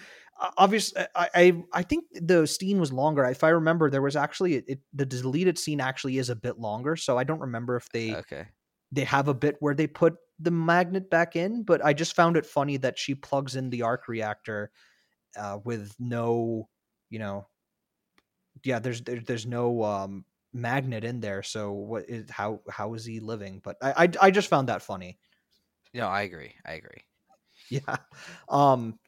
[0.58, 3.24] obviously, I, I, I think the scene was longer.
[3.26, 6.96] If I remember, there was actually it, the deleted scene actually is a bit longer.
[6.96, 8.48] So I don't remember if they okay
[8.92, 11.62] they have a bit where they put the magnet back in.
[11.62, 14.72] But I just found it funny that she plugs in the arc reactor
[15.38, 16.70] uh, with no,
[17.10, 17.48] you know,
[18.64, 21.44] yeah, there's there, there's no um magnet in there.
[21.44, 23.62] So what is how how is he living?
[23.64, 25.20] But I I, I just found that funny.
[25.94, 26.56] No, I agree.
[26.66, 27.04] I agree.
[27.70, 27.98] Yeah.
[28.50, 29.00] Um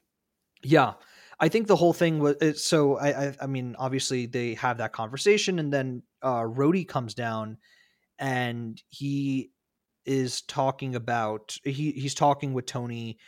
[0.62, 0.94] yeah.
[1.38, 4.92] I think the whole thing was so I, I I mean obviously they have that
[4.92, 7.58] conversation and then uh Rhodey comes down
[8.18, 9.50] and he
[10.06, 13.18] is talking about he he's talking with Tony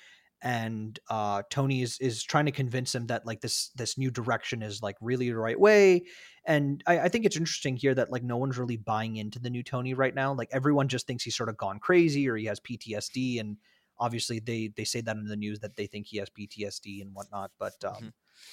[0.42, 4.62] and uh Tony is is trying to convince him that like this this new direction
[4.62, 6.04] is like really the right way
[6.44, 9.50] and I, I think it's interesting here that like no one's really buying into the
[9.50, 12.46] new Tony right now like everyone just thinks he's sort of gone crazy or he
[12.46, 13.56] has PTSD and
[13.98, 17.12] obviously they they say that in the news that they think he has PTSD and
[17.14, 18.08] whatnot but um mm-hmm.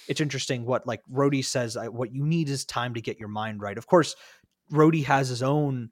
[0.08, 3.62] it's interesting what like Rhodey says what you need is time to get your mind
[3.62, 4.16] right of course
[4.72, 5.92] Rhodey has his own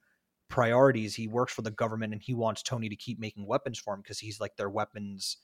[0.53, 1.15] priorities.
[1.15, 4.01] He works for the government and he wants Tony to keep making weapons for him
[4.01, 5.37] because he's like their weapons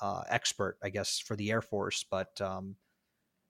[0.00, 2.04] uh, expert, I guess, for the Air Force.
[2.10, 2.76] But um,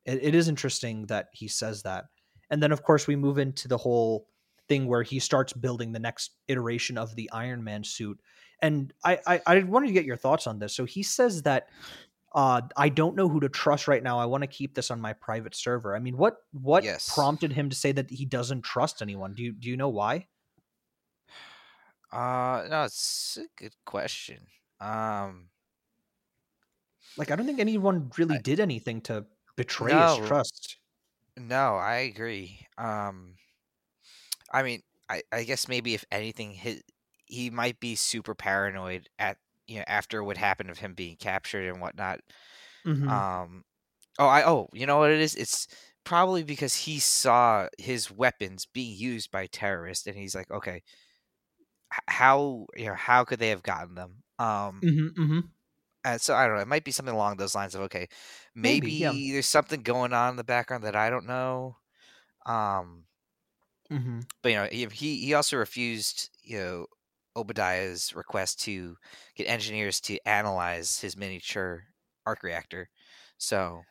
[0.05, 2.07] it, it is interesting that he says that.
[2.51, 4.29] And then, of course, we move into the whole
[4.69, 8.19] thing where he starts building the next iteration of the Iron Man suit.
[8.63, 10.75] And I, I, I wanted to get your thoughts on this.
[10.75, 11.69] So he says that
[12.35, 14.19] uh, I don't know who to trust right now.
[14.19, 15.95] I want to keep this on my private server.
[15.95, 17.13] I mean, what what yes.
[17.15, 19.35] prompted him to say that he doesn't trust anyone?
[19.35, 20.27] Do you do you know why?
[22.13, 24.39] Uh, no, it's a good question.
[24.81, 25.49] Um,
[27.17, 29.25] like I don't think anyone really I, did anything to
[29.57, 30.77] betray no, his trust.
[31.37, 32.67] No, I agree.
[32.79, 33.35] Um,
[34.53, 36.83] I mean, I, I guess maybe if anything, his,
[37.27, 39.37] he might be super paranoid at
[39.67, 42.21] you know after what happened of him being captured and whatnot.
[42.87, 43.09] Mm-hmm.
[43.09, 43.65] Um,
[44.19, 45.35] oh, I oh, you know what it is?
[45.35, 45.69] It's
[46.05, 50.83] probably because he saw his weapons being used by terrorists, and he's like, okay,
[52.07, 54.23] how you know how could they have gotten them?
[54.39, 55.41] Um, mm-hmm, mm-hmm.
[56.05, 56.63] And so I don't know.
[56.63, 58.09] It might be something along those lines of okay,
[58.55, 59.33] maybe, maybe yeah.
[59.33, 61.77] there's something going on in the background that I don't know.
[62.47, 63.05] Um,
[63.91, 64.21] mm-hmm.
[64.43, 66.87] but you know, he he also refused you know
[67.37, 68.97] Obadiah's request to
[69.35, 71.85] get engineers to analyze his miniature
[72.27, 72.91] arc reactor.
[73.39, 73.83] So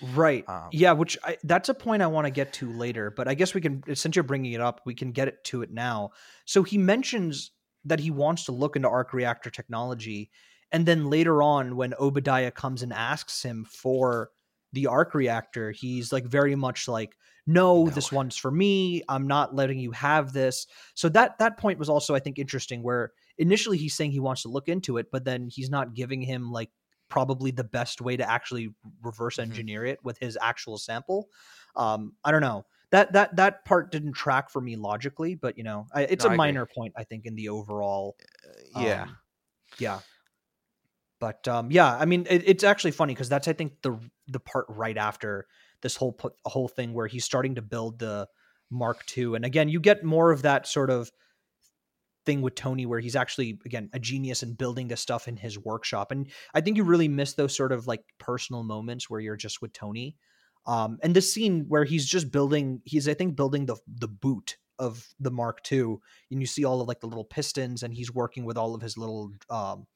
[0.00, 0.48] Right.
[0.48, 3.34] Um, yeah, which I, that's a point I want to get to later, but I
[3.34, 6.10] guess we can since you're bringing it up, we can get it to it now.
[6.44, 7.50] So he mentions
[7.84, 10.30] that he wants to look into arc reactor technology
[10.72, 14.30] and then later on when Obadiah comes and asks him for
[14.72, 17.16] the arc reactor, he's like very much like
[17.46, 19.02] no, no, this one's for me.
[19.08, 20.66] I'm not letting you have this.
[20.94, 24.42] So that that point was also I think interesting where initially he's saying he wants
[24.42, 26.70] to look into it, but then he's not giving him like
[27.08, 28.68] probably the best way to actually
[29.02, 29.50] reverse mm-hmm.
[29.50, 29.92] engineer mm-hmm.
[29.92, 31.28] it with his actual sample.
[31.74, 35.64] Um, I don't know that that that part didn't track for me logically, but you
[35.64, 36.74] know, I, it's no, a I minor agree.
[36.76, 38.16] point I think in the overall.
[38.74, 39.16] Uh, yeah, um,
[39.78, 40.00] yeah.
[41.20, 43.98] But um, yeah, I mean, it, it's actually funny because that's I think the
[44.28, 45.46] the part right after
[45.82, 48.28] this whole whole thing where he's starting to build the
[48.70, 51.10] Mark II, and again, you get more of that sort of
[52.28, 55.58] thing with Tony where he's actually again a genius in building this stuff in his
[55.58, 56.12] workshop.
[56.12, 59.62] And I think you really miss those sort of like personal moments where you're just
[59.62, 60.14] with Tony.
[60.66, 64.58] Um and this scene where he's just building he's I think building the the boot
[64.78, 65.96] of the Mark II
[66.30, 68.82] and you see all of like the little pistons and he's working with all of
[68.82, 69.86] his little um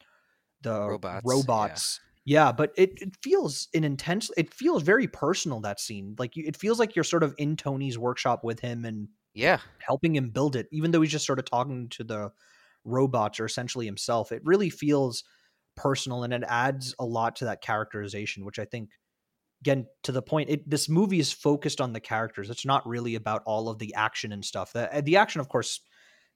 [0.62, 2.00] the robots, robots.
[2.24, 2.46] Yeah.
[2.46, 2.52] yeah.
[2.52, 6.78] but it, it feels an intense it feels very personal that scene like it feels
[6.78, 10.66] like you're sort of in Tony's workshop with him and yeah helping him build it
[10.72, 12.30] even though he's just sort of talking to the
[12.84, 15.24] robots or essentially himself it really feels
[15.76, 18.90] personal and it adds a lot to that characterization which i think
[19.62, 23.14] again to the point it, this movie is focused on the characters it's not really
[23.14, 25.80] about all of the action and stuff the, the action of course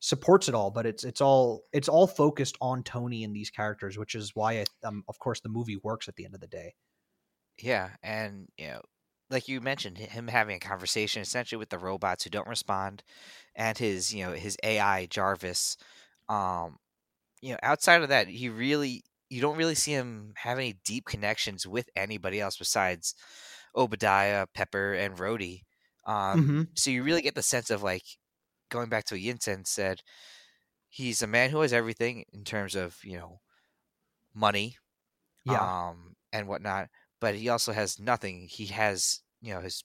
[0.00, 3.96] supports it all but it's it's all it's all focused on tony and these characters
[3.98, 6.46] which is why I, um, of course the movie works at the end of the
[6.46, 6.74] day
[7.60, 8.82] yeah and you know
[9.30, 13.02] like you mentioned, him having a conversation essentially with the robots who don't respond,
[13.54, 15.76] and his you know his AI Jarvis.
[16.28, 16.78] Um,
[17.40, 21.06] you know, outside of that, he really you don't really see him have any deep
[21.06, 23.14] connections with anybody else besides
[23.74, 25.62] Obadiah, Pepper, and Rhodey.
[26.06, 26.62] Um, mm-hmm.
[26.74, 28.04] So you really get the sense of like
[28.70, 30.02] going back to what Yinsen said.
[30.88, 33.40] He's a man who has everything in terms of you know
[34.34, 34.76] money,
[35.44, 36.88] yeah, um, and whatnot
[37.20, 38.46] but he also has nothing.
[38.48, 39.84] He has, you know, his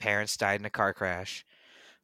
[0.00, 1.44] parents died in a car crash.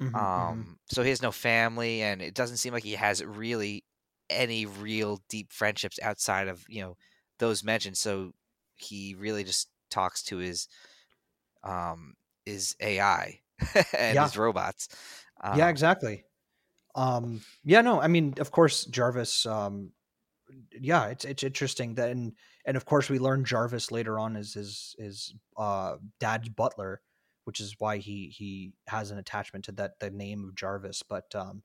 [0.00, 0.24] Mm-hmm, mm-hmm.
[0.24, 0.72] um, mm-hmm.
[0.90, 3.84] so he has no family, and it doesn't seem like he has really
[4.28, 6.96] any real deep friendships outside of you know
[7.38, 7.96] those mentioned.
[7.96, 8.32] So
[8.76, 10.68] he really just talks to his
[11.64, 12.14] um
[12.46, 13.40] his AI
[13.74, 14.24] and yeah.
[14.24, 14.88] his robots.
[15.40, 16.24] Um, yeah, exactly.
[16.94, 19.46] Um, yeah, no, I mean, of course, Jarvis.
[19.46, 19.92] Um,
[20.72, 22.32] yeah, it's it's interesting that, and
[22.64, 27.00] and of course we learn Jarvis later on is his his uh, dad's butler,
[27.44, 31.02] which is why he he has an attachment to that the name of Jarvis.
[31.02, 31.62] But um,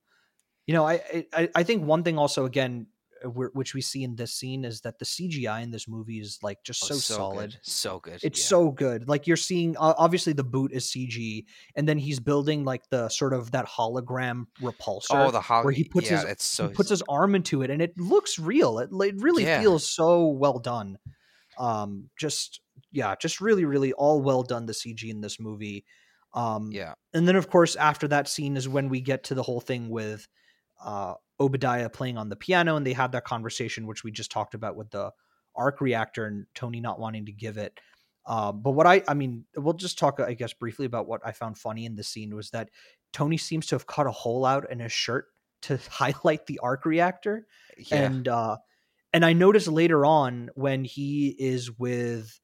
[0.67, 2.87] you know, I I, I think one thing also again
[3.23, 6.61] which we see in this scene is that the CGI in this movie is like
[6.63, 7.51] just Oh, so, so solid.
[7.51, 7.59] good.
[7.63, 8.19] So good.
[8.23, 8.45] It's yeah.
[8.47, 9.07] so good.
[9.07, 11.45] Like you're seeing, uh, obviously the boot is CG,
[11.75, 15.73] and then he's building like the sort of that hologram repulsor Oh, the hol- where
[15.73, 18.37] he puts yeah, his it's so he puts his arm into it, and it looks
[18.37, 18.79] real.
[18.79, 19.61] It, it really Yeah.
[19.61, 20.97] feels so well done.
[21.57, 22.59] Um, just
[22.91, 24.65] yeah, just really, really all well done.
[24.65, 25.85] The CG in this movie.
[26.33, 26.95] Um, yeah.
[27.13, 29.89] and then of course after that scene is when we get to the whole thing
[29.89, 30.27] with
[30.83, 34.53] uh obadiah playing on the piano and they have that conversation which we just talked
[34.53, 35.11] about with the
[35.55, 37.79] arc reactor and tony not wanting to give it
[38.25, 41.31] uh, but what i i mean we'll just talk i guess briefly about what i
[41.31, 42.69] found funny in the scene was that
[43.13, 45.25] tony seems to have cut a hole out in his shirt
[45.61, 48.05] to highlight the arc reactor Yeah.
[48.05, 48.57] and uh
[49.13, 52.39] and i noticed later on when he is with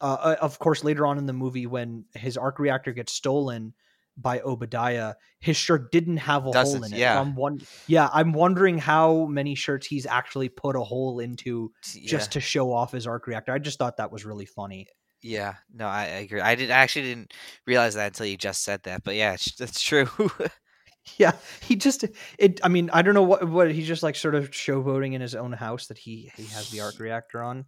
[0.00, 3.72] uh, uh, of course later on in the movie when his arc reactor gets stolen
[4.16, 7.20] by obadiah his shirt didn't have a hole Doesn't, in it yeah.
[7.20, 12.08] i'm one yeah i'm wondering how many shirts he's actually put a hole into yeah.
[12.08, 14.86] just to show off his arc reactor i just thought that was really funny
[15.22, 16.42] Yeah, no, I, I agree.
[16.42, 17.32] I did I actually didn't
[17.66, 20.06] realize that until you just said that, but yeah, it's, that's true.
[21.18, 22.04] yeah he just
[22.38, 25.20] it i mean i don't know what what he's just like sort of showboating in
[25.20, 27.66] his own house that he he has the arc reactor on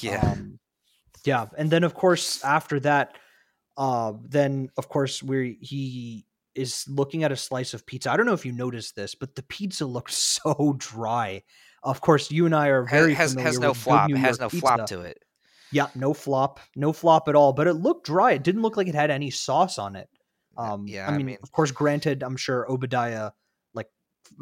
[0.00, 0.58] yeah, Um,
[1.24, 3.16] yeah, and then of course after that,
[3.80, 8.10] uh, then of course where he is looking at a slice of pizza.
[8.12, 11.42] I don't know if you noticed this, but the pizza looks so dry.
[11.82, 14.10] Of course, you and I are very has familiar has no flop.
[14.12, 15.18] Has no flop to it.
[15.72, 17.52] Yeah, no flop, no flop at all.
[17.54, 18.32] But it looked dry.
[18.32, 20.08] It didn't look like it had any sauce on it.
[20.58, 23.30] Um, yeah, I I mean, mean- of course, granted, I'm sure Obadiah,
[23.72, 23.86] like,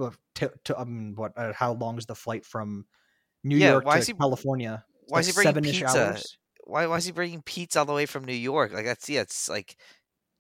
[0.01, 1.33] uh, to, to I mean, what?
[1.37, 2.87] Uh, how long is the flight from
[3.45, 4.85] New Yeah, York to he- California?
[5.07, 6.07] Why like is he bringing pizza?
[6.09, 6.39] hours.
[6.69, 8.73] Why why is he bringing pizza all the way from New York?
[8.73, 9.77] Like that's yeah, it's like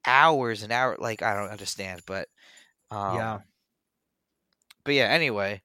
[0.06, 0.98] hours and hours.
[1.00, 2.28] Like I don't understand, but
[2.90, 3.40] um, Yeah.
[4.84, 5.62] But yeah, anyway,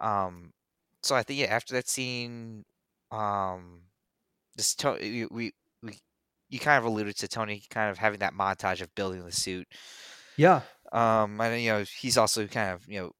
[0.00, 0.52] um,
[1.02, 2.64] so I think yeah, after that scene,
[3.10, 3.84] um,
[4.56, 5.52] this to- we, we
[5.82, 6.00] we
[6.50, 9.68] you kind of alluded to Tony kind of having that montage of building the suit.
[10.36, 13.12] Yeah, Um, and you know he's also kind of you know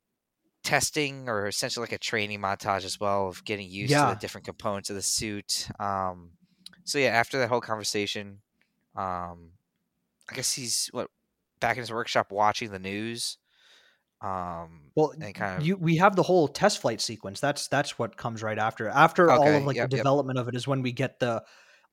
[0.65, 4.47] testing or essentially like a training montage as well of getting used to the different
[4.47, 5.69] components of the suit.
[5.81, 6.33] Um,
[6.87, 8.39] so yeah, after that whole conversation,
[8.95, 9.51] um,
[10.31, 11.11] I guess he's what
[11.61, 13.39] back in his workshop watching the news.
[14.23, 17.41] Um, Well, and kind of you we have the whole test flight sequence.
[17.41, 18.89] That's that's what comes right after.
[18.89, 20.05] After all of like yep, the yep.
[20.05, 21.43] development of it is when we get the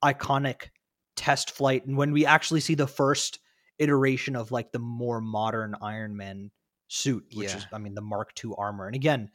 [0.04, 0.70] iconic
[1.16, 3.39] test flight and when we actually see the first
[3.80, 6.52] iteration of like the more modern Iron Man
[6.94, 7.56] suit, which Yeah.
[7.56, 8.86] is I mean the Mark II armor.
[8.88, 9.32] And again,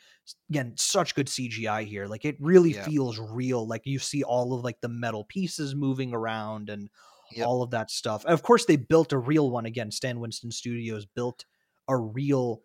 [0.51, 2.07] again, such good CGI here.
[2.07, 2.91] Like it really Yeah.
[2.91, 3.67] feels real.
[3.67, 6.89] Like you see all of like the metal pieces moving around and
[7.31, 7.51] Yep.
[7.51, 8.25] all of that stuff.
[8.25, 9.91] And of course, they built a real one again.
[9.91, 11.45] Stan Winston Studios built
[11.89, 12.63] a real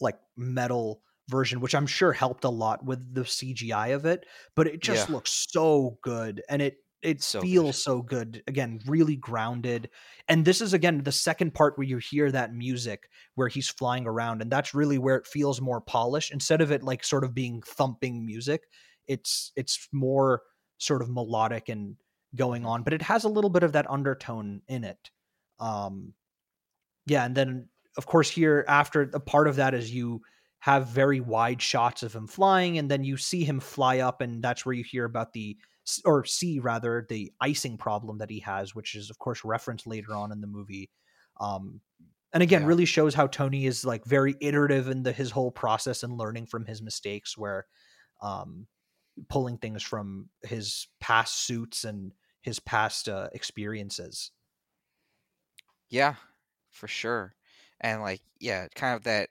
[0.00, 4.26] like metal version, which I'm sure helped a lot with the CGI of it.
[4.54, 5.08] But it just Yeah.
[5.08, 7.48] looks so good, and it it So good.
[7.48, 8.42] feels so good.
[8.46, 9.90] Again, really grounded.
[10.28, 14.06] And this is again the second part where you hear that music where he's flying
[14.06, 17.34] around, and that's really where it feels more polished instead of it like sort of
[17.34, 18.62] being thumping music.
[19.06, 20.42] It's it's more
[20.78, 21.96] sort of melodic and
[22.34, 25.10] going on, but it has a little bit of that undertone in it.
[25.60, 26.14] Um,
[27.06, 30.22] yeah, and then of course here after a part of that is you
[30.60, 34.42] have very wide shots of him flying, and then you see him fly up, and
[34.42, 35.56] that's where you hear about the
[36.04, 40.14] or see rather the icing problem that he has, which is of course referenced later
[40.14, 40.90] on in the movie.
[41.40, 41.80] Um,
[42.32, 42.66] and again, Yeah.
[42.66, 46.46] really shows how Tony is like very iterative in the his whole process and learning
[46.46, 47.66] from his mistakes, where
[48.22, 48.66] um,
[49.28, 52.12] pulling things from his past suits and
[52.42, 54.32] his past uh, experiences.
[55.88, 56.16] Yeah,
[56.70, 57.34] for sure.
[57.80, 59.30] And like, yeah, kind of that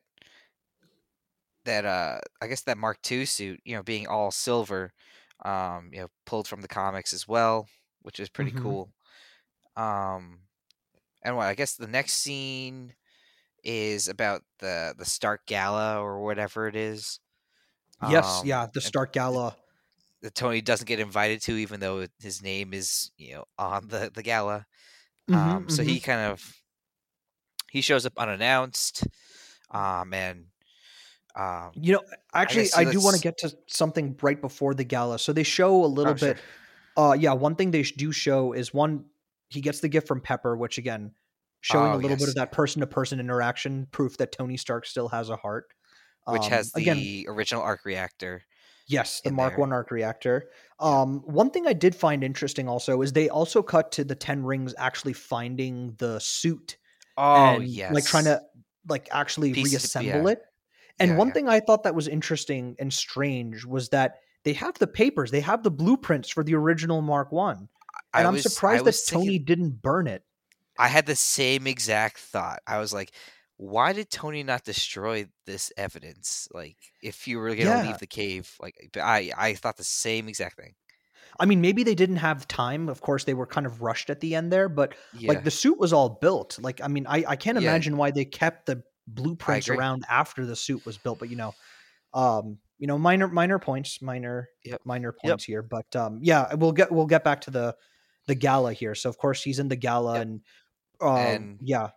[1.65, 4.93] that uh I guess that Mark II suit, you know, being all silver,
[5.43, 7.67] um, you know, pulled from the comics as well,
[8.01, 8.53] which is pretty Mhm.
[8.53, 8.93] cool.
[9.77, 10.41] Um
[11.23, 12.95] and what I guess the next scene
[13.63, 17.19] is about the the Stark Gala or whatever it is.
[17.99, 19.57] yes, Um, yeah, the Stark Gala.
[20.21, 24.11] that Tony doesn't get invited to, even though his name is, you know, on the
[24.13, 24.65] the gala.
[25.27, 25.83] Mhm, Um, so mhm.
[25.83, 26.63] he kind of
[27.71, 29.05] he shows up unannounced,
[29.71, 30.47] um, and
[31.35, 32.01] um, You know,
[32.33, 35.17] actually, guess I, do want to get to something right before the gala.
[35.19, 36.33] So they show a little Oh, sure.
[36.35, 36.43] bit.
[36.95, 39.05] Uh, yeah, one thing they do show is one
[39.49, 41.11] he gets the gift from Pepper, which again,
[41.61, 44.85] showing a Oh, little bit of that person to person interaction, proof that Tony Stark
[44.85, 45.65] still has a heart.
[46.27, 48.43] which Um, has the again, original arc reactor.
[48.87, 49.59] Yes, the Mark there.
[49.59, 50.49] One arc reactor.
[50.79, 54.43] Um, one thing I did find interesting also is they also cut to the Ten
[54.43, 56.77] Rings actually finding the suit
[57.17, 58.41] Oh and yes, like trying to
[58.87, 60.27] like actually Piece- reassemble yeah.
[60.33, 60.41] it.
[60.99, 61.33] And Yeah, one yeah.
[61.33, 65.39] thing I thought that was interesting and strange was that they have the papers, they
[65.41, 67.69] have the blueprints for the original Mark One,
[68.13, 70.23] and I'm was- surprised that Tony didn't burn it.
[70.77, 72.59] I had the same exact thought.
[72.65, 73.11] I was like,
[73.57, 76.47] why did Tony not destroy this evidence?
[76.51, 77.83] Like, if you were gonna Yeah.
[77.83, 80.73] leave the cave, like I, I thought the same exact thing.
[81.39, 82.89] I mean, maybe they didn't have time.
[82.89, 85.51] Of course, they were kind of rushed at the end there, but Yeah, like the
[85.51, 86.59] suit was all built.
[86.61, 87.69] Like, I mean, I, I can't Yeah.
[87.69, 91.19] imagine why they kept the blueprints around after the suit was built.
[91.19, 91.53] But you know,
[92.13, 94.81] um, you know, minor minor points, minor Yep.
[94.85, 95.31] minor Yep.
[95.31, 95.61] points here.
[95.61, 97.75] But um, yeah, we'll get we'll get back to the
[98.27, 98.95] the gala here.
[98.95, 100.21] So of course he's in the gala, Yep.
[100.21, 100.41] and
[101.01, 101.89] uh, And- yeah,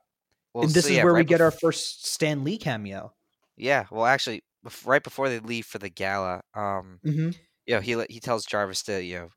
[0.55, 3.15] well, and this is where we right get our first Stan Lee cameo.
[3.57, 4.43] Yeah, well, actually,
[4.85, 7.31] right before they leave for the gala, um, Mm-hmm.
[7.67, 9.29] you know, he he tells Jarvis to you know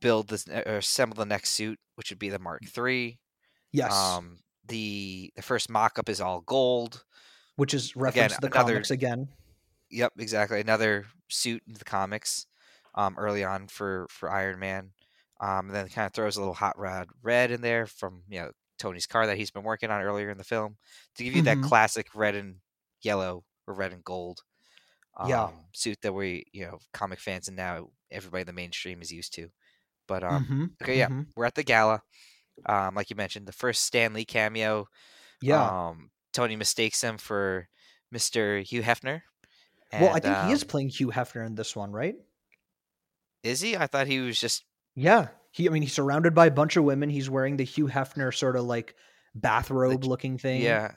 [0.00, 3.18] build this or assemble the next suit, which would be the Mark Three.
[3.72, 4.38] Yes, Um,
[4.68, 7.04] the the first mock-up is all gold.
[7.56, 9.28] which is reference to the another- comics again.
[9.90, 10.58] Yep, exactly.
[10.60, 12.46] Another suit in the comics,
[12.94, 14.92] um, early on for for Iron Man.
[15.40, 18.40] Um, and then kind of throws a little hot rod red in there from you
[18.40, 20.76] know Tony's car that he's been working on earlier in the film
[21.16, 21.46] to give you Mhm.
[21.46, 22.56] that classic red and
[23.02, 24.40] yellow or red and gold.
[25.16, 25.50] Um, Yeah.
[25.74, 29.34] suit that we you know comic fans and now everybody in the mainstream is used
[29.34, 29.50] to.
[30.06, 31.26] But um, Mhm, okay, yeah, mhm.
[31.36, 32.02] we're at the gala.
[32.66, 34.86] Um, like you mentioned, the first Stan Lee cameo.
[35.40, 35.88] yeah.
[35.88, 37.68] Um, Tony mistakes him for
[38.14, 38.62] Mr.
[38.62, 39.22] Hugh Hefner.
[39.92, 42.14] well, I and, think he is um, playing Hugh Hefner in this one, right?
[43.42, 43.76] Is he?
[43.76, 44.64] I thought he was just.
[44.94, 45.68] Yeah, he.
[45.68, 47.10] I mean, he's surrounded by a bunch of women.
[47.10, 48.94] He's wearing the Hugh Hefner sort of like
[49.34, 50.62] bathrobe looking thing.
[50.62, 50.92] Yeah.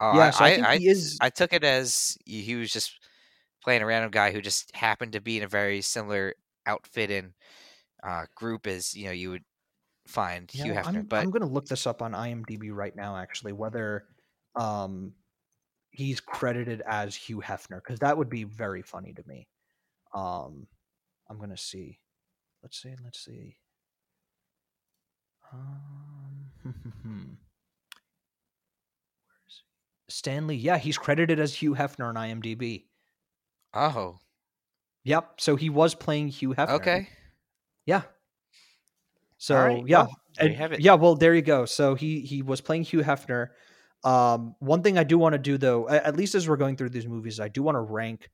[0.00, 0.26] Oh, yeah.
[0.26, 1.18] I, So I, I, think I, he is.
[1.20, 2.92] I took it as he he was just
[3.62, 6.34] playing a random guy who just happened to be in a very similar
[6.66, 7.32] outfit and
[8.02, 9.44] uh, group as you know you would
[10.10, 10.86] find Yeah, Hugh Hefner.
[10.86, 14.04] I'm, but I'm going to look this up on IMDb right now, actually, whether
[14.56, 15.12] um,
[15.90, 19.48] he's credited as Hugh Hefner, because that would be very funny to me.
[20.14, 20.66] Um,
[21.28, 21.98] I'm going to see.
[22.62, 22.94] Let's see.
[23.02, 23.56] Let's see.
[25.52, 26.50] Um,
[30.08, 30.56] Stan Lee?
[30.56, 32.84] Yeah, he's credited as Hugh Hefner on IMDb.
[33.74, 34.18] oh,
[35.04, 35.40] Yep.
[35.40, 36.70] So he was playing Hugh Hefner.
[36.70, 37.08] okay.
[37.86, 38.02] Yeah.
[39.40, 40.80] So right, yeah, well, and- have it.
[40.80, 40.94] yeah.
[40.94, 41.64] Well, there you go.
[41.64, 43.48] So he he was playing Hugh Hefner.
[44.04, 46.90] Um, one thing I do want to do though, at least as we're going through
[46.90, 48.28] these movies, I do want to rank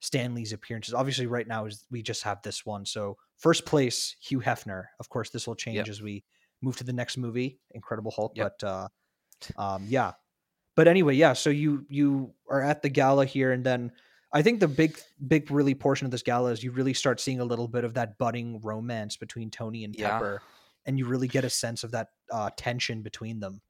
[0.00, 0.94] Stan Lee's appearances.
[0.94, 2.84] Obviously, right now is we just have this one.
[2.84, 4.86] So first place, Hugh Hefner.
[4.98, 5.88] Of course, this will change Yep.
[5.88, 6.24] as we
[6.60, 8.32] move to the next movie, Incredible Hulk.
[8.34, 8.52] Yep.
[8.60, 8.88] But uh,
[9.56, 10.12] um, yeah.
[10.74, 11.34] But anyway, yeah.
[11.34, 13.92] So you you are at the gala here, and then
[14.32, 17.40] I think the big big really portion of this gala is you really start seeing
[17.40, 19.98] a little bit of that budding romance between Tony and Yeah.
[19.98, 20.42] Pepper,
[20.86, 23.62] and you really get a sense of that uh, tension between them.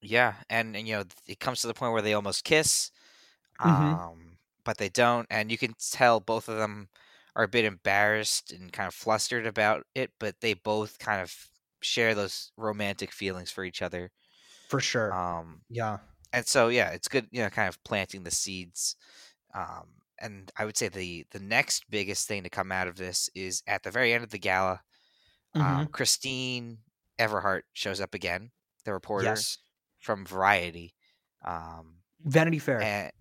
[0.00, 2.90] Yeah, and, and you know it comes to the point where they almost kiss,
[3.64, 4.04] Mhm.
[4.04, 6.90] um, but they don't, and you can tell both of them
[7.36, 11.34] are a bit embarrassed and kind of flustered about it, but they both kind of
[11.82, 14.12] share those romantic feelings for each other.
[14.68, 15.16] For sure.
[15.16, 15.98] Um, yeah.
[16.32, 18.96] and so yeah, it's good, you know, kind of planting the seeds.
[19.54, 19.86] Um,
[20.20, 23.62] and I would say the the next biggest thing to come out of this is
[23.66, 24.80] at the very end of the gala,
[25.56, 25.60] Mhm.
[25.62, 26.78] um, Christine
[27.18, 28.50] Everhart shows up again,
[28.84, 29.58] the reporter yes.
[30.00, 30.94] from Variety.
[31.44, 32.80] Um, Vanity Fair.
[32.82, 33.12] and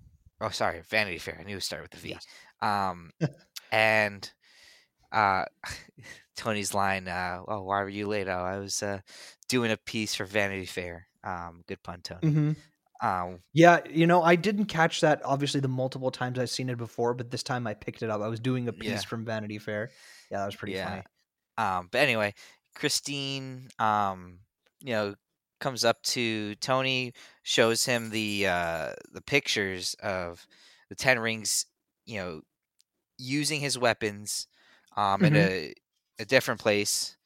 [0.41, 1.38] oh, sorry, Vanity Fair.
[1.39, 2.09] I knew it started with the V.
[2.09, 2.25] Yes.
[2.61, 3.11] Um,
[3.71, 4.31] and
[5.11, 5.45] uh,
[6.36, 8.27] Tony's line, uh, "Oh, why were you late?
[8.27, 8.99] Oh, I was uh,
[9.49, 12.31] doing a piece for Vanity Fair." Um, good pun, Tony.
[12.31, 12.51] hmm
[13.04, 16.78] Um, Yeah, you know, I didn't catch that obviously the multiple times I've seen it
[16.78, 18.22] before, but this time I picked it up.
[18.22, 19.04] I was doing a piece Yeah.
[19.04, 19.93] from Vanity Fair.
[20.32, 20.74] Yeah, that was pretty Yeah.
[20.74, 21.06] funny.
[21.58, 22.34] Um, but anyway,
[22.76, 24.41] Christine, um,
[24.82, 25.16] you know,
[25.60, 30.47] comes up to Tony, shows him the uh, the pictures of
[30.89, 31.68] the Ten Rings,
[32.06, 32.41] you know,
[33.18, 34.47] using his weapons
[34.97, 35.74] um, in a,
[36.20, 37.18] a different place,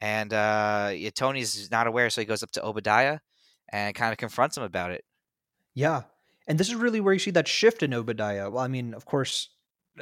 [0.00, 3.20] and uh, yeah, Tony's not aware, so he goes up to Obadiah
[3.70, 5.04] and kind of confronts him about it.
[5.76, 6.04] Yeah.
[6.48, 8.50] And this is really where you see that shift in Obadiah.
[8.50, 9.50] Well, I mean, of course,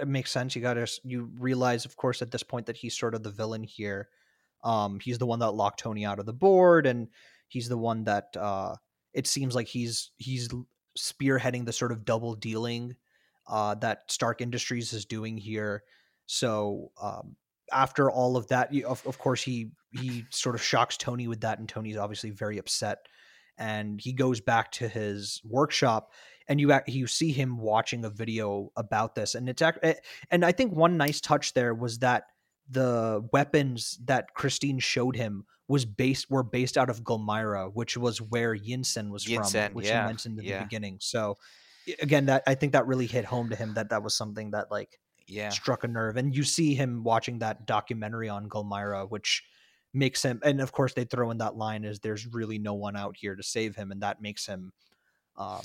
[0.00, 0.54] it makes sense.
[0.54, 3.30] You got to you realize of course at this point that he's sort of the
[3.30, 4.08] villain here.
[4.62, 7.08] Um he's the one that locked Tony out of the board and
[7.48, 8.76] he's the one that uh
[9.12, 10.48] it seems like he's he's
[10.98, 12.96] spearheading the sort of double dealing
[13.46, 15.82] uh that Stark Industries is doing here.
[16.26, 17.36] So, um
[17.72, 21.58] after all of that, of, of course he he sort of shocks Tony with that
[21.58, 23.06] and Tony's obviously very upset
[23.58, 26.12] and he goes back to his workshop
[26.48, 29.94] and you you see him watching a video about this, and it's eh,
[30.30, 32.24] and I think one nice touch there was that
[32.68, 38.20] the weapons that Christine showed him was based were based out of Gulmira, which was
[38.20, 40.58] where Yinsen was Yinsen, from, which yeah, he mentioned in yeah.
[40.58, 40.98] the beginning.
[41.00, 41.36] So
[42.00, 44.70] again, that I think that really hit home to him that that was something that
[44.70, 45.48] like Yeah.
[45.48, 46.16] struck a nerve.
[46.16, 49.42] And you see him watching that documentary on Gulmira, which
[49.94, 52.96] makes him and of course they throw in that line is there's really no one
[52.96, 54.72] out here to save him, and that makes him
[55.36, 55.64] um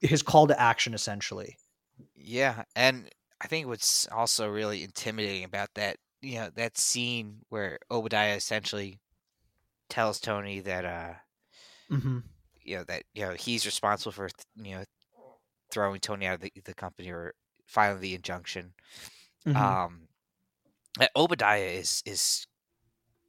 [0.00, 1.56] his call to action essentially.
[2.14, 7.78] Yeah, and I think what's also really intimidating about that, you know, that scene where
[7.90, 9.00] Obadiah essentially
[9.88, 11.14] tells Tony that uh
[11.90, 12.18] Mm-hmm.
[12.62, 14.84] you know that you know he's responsible for you know
[15.72, 17.34] throwing Tony out of the, the company or
[17.66, 18.74] filing the injunction.
[19.46, 19.56] Mm-hmm.
[19.56, 20.08] Um
[21.14, 22.46] Obadiah is is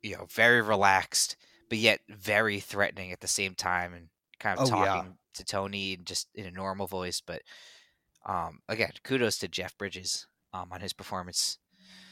[0.07, 1.37] you know very relaxed
[1.69, 5.03] but yet very threatening at the same time and kind of Oh, yeah.
[5.03, 7.41] talking to Tony and just in a normal voice but
[8.25, 11.59] um again kudos to Jeff Bridges um on his performance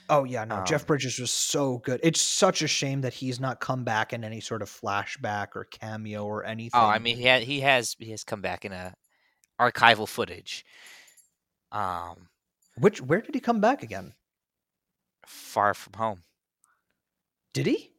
[0.08, 2.00] Oh yeah, no, Jeff Um, Bridges was so good.
[2.04, 5.66] It's such a shame that he's not come back in any sort of flashback or
[5.66, 6.74] cameo or anything.
[6.74, 8.94] oh I mean he ha- he has he has come back in a
[9.60, 10.66] archival footage
[11.72, 12.30] um
[12.78, 14.14] which where did he come back again?
[15.26, 16.24] far from home
[17.56, 17.92] Did he?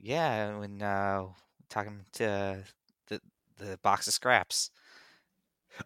[0.00, 1.24] yeah when uh
[1.68, 2.62] talking to
[3.08, 3.20] the
[3.56, 4.70] the box of scraps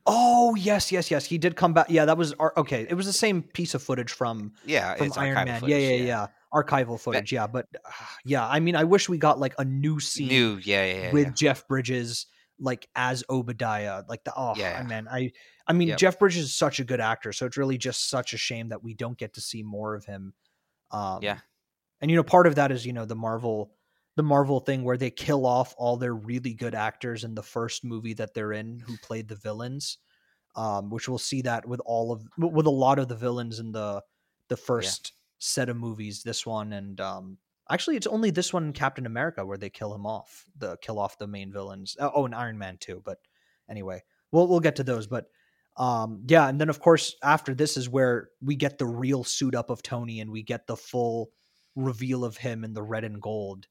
[0.07, 1.27] Oh yes, yes, yes.
[1.27, 1.87] He did come back.
[1.91, 2.87] Yeah, that was ar- okay.
[2.89, 5.61] It was the same piece of footage from yeah from Iron Man.
[5.61, 7.31] footage, yeah, yeah, yeah, Archival footage.
[7.31, 7.91] Yeah, but uh,
[8.25, 11.13] yeah, I mean, I wish we got like a new scene new yeah yeah, yeah,
[11.13, 11.33] with yeah.
[11.35, 12.27] Jeff Bridges
[12.59, 14.03] like as Obadiah.
[14.09, 14.89] Like the oh Yeah, yeah.
[14.89, 15.33] man, I
[15.67, 15.99] I mean Yep.
[15.99, 18.83] Jeff Bridges is such a good actor, so it's really just such a shame that
[18.83, 20.33] we don't get to see more of him.
[20.91, 21.39] Um, Yeah.
[22.03, 23.73] And you know, part of that is you know the Marvel
[24.17, 27.85] the Marvel thing where they kill off all their really good actors in the first
[27.85, 29.99] movie that they're in who played the villains.
[30.55, 33.73] Um, which we'll see that with all of with a lot of the villains in
[33.73, 34.03] the
[34.49, 36.23] the first set of movies.
[36.23, 37.39] This one and um,
[37.71, 40.45] actually, it's only this one in Captain America where they kill him off.
[40.59, 41.97] The kill off the main villains.
[41.99, 43.01] Oh, oh, and Iron Man two.
[43.03, 43.19] But
[43.71, 45.07] anyway, we'll we'll get to those.
[45.07, 45.27] But
[45.77, 49.55] um, yeah, and then of course after this is where we get the real suit
[49.55, 51.31] up of Tony, and we get the full
[51.77, 53.69] reveal of him in the red and gold.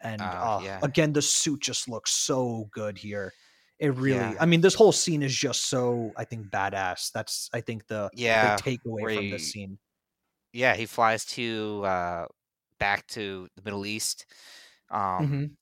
[0.00, 0.80] And Ah, uh, yeah.
[0.82, 3.34] again, the suit just looks so good here.
[3.78, 4.40] It really, Yeah.
[4.40, 7.12] I mean, this whole scene is just so, I think, badass.
[7.12, 9.78] That's, I think, the, Yeah, the takeaway from you- this scene.
[10.52, 12.26] yeah he flies to uh
[12.78, 14.26] back to the middle east
[14.90, 15.56] um Mhm.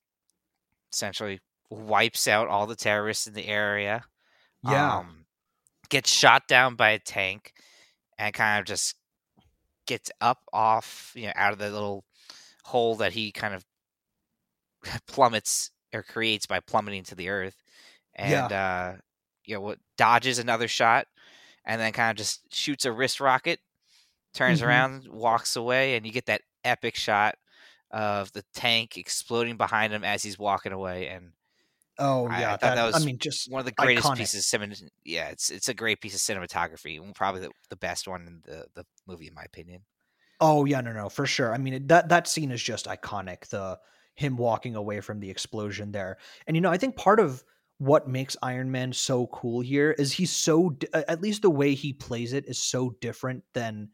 [0.92, 1.40] essentially
[1.70, 4.04] wipes out all the terrorists in the area
[4.62, 5.02] Yeah.
[5.02, 5.26] um
[5.90, 7.54] gets shot down by a tank
[8.18, 8.96] and kind of just
[9.86, 12.04] gets up off you know out of the little
[12.64, 13.64] hole that he kind of
[15.06, 17.56] plummets or creates by plummeting to the earth
[18.22, 18.48] Yeah.
[18.48, 18.94] and uh
[19.44, 21.06] you know what dodges another shot
[21.64, 23.60] and then kind of just shoots a wrist rocket
[24.34, 24.62] turns Mhm.
[24.62, 27.36] around walks away and you get that epic shot
[27.92, 31.32] of the tank exploding behind him as he's walking away and
[32.02, 32.50] oh, I- I yeah.
[32.50, 34.18] thought that, that I mean, just one of the greatest iconic.
[34.18, 34.74] pieces of cinema
[35.04, 38.66] yeah it's it's a great piece of cinematography probably the, the best one in the
[38.74, 39.82] the movie in my opinion
[40.44, 41.54] Oh yeah, no, no, for sure.
[41.54, 43.46] I mean, it, that that scene is just iconic.
[43.46, 43.78] The
[44.16, 46.18] him walking away from the explosion there,
[46.48, 47.44] and you know, I think part of
[47.78, 51.92] what makes Iron Man so cool here is he's so at least the way he
[51.92, 53.90] plays it is so different than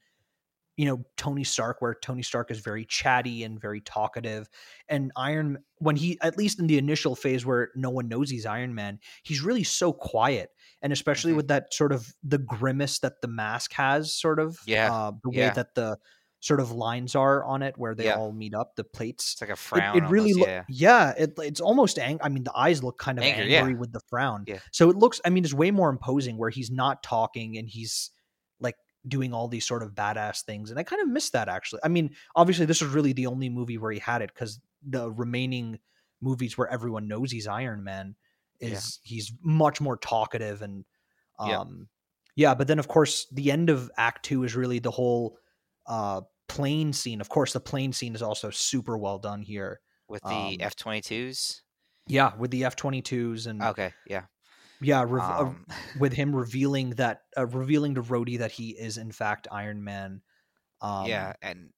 [0.78, 4.48] you know Tony Stark, where Tony Stark is very chatty and very talkative,
[4.88, 8.46] and Iron when he at least in the initial phase where no one knows he's
[8.46, 10.50] Iron Man, he's really so quiet,
[10.80, 11.36] and especially Mhm.
[11.36, 15.30] with that sort of the grimace that the mask has, sort of Yeah, uh, the
[15.30, 15.98] way that the
[16.40, 18.14] sort of lines are on it where they Yeah.
[18.14, 19.32] all meet up, the plates.
[19.32, 22.28] it's like a frown it really almost, loo- yeah yeah, it, it's almost ang- I
[22.28, 23.78] mean, the eyes look kind of Anger, angry yeah.
[23.78, 24.44] with the frown.
[24.46, 24.60] Yeah.
[24.70, 25.20] So it looks.
[25.24, 28.10] I mean, it's way more imposing where he's not talking and he's
[29.06, 31.80] doing all these sort of badass things, and I kind of miss that actually.
[31.84, 35.10] I mean, obviously, this was really the only movie where he had it because the
[35.10, 35.78] remaining
[36.20, 38.16] movies where everyone knows he's Iron Man
[38.60, 38.70] Yeah.
[38.70, 40.84] is he's much more talkative and
[41.44, 41.60] Yeah.
[41.60, 41.88] um
[42.36, 45.38] yeah but then of course the end of act 2 is really the whole
[45.86, 50.24] uh plane scene of course the plane scene is also super well done here with
[50.24, 51.62] the um, f-22s
[52.08, 54.24] yeah with the f-22s and okay yeah
[54.80, 59.12] yeah uh, um, with him revealing that uh, revealing to Rhodey that he is in
[59.12, 60.22] fact Iron Man
[60.82, 61.70] um yeah and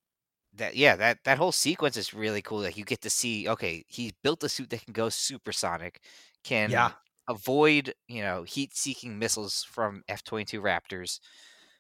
[0.55, 3.85] that yeah that that whole sequence is really cool like you get to see okay
[3.89, 6.03] he's built a suit that can go supersonic
[6.45, 6.93] can Yeah.
[7.29, 11.21] avoid you know heat seeking missiles from f-22 raptors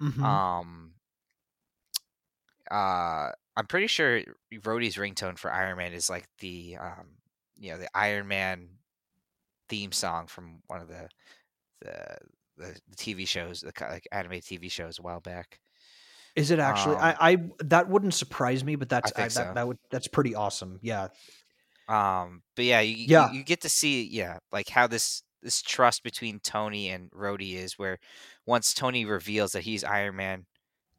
[0.00, 0.22] mhm.
[0.24, 0.94] um
[2.70, 4.22] uh i'm pretty sure
[4.54, 7.16] Rhodey's ringtone for iron man is like the um
[7.56, 8.68] you know the iron man
[9.70, 11.08] theme song from one of the
[11.80, 12.18] the
[12.58, 15.58] the, the TV shows, the like animated TV shows a while back.
[16.36, 16.96] Is it actually?
[16.96, 19.52] Um, I, I that wouldn't surprise me, but that's I think that, so.
[19.54, 20.78] that would that's pretty awesome.
[20.82, 21.08] Yeah.
[21.88, 23.32] Um, but yeah, you, Yeah.
[23.32, 27.54] you, you get to see yeah like how this this trust between Tony and Rhodey
[27.54, 27.98] is where
[28.46, 30.44] once Tony reveals that he's Iron Man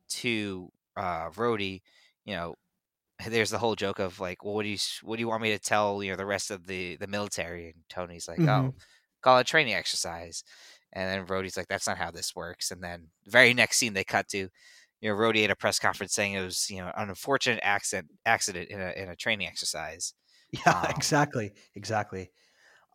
[0.10, 1.81] to uh Rhodey,
[2.26, 2.56] you know,
[3.26, 5.52] there's the whole joke of like, well, what do you what do you want me
[5.52, 7.68] to tell you know the rest of the the military?
[7.72, 8.48] And Tony's like, Mhm.
[8.48, 8.76] oh,
[9.22, 10.43] call it training exercise.
[10.93, 12.72] And then Rhodey's like, that's not how this works.
[12.72, 15.80] And then the very next scene they cut to, you know, Rhodey at a press
[15.80, 19.48] conference saying it was, you know, an unfortunate accident accident in a in a training
[19.48, 20.14] exercise.
[20.65, 20.85] Yeah.
[20.85, 21.53] Um, exactly.
[21.76, 22.31] Exactly.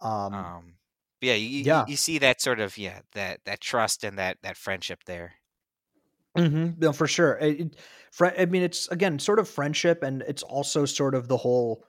[0.02, 0.78] Um, Um,
[1.20, 1.86] yeah, you, you- Yeah.
[1.86, 5.34] you see that sort of yeah that that trust and that that friendship there.
[6.36, 7.38] Hmm No, for sure.
[7.38, 7.76] It, it,
[8.12, 11.84] fri I mean, it's again sort of friendship, and it's also sort of the whole.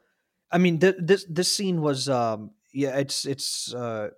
[0.52, 3.74] I mean, th- this this scene was, um, yeah, it's it's.
[3.74, 4.12] Uh,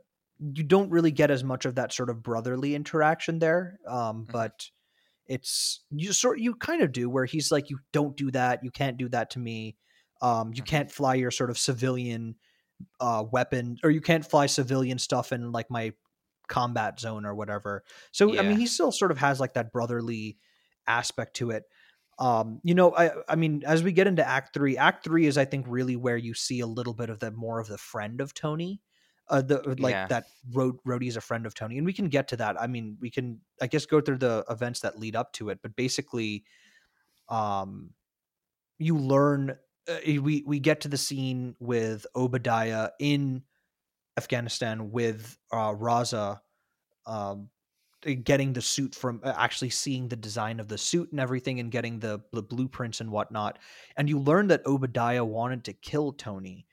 [0.56, 4.34] you don't really get as much of that sort of brotherly interaction there, um, Mhm.
[4.34, 4.70] but
[5.28, 8.72] it's you sort you kind of do where he's like, you don't do that, you
[8.72, 9.78] can't do that to me,
[10.22, 10.66] um, you Mhm.
[10.66, 12.36] can't fly your sort of civilian
[13.00, 15.94] uh weapon or you can't fly civilian stuff in like my
[16.50, 17.84] combat zone or whatever.
[18.12, 20.38] So I mean, he still sort of has like that brotherly
[20.88, 21.64] aspect to it.
[22.18, 25.38] Um, you know, I I mean, as we get into Act Three, Act Three is
[25.38, 28.20] I think really where you see a little bit of the more of the friend
[28.20, 28.82] of Tony,
[29.30, 30.10] uh, the like Yeah.
[30.10, 32.60] that Rhodey is a friend of Tony, and we can get to that.
[32.60, 35.60] I mean, we can I guess go through the events that lead up to it,
[35.62, 36.44] but basically,
[37.30, 37.94] um,
[38.78, 39.58] you learn.
[39.90, 43.44] Uh, we we get to the scene with Obadiah in
[44.20, 46.40] Afghanistan with uh, Raza
[47.06, 47.50] um,
[48.06, 51.60] uh, getting the suit from uh, actually seeing the design of the suit and everything
[51.60, 53.60] and getting the, the blueprints and whatnot.
[53.98, 56.66] And you learn that Obadiah wanted to kill Tony.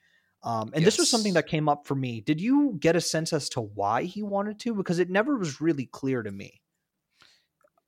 [0.43, 2.21] Um, and this was something that came up for me.
[2.21, 4.73] Did you get a sense as to why he wanted to?
[4.73, 6.61] Because it never was really clear to me.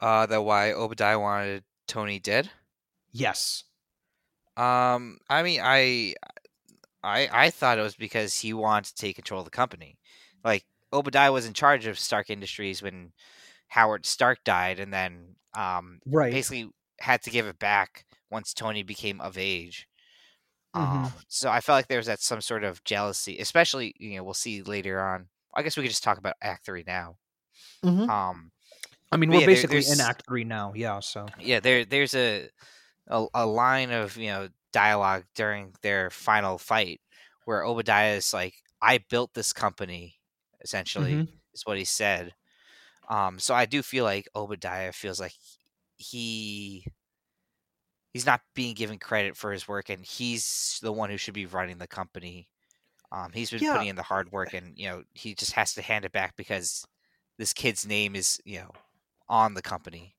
[0.02, 2.50] Uh, that why Obadiah wanted Tony dead.
[3.12, 3.64] Yes.
[4.58, 6.16] Um, I mean, I,
[7.04, 9.98] I, I thought it was because he wanted to take control of the company.
[10.44, 13.12] Like Obadiah was in charge of Stark Industries when
[13.70, 16.32] Howard Stark died, and then um, Right.
[16.32, 16.70] basically
[17.00, 19.88] had to give it back once Tony became of age.
[20.76, 21.06] Mhm.
[21.06, 24.24] Um, so I felt like there was that some sort of jealousy, especially you know
[24.24, 25.28] we'll see later on.
[25.56, 27.18] I guess we could just talk about Act Three now.
[27.84, 28.08] Mhm.
[28.10, 28.52] Um,
[29.12, 30.74] I mean, we're yeah, there- basically in Act Three now.
[30.76, 31.00] Yeah.
[31.00, 31.26] So.
[31.40, 32.50] yeah there there's a,
[33.08, 37.02] a a line of you know dialogue during their final fight
[37.46, 40.16] where Obadiah is like I built this company
[40.62, 41.40] essentially Mhm.
[41.54, 42.34] is what he said
[43.10, 45.34] um so I do feel like Obadiah feels like
[45.98, 46.86] he
[48.14, 51.46] he's not being given credit for his work and he's the one who should be
[51.46, 52.50] running the company
[53.12, 53.66] um he's been Yeah.
[53.66, 56.36] putting in the hard work and you know he just has to hand it back
[56.38, 56.86] because
[57.38, 58.72] this kid's name is you know
[59.30, 60.16] on the company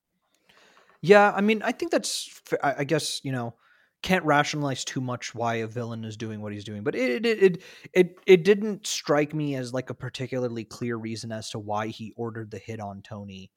[1.03, 2.43] Yeah, I mean, I think that's.
[2.63, 3.55] I guess you know,
[4.03, 7.43] can't rationalize too much why a villain is doing what he's doing, but it it
[7.43, 7.63] it
[7.93, 12.13] it, it didn't strike me as like a particularly clear reason as to why he
[12.17, 13.51] ordered the hit on Tony.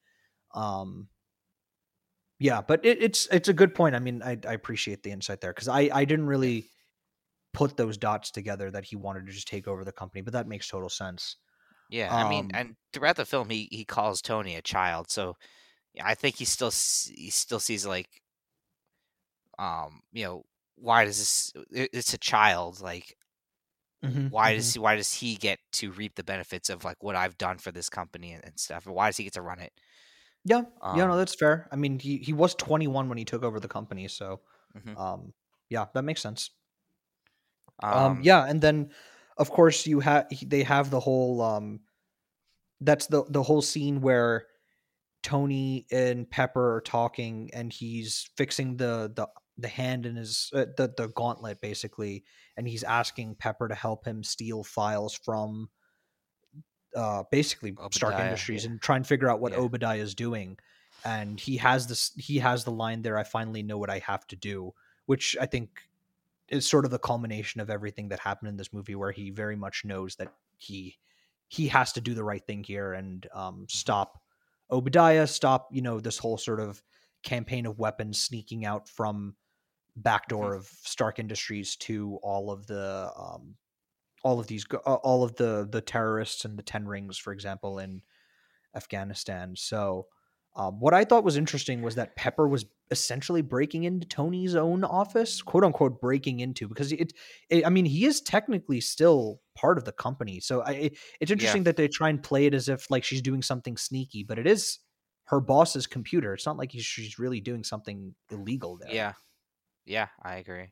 [0.54, 1.08] Um,
[2.38, 3.94] yeah, but it, it's it's a good point.
[3.94, 6.70] I mean, I, I appreciate the insight there because I I didn't really
[7.54, 10.48] put those dots together that he wanted to just take over the company, but that
[10.48, 11.36] makes total sense.
[11.88, 15.10] Yeah, I mean, Um, and throughout the film, he he calls Tony a child.
[15.10, 15.36] So,
[16.02, 18.22] I think he still he still sees like,
[19.58, 20.44] um, you know,
[20.76, 21.52] why does this?
[21.70, 22.80] It's a child.
[22.80, 23.16] Like,
[24.02, 24.54] Mhm, why mhm.
[24.54, 27.58] does he, why does he get to reap the benefits of like what I've done
[27.58, 28.86] for this company and, and stuff?
[28.86, 29.72] Why does he get to run it?
[30.44, 31.68] Yeah, yeah, no, Um, that's fair.
[31.72, 34.42] I mean, he he was 21 when he took over the company, so
[34.74, 34.94] Mhm.
[34.96, 35.32] um,
[35.70, 36.50] yeah, that makes sense.
[37.82, 38.90] Um, Um, yeah, and then
[39.36, 41.80] of course you have they have the whole um,
[42.80, 44.46] that's the the whole scene where
[45.22, 49.28] Tony and Pepper are talking, and he's fixing the the
[49.58, 52.24] the hand in his uh, the the gauntlet basically,
[52.56, 55.68] and he's asking Pepper to help him steal files from
[56.96, 58.70] uh basically Stark Industries yeah.
[58.70, 59.58] and try and figure out what Yeah.
[59.58, 60.58] Obadiah is doing.
[61.04, 64.26] And he has this he has the line there, I finally know what I have
[64.28, 64.72] to do,
[65.06, 65.70] which I think
[66.48, 69.56] is sort of the culmination of everything that happened in this movie where he very
[69.56, 70.98] much knows that he
[71.48, 74.20] he has to do the right thing here and um stop
[74.70, 76.82] Obadiah, stop, you know, this whole sort of
[77.22, 79.34] campaign of weapons sneaking out from
[79.96, 83.54] back door of Stark Industries to all of the um
[84.22, 87.78] all of these uh, all of the the terrorists and the 10 rings for example
[87.78, 88.02] in
[88.74, 89.54] Afghanistan.
[89.56, 90.06] So
[90.56, 94.84] Um, what I thought was interesting was that Pepper was essentially breaking into Tony's own
[94.84, 97.12] office, quote unquote, breaking into because it,
[97.50, 100.38] it I mean, he is technically still part of the company.
[100.40, 101.70] So I, it, it's interesting yeah.
[101.70, 104.46] that they try and play it as if like she's doing something sneaky, but it
[104.46, 104.78] is
[105.24, 106.34] her boss's computer.
[106.34, 108.94] It's not like she's really doing something illegal there.
[108.94, 109.12] Yeah,
[109.84, 110.68] yeah, I agree.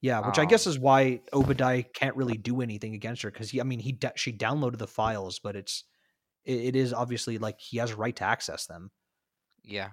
[0.00, 3.50] Yeah, which um, I guess is why Obadiah can't really do anything against her because
[3.50, 5.84] he, I mean, he she downloaded the files, but it's
[6.44, 8.90] it, it is obviously like he has a right to access them.
[9.62, 9.90] Yeah.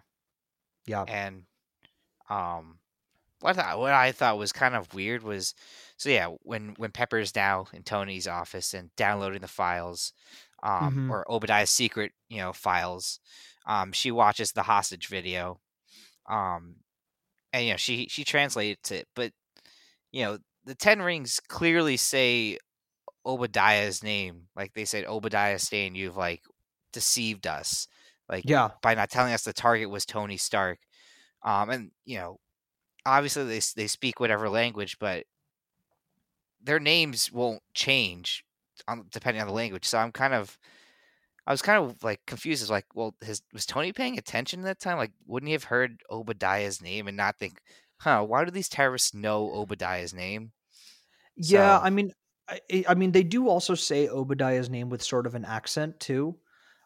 [0.86, 1.04] Yeah.
[1.08, 1.44] And
[2.30, 2.80] um
[3.40, 5.54] what I, what I thought was kind of weird was
[5.98, 10.14] so yeah, when when Pepper's now in Tony's office and downloading the files
[10.64, 11.12] um mm-hmm.
[11.12, 13.20] or Obadiah's secret, you know, files,
[13.66, 15.60] um she watches the hostage video.
[16.30, 16.78] Um
[17.54, 19.32] and you know, she she translates it, but
[20.12, 22.58] you know, the 10 rings clearly say
[23.26, 24.44] Obadiah's name.
[24.56, 26.42] Like they said, Obadiah Stane, you've like
[26.94, 27.88] deceived us.
[28.30, 30.80] Like yeah, by not telling us the target was Tony Stark.
[31.44, 32.40] Um, and you know,
[33.06, 35.26] obviously they they speak whatever language, but
[36.62, 38.44] their names won't change
[38.88, 39.86] on, depending on the language.
[39.86, 40.58] So I'm kind of,
[41.48, 42.62] I was kind of like confused.
[42.62, 44.98] As like, well, his was Tony paying attention at that time?
[44.98, 47.62] Like, wouldn't he have heard Obadiah's name and not think,
[48.00, 50.52] huh, why do these terrorists know Obadiah's name?
[51.38, 52.12] Yeah, so, I mean,
[52.50, 56.36] I, I, mean, they do also say Obadiah's name with sort of an accent too.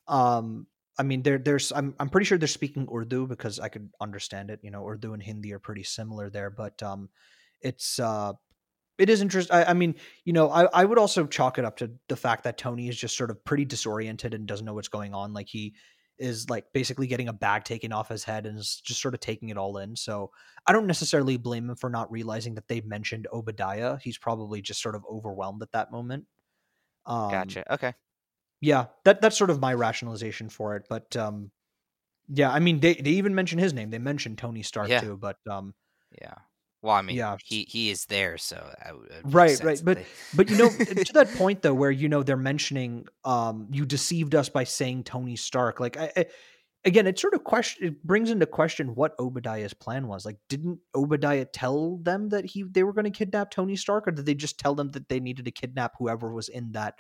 [0.08, 0.68] Um,
[1.00, 4.52] I mean, there, there's, I'm, I'm pretty sure they're speaking Urdu because I could understand
[4.52, 4.60] it.
[4.62, 7.10] You know, Urdu and Hindi are pretty similar there, but um,
[7.62, 8.34] it's, uh,
[9.02, 9.56] it is interesting.
[9.56, 9.96] I, I, mean,
[10.26, 12.96] you know, I, I would also chalk it up to the fact that Tony is
[12.96, 15.34] just sort of pretty disoriented and doesn't know what's going on.
[15.34, 15.74] Like he
[16.20, 19.20] is like basically getting a bag taken off his head and is just sort of
[19.20, 19.96] taking it all in.
[19.96, 20.30] So
[20.68, 23.98] I don't necessarily blame him for not realizing that they mentioned Obadiah.
[24.00, 26.26] He's probably just sort of overwhelmed at that moment.
[27.08, 27.74] Um, gotcha.
[27.74, 27.94] Okay.
[28.62, 30.84] Yeah, that that's sort of my rationalization for it.
[30.88, 31.50] But um,
[32.30, 33.90] yeah, I mean, they they even mention his name.
[33.90, 35.00] They mentioned Tony Stark yeah.
[35.00, 35.18] too.
[35.18, 35.74] But um,
[36.22, 36.36] yeah.
[36.82, 37.38] Well, I mean, yeah.
[37.44, 38.74] he he is there, so
[39.26, 39.82] right, right.
[39.84, 40.06] But they...
[40.34, 44.34] but you know, to that point though, where you know they're mentioning, um, you deceived
[44.34, 45.80] us by saying Tony Stark.
[45.80, 46.26] Like, I, I,
[46.84, 50.26] again, it sort of question it brings into question what Obadiah's plan was.
[50.26, 54.12] Like, didn't Obadiah tell them that he they were going to kidnap Tony Stark, or
[54.12, 56.96] did they just tell them that they needed to kidnap whoever was in that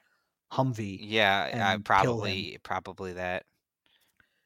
[0.53, 0.99] Humvee?
[1.01, 3.45] Yeah, probably probably that.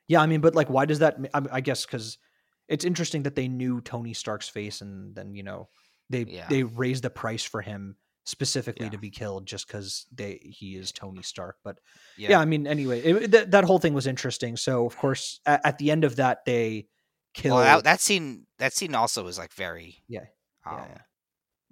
[0.07, 1.17] Yeah, I mean, but like, why does that?
[1.33, 2.19] I, I guess because
[2.67, 5.69] it's interesting that they knew Tony Stark's face and then you know
[6.09, 6.47] they yeah.
[6.49, 8.91] they raised the price for him specifically yeah.
[8.91, 11.57] to be killed just because they he is Tony Stark.
[11.63, 11.77] But
[12.17, 14.57] yeah, yeah I mean, anyway, it, th- that whole thing was interesting.
[14.57, 16.87] So of course, at, at the end of that, they
[17.33, 18.45] kill well, that, that, scene.
[18.59, 20.25] That scene also was like very yeah,
[20.65, 20.97] um, yeah,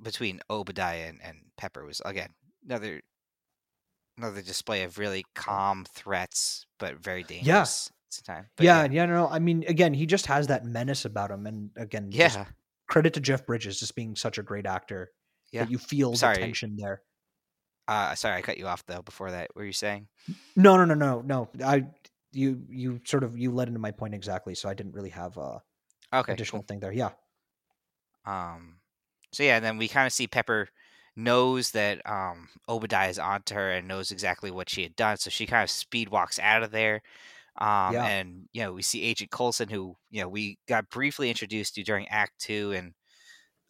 [0.01, 2.29] between Obadiah and, and Pepper was again
[2.65, 3.01] another
[4.17, 7.91] another display of really calm threats, but very dangerous
[8.22, 8.48] time.
[8.56, 11.48] But yeah, yeah, yeah, no, I mean, again, he just has that menace about him,
[11.48, 12.45] and again, yeah,
[12.88, 15.11] credit to Jeff Bridges just being such a great actor.
[15.52, 16.35] Yeah, you feel sorry.
[16.35, 17.02] the tension there.
[17.88, 19.02] Uh, sorry, I cut you off though.
[19.02, 20.07] Before that, what were you saying?
[20.56, 21.49] No, no, no, no, no.
[21.64, 21.85] I
[22.31, 25.38] you you sort of you led into my point exactly, so I didn't really have
[25.38, 25.61] a
[26.14, 26.68] okay additional cool.
[26.68, 26.91] thing there.
[26.91, 27.11] Yeah.
[28.26, 28.77] Um.
[29.31, 30.69] So yeah, then we kind of see Pepper
[31.15, 35.30] knows that um Obadiah is onto her and knows exactly what she had done, so
[35.30, 37.02] she kind of speed walks out of there.
[37.59, 38.05] Um, yeah.
[38.05, 41.84] And you know, we see Agent Coulson, who you know we got briefly introduced to
[41.84, 42.93] during Act Two, and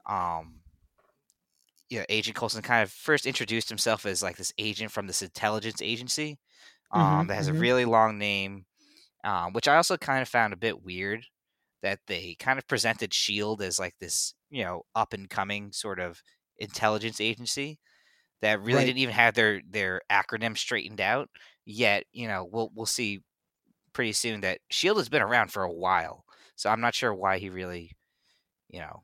[0.05, 0.61] um,
[1.89, 5.21] you know, Agent Coulson kind of first introduced himself as like this agent from this
[5.21, 6.39] intelligence agency
[6.91, 7.57] um, mm-hmm, that has mm-hmm.
[7.57, 8.65] a really long name,
[9.23, 11.25] um, which I also kind of found a bit weird
[11.81, 15.99] that they kind of presented Shield as like this, you know, up and coming sort
[15.99, 16.21] of
[16.57, 17.79] intelligence agency
[18.41, 18.85] that really right.
[18.85, 21.29] didn't even have their their acronym straightened out
[21.65, 22.05] yet.
[22.11, 23.21] You know, we'll we'll see
[23.93, 26.25] pretty soon that Shield has been around for a while,
[26.55, 27.91] so I'm not sure why he really,
[28.69, 29.03] you know,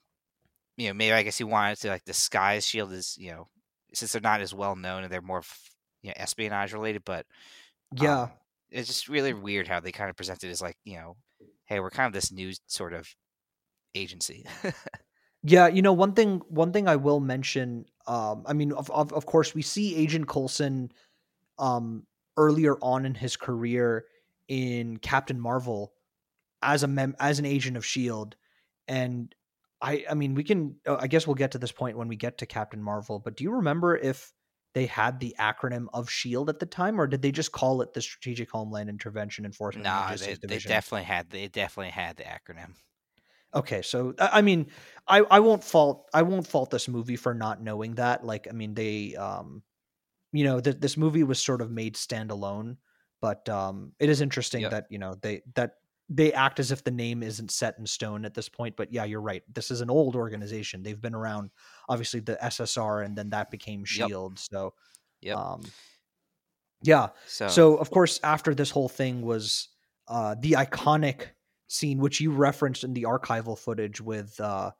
[0.78, 3.48] you know, maybe I guess he wanted to like disguise Shield as you know,
[3.94, 5.44] since they're not as well known and they're more,
[6.02, 7.03] you know, espionage related.
[7.06, 7.26] But
[7.94, 8.32] yeah, um,
[8.72, 11.18] it's just really weird how they kind of presented it as like you know,
[11.66, 13.14] hey, we're kind of this new sort of
[13.95, 14.45] agency.
[15.44, 17.86] yeah, you know, one thing, one thing I will mention.
[18.07, 20.91] Um, I mean, of, of of course, we see Agent Coulson,
[21.60, 22.06] um,
[22.38, 24.06] earlier on in his career
[24.49, 25.93] in Captain Marvel
[26.61, 28.35] as a mem- as an agent of Shield,
[28.88, 29.34] and
[29.81, 32.17] I I mean we can uh, I guess we'll get to this point when we
[32.17, 33.19] get to Captain Marvel.
[33.19, 34.34] But do you remember if
[34.73, 37.93] they had the acronym of Shield at the time, or did they just call it
[37.93, 39.85] the Strategic Homeland Intervention Enforcement?
[39.85, 42.73] No, they, they, definitely had they definitely had the acronym.
[43.53, 44.67] Okay, so I mean,
[45.07, 48.26] I I won't fault I won't fault this movie for not knowing that.
[48.26, 49.63] Like, I mean, they um,
[50.31, 52.77] you know, th- this movie was sort of made standalone
[53.21, 54.71] but um, it is interesting yep.
[54.71, 55.73] that you know they that
[56.09, 58.75] they act as if the name isn't set in stone at this point.
[58.75, 59.43] But yeah, you're right.
[59.53, 60.81] This is an old organization.
[60.81, 61.51] They've been around,
[61.87, 64.33] obviously the SSR, and then that became Shield.
[64.33, 64.39] Yep.
[64.39, 64.73] So,
[65.21, 65.37] yep.
[65.37, 65.61] Um,
[66.81, 67.09] yeah.
[67.27, 69.69] So, so of course, after this whole thing was
[70.07, 71.27] uh, the iconic
[71.67, 74.71] scene, which you referenced in the archival footage with uh,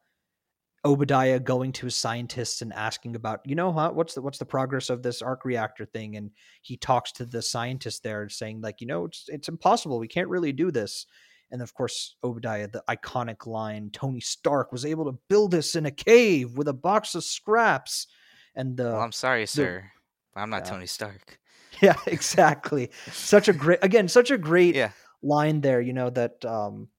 [0.85, 4.45] Obadiah going to his scientists and asking about, you know, huh, what's the what's the
[4.45, 6.15] progress of this arc reactor thing?
[6.15, 6.31] And
[6.61, 9.99] he talks to the scientist there, saying like, you know, it's it's impossible.
[9.99, 11.06] We can't really do this.
[11.51, 15.85] And of course, Obadiah, the iconic line, Tony Stark was able to build this in
[15.85, 18.07] a cave with a box of scraps.
[18.56, 19.91] And the, well, I'm sorry, sir,
[20.35, 20.72] the, I'm not yeah.
[20.72, 21.39] Tony Stark.
[21.81, 22.91] Yeah, exactly.
[23.10, 24.89] such a great, again, such a great yeah.
[25.22, 25.80] line there.
[25.80, 26.89] You know that um,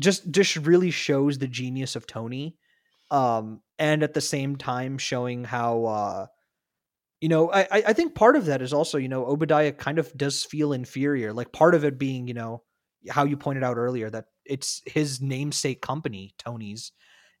[0.00, 2.56] just just really shows the genius of Tony
[3.10, 6.26] um, and at the same time showing how uh,
[7.20, 10.16] you know I, I think part of that is also you know obadiah kind of
[10.16, 12.62] does feel inferior like part of it being you know
[13.08, 16.92] how you pointed out earlier that it's his namesake company tony's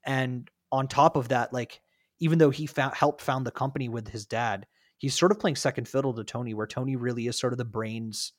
[0.04, 1.80] and on top of that like
[2.20, 4.66] even though he found helped found the company with his dad
[4.98, 7.64] he's sort of playing second fiddle to tony where tony really is sort of the
[7.64, 8.32] brains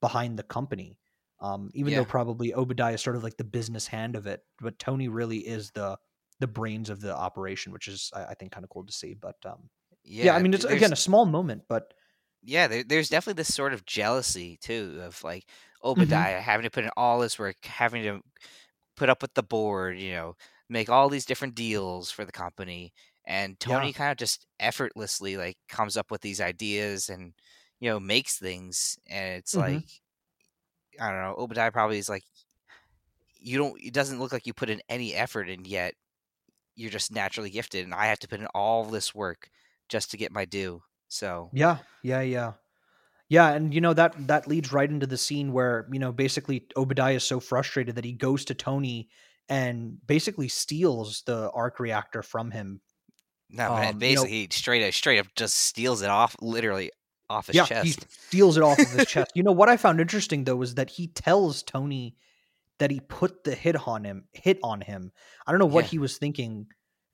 [0.00, 0.98] behind the company
[1.38, 1.98] um, even yeah.
[1.98, 5.38] though probably obadiah is sort of like the business hand of it but tony really
[5.38, 5.96] is the
[6.40, 9.14] the brains of the operation, which is I, I think kind of cool to see.
[9.14, 9.68] But um,
[10.04, 11.94] yeah, yeah, I mean, it's again a small moment, but
[12.42, 15.46] yeah, there, there's definitely this sort of jealousy too of like.
[15.84, 16.42] Obadiah mm-hmm.
[16.42, 18.20] having to put in all this work, having to
[18.96, 20.34] put up with the board, you know,
[20.68, 22.92] make all these different deals for the company,
[23.24, 23.92] and Tony yeah.
[23.92, 27.32] kind of just effortlessly like comes up with these ideas and
[27.78, 29.74] you know makes things, and it's mm-hmm.
[29.74, 29.84] like
[31.00, 32.24] I don't know, Obadiah probably is like
[33.38, 35.94] you don't it doesn't look like you put in any effort and yet
[36.76, 39.50] you're just naturally gifted and I have to put in all this work
[39.88, 40.82] just to get my due.
[41.08, 42.52] So Yeah, yeah, yeah.
[43.28, 46.66] Yeah, and you know that that leads right into the scene where, you know, basically
[46.76, 49.08] Obadiah is so frustrated that he goes to Tony
[49.48, 52.80] and basically steals the arc reactor from him.
[53.50, 56.90] No, um, basically you know, straight up straight up just steals it off literally
[57.28, 57.84] off his yeah, chest.
[57.84, 59.32] He steals it off of his chest.
[59.34, 62.16] You know what I found interesting though was that he tells Tony
[62.78, 65.12] that he put the hit on him hit on him.
[65.46, 65.90] I don't know what yeah.
[65.90, 66.66] he was thinking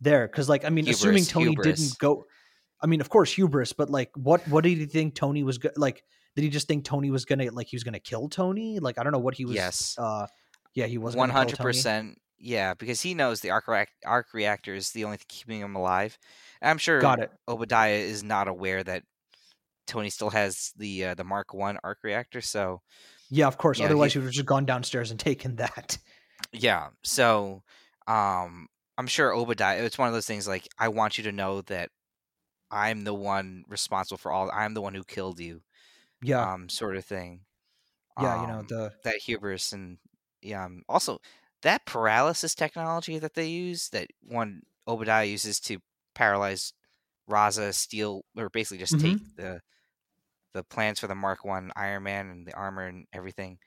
[0.03, 1.81] there because like I mean hubris, assuming Tony hubris.
[1.81, 2.25] didn't go
[2.81, 5.71] I mean of course hubris but like what what did he think Tony was go-
[5.77, 6.03] like
[6.35, 9.05] did he just think Tony was gonna like he was gonna kill Tony like I
[9.05, 10.27] don't know what he was yes uh
[10.75, 13.69] yeah he was 100% yeah because he knows the arc,
[14.05, 16.19] arc reactor is the only thing keeping him alive
[16.61, 19.05] and I'm sure got it Obadiah is not aware that
[19.87, 22.81] Tony still has the uh, the Mark One arc reactor so
[23.33, 23.81] yeah, of course.
[23.81, 25.97] Otherwise, he, you would have just gone downstairs and taken that.
[26.53, 26.89] Yeah.
[27.03, 27.63] So,
[28.07, 28.69] um,
[28.99, 29.83] I'm sure Obadiah.
[29.85, 31.89] It's one of those things like I want you to know that
[32.71, 34.51] I'm the one responsible for all.
[34.53, 35.63] I'm the one who killed you.
[36.23, 36.53] Yeah.
[36.53, 37.41] Um, sort of thing.
[38.21, 39.97] Yeah, um, you know um, the that hubris and
[40.43, 40.67] yeah.
[40.67, 41.19] Um, also,
[41.63, 45.79] that paralysis technology that they use, that one Obadiah uses to
[46.15, 46.75] paralyze
[47.31, 49.17] Raza, steal, or basically just mm-hmm.
[49.17, 49.61] take the
[50.55, 53.59] the plans for the Mark One Iron Man and the armor and everything.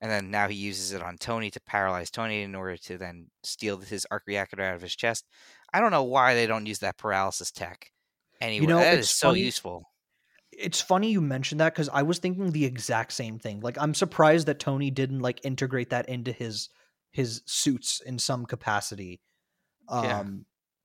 [0.00, 3.28] And then now he uses it on Tony to paralyze Tony in order to then
[3.42, 5.26] steal his arc reactor out of his chest.
[5.72, 7.90] I don't know why they don't use that paralysis tech.
[8.40, 9.90] Anyway, you know, that is so useful.
[10.52, 13.60] It's funny you mentioned that because I was thinking the exact same thing.
[13.60, 16.68] Like I'm surprised that Tony didn't like integrate that into his
[17.10, 19.20] his suits in some capacity.
[19.88, 20.24] Um, yeah.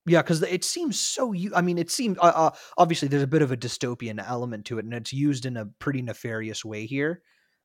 [0.05, 1.33] Yeah, because it seems so.
[1.55, 4.77] I mean, it seems uh, uh, obviously there's a bit of a dystopian element to
[4.77, 7.21] it, and it's used in a pretty nefarious way here.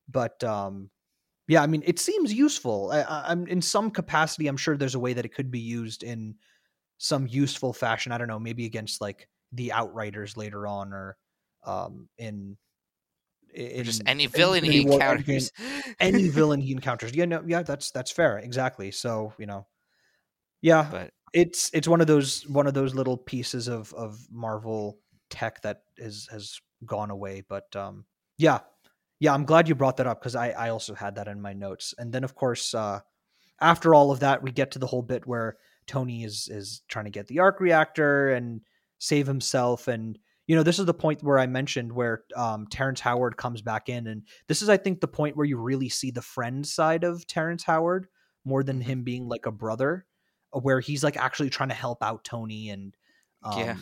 [0.07, 0.89] But um,
[1.49, 2.91] yeah, I mean, it seems useful.
[2.93, 4.47] I, am in some capacity.
[4.47, 6.35] I'm sure there's a way that it could be used in
[6.97, 8.11] some useful fashion.
[8.13, 11.17] I don't know, maybe against like the Outriders later on, or
[11.65, 12.55] um, in
[13.53, 15.51] in, just any villain in, he encounters.
[15.99, 17.13] any villain he encounters.
[17.15, 18.37] Yeah, no, yeah, that's that's fair.
[18.37, 18.91] Exactly.
[18.91, 19.65] So you know,
[20.61, 24.99] yeah, but it's it's one of those one of those little pieces of of Marvel
[25.29, 27.43] tech that is has gone away.
[27.47, 28.05] But um,
[28.37, 28.59] yeah,
[29.19, 31.53] yeah, I'm glad you brought that up because I I also had that in my
[31.53, 31.93] notes.
[31.97, 32.99] And then of course, uh,
[33.61, 35.57] after all of that, we get to the whole bit where
[35.87, 38.61] Tony is is trying to get the arc reactor and
[38.99, 42.99] save himself and you know this is the point where i mentioned where um, terrence
[42.99, 46.11] howard comes back in and this is i think the point where you really see
[46.11, 48.07] the friend side of terrence howard
[48.43, 48.89] more than mm-hmm.
[48.89, 50.05] him being like a brother
[50.51, 52.95] where he's like actually trying to help out Tony and
[53.43, 53.75] um, yeah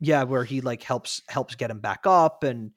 [0.00, 2.72] yeah where he like helps helps get him back up and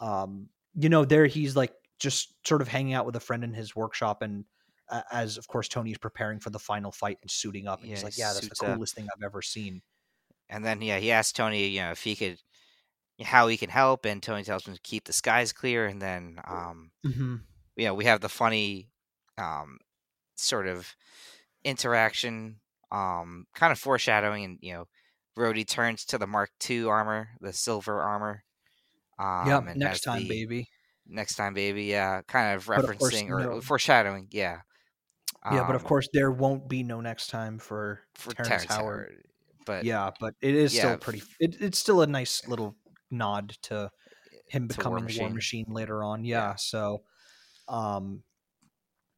[0.00, 3.54] um you know there he's like just sort of hanging out with a friend in
[3.54, 4.44] his workshop and
[4.90, 7.94] uh, as of course Tony's preparing for the final fight and suiting up and yeah,
[7.94, 8.96] he's like yeah that's the coolest up.
[8.96, 9.82] thing I've ever seen
[10.50, 12.38] and then yeah he asks Tony you know if he could
[13.22, 16.40] how he can help and Tony tells him to keep the skies clear and then
[16.46, 17.36] um mm-hmm.
[17.76, 18.90] you know we have the funny
[19.38, 19.78] um,
[20.36, 20.94] sort of
[21.64, 22.56] interaction,
[22.94, 24.84] um, kind of foreshadowing, and you know,
[25.36, 28.44] Rhodey turns to the Mark II armor, the silver armor.
[29.18, 30.68] Um, yeah, next time, the, baby.
[31.06, 31.84] Next time, baby.
[31.84, 33.60] Yeah, kind of referencing of course, or no.
[33.60, 34.28] foreshadowing.
[34.30, 34.58] Yeah.
[35.52, 38.48] Yeah, um, but of um course there won't be no next time for, for Terrence,
[38.48, 39.10] Terrence Howard.
[39.10, 39.24] Howard.
[39.66, 41.22] But yeah, but it is yeah, still pretty.
[41.40, 42.76] It, it's still a nice little
[43.10, 43.90] nod to
[44.48, 45.22] him becoming War Machine.
[45.22, 46.24] War Machine later on.
[46.24, 46.54] Yeah, yeah.
[46.56, 47.02] So,
[47.68, 48.22] um,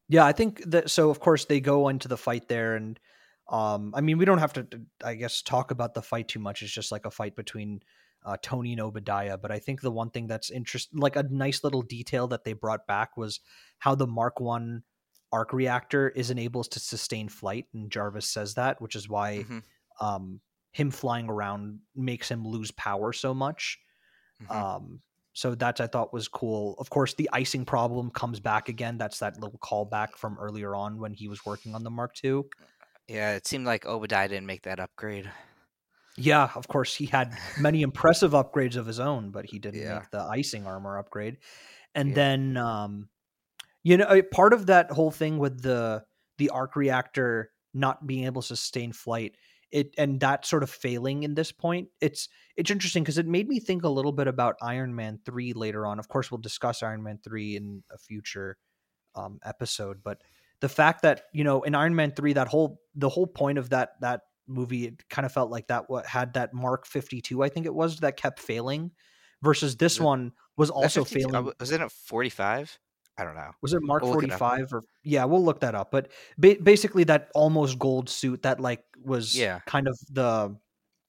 [0.08, 0.90] yeah, I think that.
[0.90, 2.98] So of course they go into the fight there, and
[3.48, 4.66] um, I mean we don't have to,
[5.04, 6.62] I guess, talk about the fight too much.
[6.62, 7.80] It's just like a fight between
[8.24, 9.38] uh, Tony and Obadiah.
[9.38, 12.52] But I think the one thing that's interesting, like a nice little detail that they
[12.52, 13.40] brought back, was
[13.78, 14.82] how the Mark One
[15.32, 19.58] arc reactor isn't able to sustain flight, and Jarvis says that, which is why mm-hmm.
[20.04, 20.40] um,
[20.72, 23.78] him flying around makes him lose power so much.
[24.42, 24.52] Mm-hmm.
[24.52, 25.00] Um,
[25.32, 26.76] so that I thought was cool.
[26.78, 28.96] Of course, the icing problem comes back again.
[28.96, 32.44] That's that little callback from earlier on when he was working on the Mark II.
[33.08, 35.30] Yeah, it seemed like Obadiah didn't make that upgrade.
[36.16, 39.94] Yeah, of course, he had many impressive upgrades of his own, but he didn't yeah.
[39.94, 41.38] make the icing armor upgrade.
[41.94, 42.14] And yeah.
[42.14, 43.08] then, um,
[43.82, 46.04] you know, part of that whole thing with the
[46.38, 49.36] the arc reactor not being able to sustain flight,
[49.70, 53.48] it and that sort of failing in this point, it's it's interesting because it made
[53.48, 55.98] me think a little bit about Iron Man three later on.
[55.98, 58.56] Of course, we'll discuss Iron Man three in a future
[59.14, 60.22] um, episode, but
[60.60, 63.70] the fact that you know in Iron Man three, that whole the whole point of
[63.70, 67.48] that that movie it kind of felt like that what had that mark 52 i
[67.48, 68.92] think it was that kept failing
[69.42, 71.52] versus this one was also uh, failing.
[71.58, 72.78] was it 45
[73.18, 73.50] i don't know.
[73.60, 77.28] Was it mark we'll 45 or yeah we'll look that up but ba- basically that
[77.34, 79.60] almost gold suit that like was yeah.
[79.66, 80.56] kind of the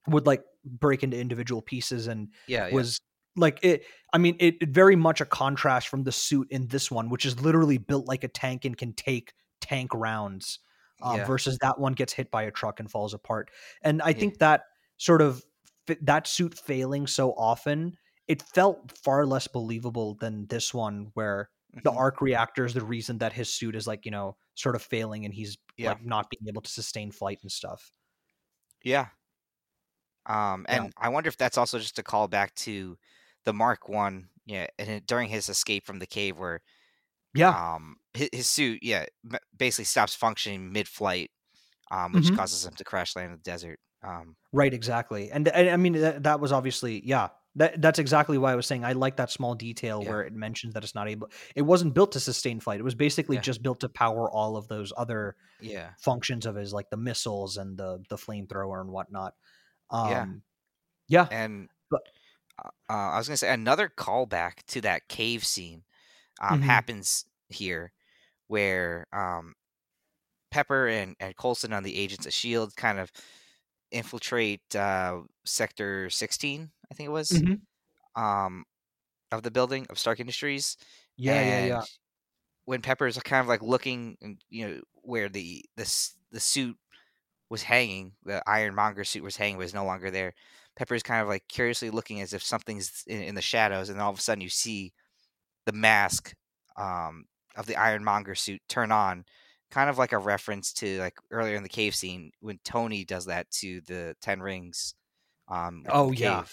[0.08, 3.06] would like break into individual pieces and yeah, was yeah.
[3.38, 3.84] Like it
[4.14, 7.26] i mean it, it very much a contrast from the suit in this one which
[7.26, 10.60] is literally built like a tank and can take tank rounds
[11.02, 11.26] um, yeah.
[11.26, 13.52] versus that one gets hit by a truck and falls apart.
[13.82, 14.18] And I yeah.
[14.18, 14.64] think that
[14.98, 15.44] sort of
[16.02, 17.98] that suit failing so often,
[18.28, 21.82] it felt far less believable than this one where mm-hmm.
[21.84, 24.82] the arc reactor is the reason that his suit is like you know sort of
[24.82, 25.90] failing and he's yeah.
[25.90, 27.92] like not being able to sustain flight and stuff.
[28.84, 29.08] Yeah.
[30.26, 30.90] Um, and yeah.
[30.98, 32.98] I wonder if that's also just a call back to
[33.48, 36.62] the Mark One, yeah, and during his escape from the cave where
[37.34, 37.76] yeah.
[37.76, 39.06] Um, his, his suit, yeah,
[39.58, 41.32] basically stops functioning mid-flight,
[41.90, 42.36] um, which mm-hmm.
[42.36, 43.80] causes him to crash land in the desert.
[44.04, 47.30] Um, right, exactly, and, and I mean that, that was obviously yeah.
[47.56, 50.10] That, that's exactly why I was saying I like that small detail yeah.
[50.10, 51.32] where it mentions that it's not able.
[51.56, 52.80] It wasn't built to sustain flight.
[52.80, 53.42] It was basically yeah.
[53.42, 55.90] just built to power all of those other yeah.
[55.98, 59.34] functions of his, like the missiles and the the flamethrower and whatnot.
[59.90, 60.44] Um,
[61.08, 61.70] yeah, yeah, and
[62.64, 65.84] uh, I was gonna say another callback to that cave scene
[66.42, 66.70] um, mm-hmm.
[66.70, 67.92] happens here,
[68.48, 69.54] where um,
[70.52, 73.12] Pepper and, and Coulson on the Agents of Shield kind of
[73.92, 78.22] infiltrate uh, Sector 16, I think it was, mm-hmm.
[78.22, 78.66] um,
[79.32, 80.78] of the building of Stark Industries.
[81.18, 81.84] Yeah, and yeah, yeah.
[82.66, 84.18] When Pepper's kind of like looking,
[84.50, 86.76] you know, where the the the suit
[87.50, 90.34] was hanging, the Ironmonger suit was hanging, was no longer there.
[90.78, 94.04] Pepper's kind of like curiously looking as if something's in, in the shadows, and then
[94.04, 94.94] all of a sudden you see
[95.66, 96.34] the mask
[96.78, 97.26] um,
[97.56, 99.26] of the Ironmonger suit turn on,
[99.72, 103.26] kind of like a reference to like earlier in the cave scene when Tony does
[103.26, 104.94] that to the Ten Rings.
[105.50, 106.44] Um, oh yeah,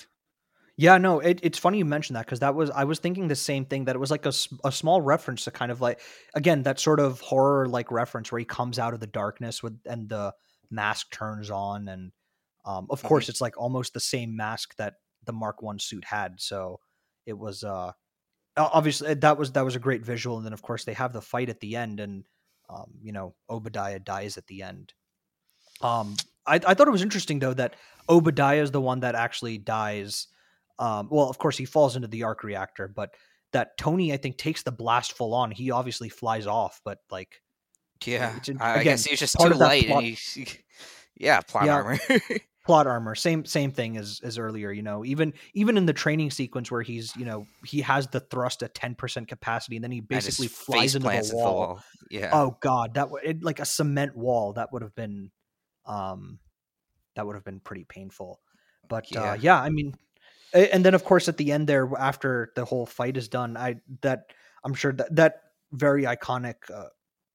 [0.79, 0.97] yeah.
[0.97, 3.67] No, it, it's funny you mentioned that because that was I was thinking the same
[3.67, 4.33] thing that it was like a,
[4.65, 6.01] a small reference to kind of like
[6.35, 9.79] again that sort of horror like reference where he comes out of the darkness with
[9.85, 10.33] and the
[10.71, 12.11] mask turns on and
[12.65, 13.09] um, of mm-hmm.
[13.09, 16.41] course it's like almost the same mask that the Mark One suit had.
[16.41, 16.81] So
[17.27, 17.93] it was uh
[18.57, 21.21] obviously that was that was a great visual and then of course they have the
[21.21, 22.25] fight at the end and
[22.71, 24.93] um, you know obadiah dies at the end
[25.81, 26.15] um,
[26.47, 27.75] I, I, thought it was interesting though that
[28.09, 30.29] obadiah is the one that actually dies
[30.79, 33.15] um, well of course he falls into the arc reactor but
[33.53, 37.41] that tony i think takes the blast full on he obviously flies off but like
[38.05, 40.47] yeah again, i guess he's just too light plot, and he,
[41.17, 41.99] yeah plot yeah, armor
[42.65, 46.31] plot armor same same thing as as earlier you know even even in the training
[46.31, 50.01] sequence where he's you know he has the thrust at 10% capacity and then he
[50.01, 51.29] basically flies into the wall.
[51.29, 51.83] the wall.
[52.11, 55.31] yeah oh god that would like a cement wall that would have been
[55.85, 56.39] um
[57.17, 58.41] that would have been pretty painful
[58.89, 59.33] but yeah.
[59.33, 59.95] uh yeah i mean
[60.55, 63.75] and then of course at the end there after the whole fight is done i
[64.01, 64.33] that
[64.65, 65.41] i'm sure that that
[65.73, 66.87] very iconic uh,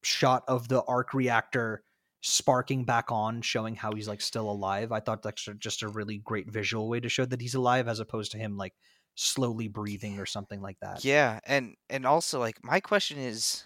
[0.02, 1.84] shot of the arc reactor
[2.22, 4.92] sparking back on, showing how he's like still alive.
[4.92, 8.00] I thought that's just a really great visual way to show that he's alive, as
[8.00, 8.74] opposed to him like
[9.16, 11.04] slowly breathing or something like that.
[11.04, 13.66] Yeah, and and also like my question is,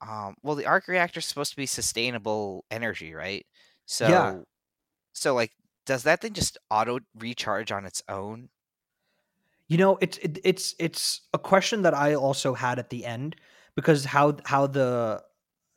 [0.00, 3.46] um, well, the arc reactor is supposed to be sustainable energy, right?
[3.86, 4.44] So, Yeah.
[5.14, 5.52] so like,
[5.86, 8.50] does that thing just auto recharge on its own?
[9.68, 13.36] You know, it's it, it's it's a question that I also had at the end
[13.74, 15.24] because how how the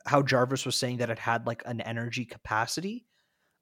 [0.08, 3.04] how Jarvis was saying that it had like an energy capacity.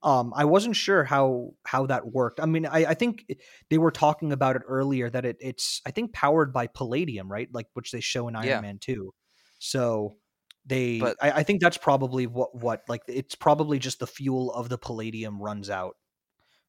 [0.02, 2.38] Um, I wasn't sure how how that worked.
[2.38, 3.24] I mean, I, I think
[3.70, 7.48] they were talking about it earlier that it, it's I think powered by palladium, right?
[7.52, 8.60] Like which they show in Iron Yeah.
[8.60, 9.12] Man two.
[9.58, 10.16] So
[10.64, 14.52] they, But- I, I think that's probably what what like it's probably just the fuel
[14.52, 15.96] of the palladium runs out.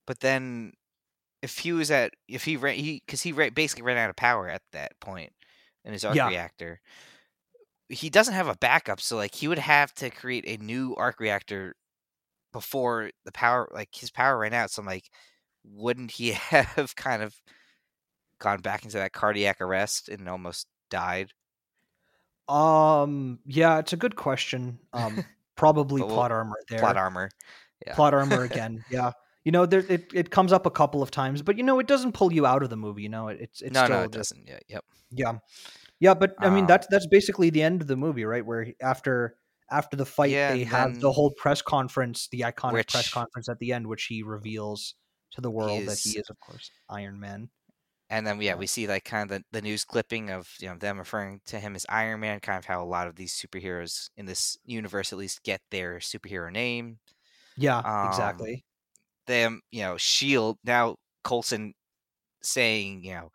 [0.08, 0.74] But then,
[1.42, 4.50] if he was at, if he ran, he because he basically ran out of power
[4.50, 5.34] at that point
[5.84, 6.30] in his arc Yeah.
[6.30, 6.80] reactor.
[7.90, 11.20] He doesn't have a backup, so like he would have to create a new arc
[11.20, 11.76] reactor
[12.52, 14.72] before the power, like his power ran out.
[14.72, 15.10] So I'm like,
[15.64, 17.36] wouldn't he have kind of
[18.40, 21.32] gone back into that cardiac arrest and almost died?
[22.48, 24.80] Um, yeah, it's a good question.
[24.94, 26.80] Um, probably plot armor there.
[26.80, 27.30] Plot armor.
[27.86, 27.96] Yeah.
[27.96, 28.84] plot armor again.
[28.90, 29.12] Yeah,
[29.44, 31.88] you know, there it, it comes up a couple of times, but you know, it
[31.88, 33.04] doesn't pull you out of the movie.
[33.04, 34.48] You know, it, it's it's no, still no, it just- doesn't.
[34.48, 34.86] Yeah, yep.
[35.12, 35.34] yeah,
[36.00, 36.14] yeah.
[36.14, 38.46] But I mean, Um, that's that's basically the end of the movie, right?
[38.46, 39.38] Where after
[39.70, 43.60] after the fight, Yeah, they have the whole press conference, the iconic press conference at
[43.60, 44.96] the end, which he reveals
[45.32, 47.50] to the world that he is- is, of course, Iron Man.
[48.10, 48.56] And then yeah, Yeah.
[48.56, 51.60] we see like kind of the, the news clipping of you know them referring to
[51.60, 55.12] him as Iron Man, kind of how a lot of these superheroes in this universe
[55.12, 57.00] at least get their superhero name.
[57.58, 58.64] Yeah, Um, exactly.
[59.26, 61.74] Them, you know, Shield now Coulson
[62.42, 63.32] saying, you know,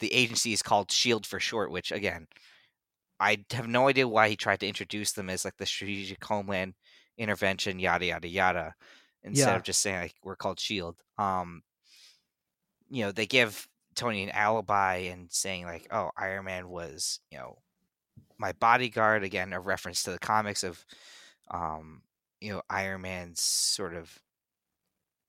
[0.00, 2.26] the agency is called Shield for short, which again,
[3.18, 6.74] I have no idea why he tried to introduce them as like the strategic homeland
[7.18, 8.74] intervention, yada yada yada,
[9.22, 9.56] instead Yeah.
[9.56, 10.96] of just saying like we're called Shield.
[11.18, 11.62] Um,
[12.88, 17.38] you know, they give Tony an alibi and saying like, oh, Iron Man was, you
[17.38, 17.58] know,
[18.38, 19.24] my bodyguard.
[19.24, 20.84] Again, a reference to the comics of,
[21.50, 22.02] um,
[22.40, 24.20] you know, Iron Man's sort of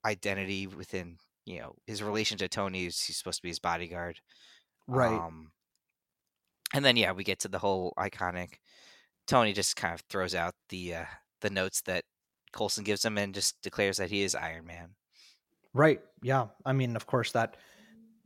[0.05, 2.83] identity within, you know, his relation to Tony.
[2.83, 4.19] He's supposed to be his bodyguard,
[4.87, 5.13] Right.
[5.13, 5.51] Um,
[6.73, 8.55] and then yeah, we get to the whole iconic.
[9.27, 11.05] Tony just kind of throws out the uh,
[11.41, 12.03] the notes that
[12.53, 14.89] Coulson gives him and just declares that he is Iron Man.
[15.73, 16.01] Right.
[16.23, 16.47] Yeah.
[16.65, 17.57] I mean, of course, that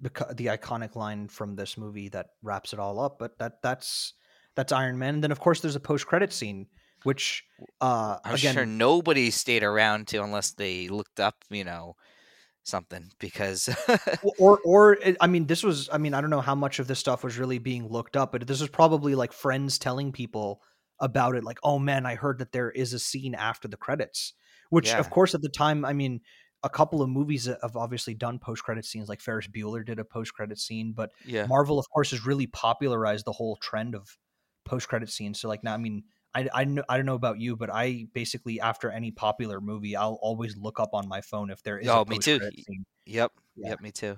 [0.02, 3.20] the iconic line from this movie that wraps it all up.
[3.20, 4.14] But that that's
[4.56, 5.16] that's Iron Man.
[5.16, 6.68] And then, of course, there's a post credit scene,
[7.04, 7.44] which
[7.80, 11.96] uh, I'm again, sure nobody stayed around to unless they looked up, you know,
[12.64, 13.70] something because
[14.40, 15.90] or or it- I mean, this was.
[15.92, 18.32] I mean, I don't know how much of this stuff was really being looked up,
[18.32, 20.62] but this was probably like friends telling people
[21.00, 21.44] about it.
[21.44, 24.34] Like, oh man, I heard that there is a scene after the credits.
[24.70, 25.00] Which, Yeah.
[25.00, 26.22] of course, at the time, I mean.
[26.64, 30.06] A couple of movies have obviously done post credit scenes, like Ferris Bueller did a
[30.06, 34.16] post credit scene, but yeah, Marvel, of course, has really popularized the whole trend of
[34.64, 35.40] post credit scenes.
[35.40, 38.60] So, like now, I mean, I I, I don't know about you, but I basically
[38.60, 41.88] after any popular movie, I'll always look up on my phone if there is.
[41.88, 42.40] Oh, a me too.
[42.40, 42.86] Scene.
[43.06, 43.70] yep, Yeah.
[43.70, 44.18] yep, me too.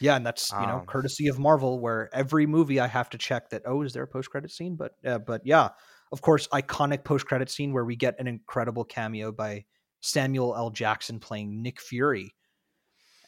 [0.00, 3.18] Yeah, and that's you know Um, courtesy of Marvel, where every movie I have to
[3.18, 3.62] check that.
[3.66, 4.76] Oh, is there a post credit scene?
[4.76, 5.70] But uh, but yeah,
[6.12, 9.64] of course, iconic post credit scene where we get an incredible cameo by
[10.00, 10.70] Samuel L.
[10.70, 12.32] Jackson playing Nick Fury,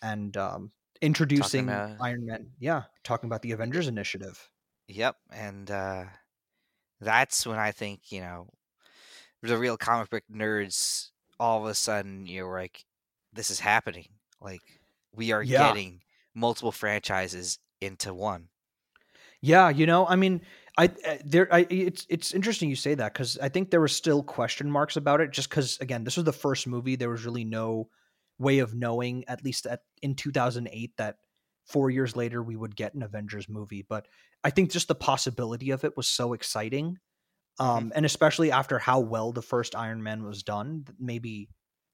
[0.01, 0.70] and um,
[1.02, 2.51] introducing about- Iron Man.
[2.61, 4.48] Yeah, talking about the Avengers Initiative.
[4.86, 6.05] Yep, and uh,
[7.01, 8.51] that's when I think you know
[9.43, 11.11] the real comic book nerds
[11.41, 12.87] all of a sudden you're like,
[13.33, 14.09] this is happening.
[14.41, 14.81] Like
[15.13, 15.77] we are Yeah.
[15.77, 16.03] getting
[16.35, 18.51] multiple franchises into one.
[19.41, 20.43] Yeah, you know, I mean,
[20.77, 23.89] I uh, there, I it's it's interesting you say that because I think there were
[23.89, 25.31] still question marks about it.
[25.33, 26.97] Just because, again, this was the first movie.
[26.97, 27.89] There was really no
[28.39, 31.17] way of knowing, at least at in 2008, that
[31.67, 33.83] four years later we would get an Avengers movie.
[33.83, 34.09] But
[34.45, 36.99] I think just the possibility of it was so exciting,
[37.59, 41.51] um, and especially after how well the first Iron Man was done, maybe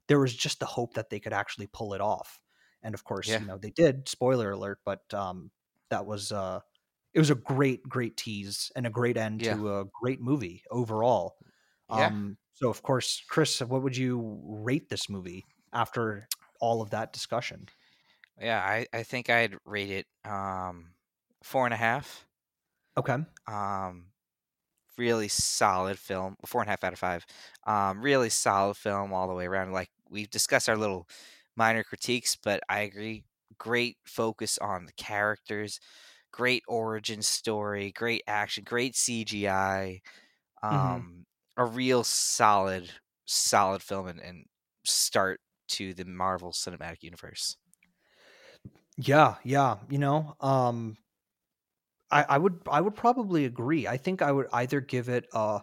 [0.09, 2.41] there was just the hope that they could actually pull it off.
[2.83, 3.41] And of course, Yeah.
[3.41, 4.09] you know, they did.
[4.09, 5.51] Spoiler alert, but um,
[5.91, 6.61] that was uh,
[7.15, 9.55] it was a great, great tease and a great end Yeah.
[9.55, 11.37] to a great movie overall.
[11.91, 12.07] Yeah.
[12.07, 16.29] Um, so of course, Chris, what would you rate this movie after
[16.61, 17.69] all of that discussion?
[18.41, 20.95] Yeah, I, I think I'd rate it um,
[21.43, 22.26] four and a half.
[22.97, 23.17] Okay.
[23.47, 24.09] Um,
[24.99, 26.37] really solid film.
[26.47, 27.27] Four and a half out of five.
[27.67, 29.73] Um, really solid film all the way around.
[29.73, 31.09] Like we've discussed our little
[31.57, 33.25] minor critiques, but I agree.
[33.59, 35.81] Great focus on the characters.
[36.33, 37.93] Great origin story.
[37.93, 38.65] Great action.
[38.65, 40.03] Great CGI.
[40.63, 42.91] Um, a real solid,
[43.27, 44.47] solid film and, and
[44.85, 47.57] start to the Marvel Cinematic Universe.
[48.99, 49.79] Yeah, yeah.
[49.91, 50.97] You know, um,
[52.11, 53.87] I, I would I would probably agree.
[53.87, 55.61] I think I would either give it a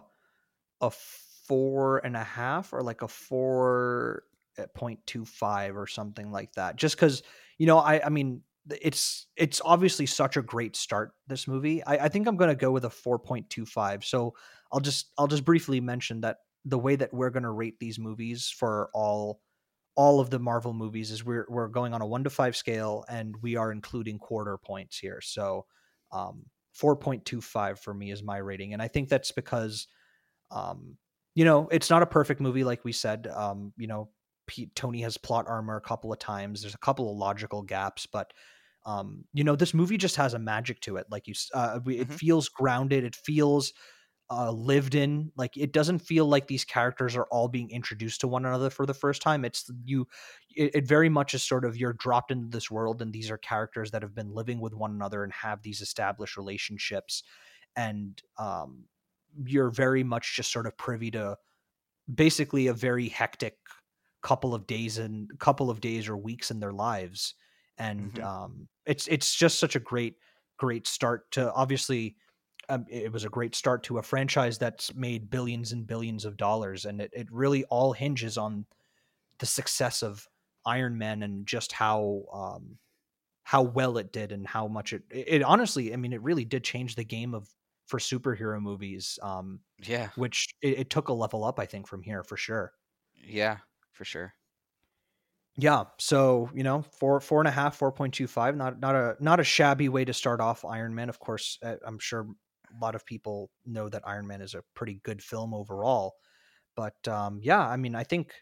[0.80, 4.24] a four and a half or like a four
[4.58, 6.76] at 0.25 or something like that.
[6.76, 7.22] Just because,
[7.58, 12.06] you know, I I mean it's it's obviously such a great start this movie I,
[12.06, 14.34] I think i'm to go with a 4.25 so
[14.72, 18.48] i'll just i'll just briefly mention that the way that we're to rate these movies
[18.48, 19.40] for all
[19.96, 23.04] all of the marvel movies is we're we're going on a 1 to 5 scale
[23.08, 25.66] and we are including quarter points here so
[26.14, 26.46] um
[26.80, 29.86] 4.25 for me is my rating and i think that's because
[30.50, 30.96] um
[31.34, 34.08] you know it's not a perfect movie like we said um you know
[34.46, 36.60] Pete, Tony has plot armor a couple of times.
[36.60, 38.32] There's a couple of logical gaps, but
[38.86, 41.06] um, you know, this movie just has a magic to it.
[41.10, 42.12] Like you, uh, it mm-hmm.
[42.14, 43.04] feels grounded.
[43.04, 43.72] It feels
[44.30, 45.30] uh, lived in.
[45.36, 48.86] Like it doesn't feel like these characters are all being introduced to one another for
[48.86, 49.44] the first time.
[49.44, 50.06] It's you.
[50.54, 53.38] It, it, very much is sort of you're dropped into this world, and these are
[53.38, 57.22] characters that have been living with one another and have these established relationships,
[57.76, 58.84] and um,
[59.44, 61.36] you're very much just sort of privy to
[62.12, 63.56] basically a very hectic
[64.22, 67.34] couple of days and couple of days or weeks in their lives
[67.78, 68.24] and mm-hmm.
[68.24, 70.16] um, it's it's just such a great
[70.58, 72.16] great start to obviously
[72.68, 76.36] um, it was a great start to a franchise that's made billions and billions of
[76.36, 78.66] dollars and it, it really all hinges on
[79.38, 80.26] the success of
[80.66, 82.78] iron man and just how um,
[83.42, 86.44] how well it did and how much it, it, it honestly i mean it really
[86.44, 87.48] did change the game of
[87.86, 92.02] for superhero movies um yeah which it, it took a level up i think from
[92.02, 92.72] here for sure
[93.26, 93.58] yeah
[93.94, 94.34] for sure.
[95.56, 98.96] Yeah, so you know, four four and a half, four point two five, not not
[98.96, 101.08] a not a shabby way to start off Iron Man.
[101.08, 102.26] Of course, uh, I'm sure
[102.74, 106.14] a lot of people know that Iron Man is a pretty good film overall,
[106.76, 108.32] but um, yeah, I mean, I think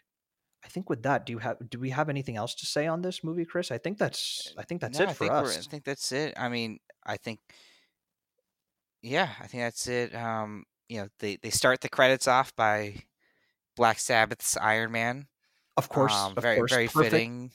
[0.63, 3.01] I think with that, do you have do we have anything else to say on
[3.01, 3.71] this movie, Chris?
[3.71, 5.57] I think that's I think that's no, it I for us.
[5.57, 6.33] I think that's it.
[6.37, 7.39] I mean, I think
[9.01, 10.15] yeah, I think that's it.
[10.15, 13.03] Um, you know, they they start the credits off by
[13.75, 15.27] Black Sabbath's Iron Man
[15.77, 16.71] of course, um, of very course.
[16.71, 17.11] very Perfect.
[17.11, 17.51] fitting.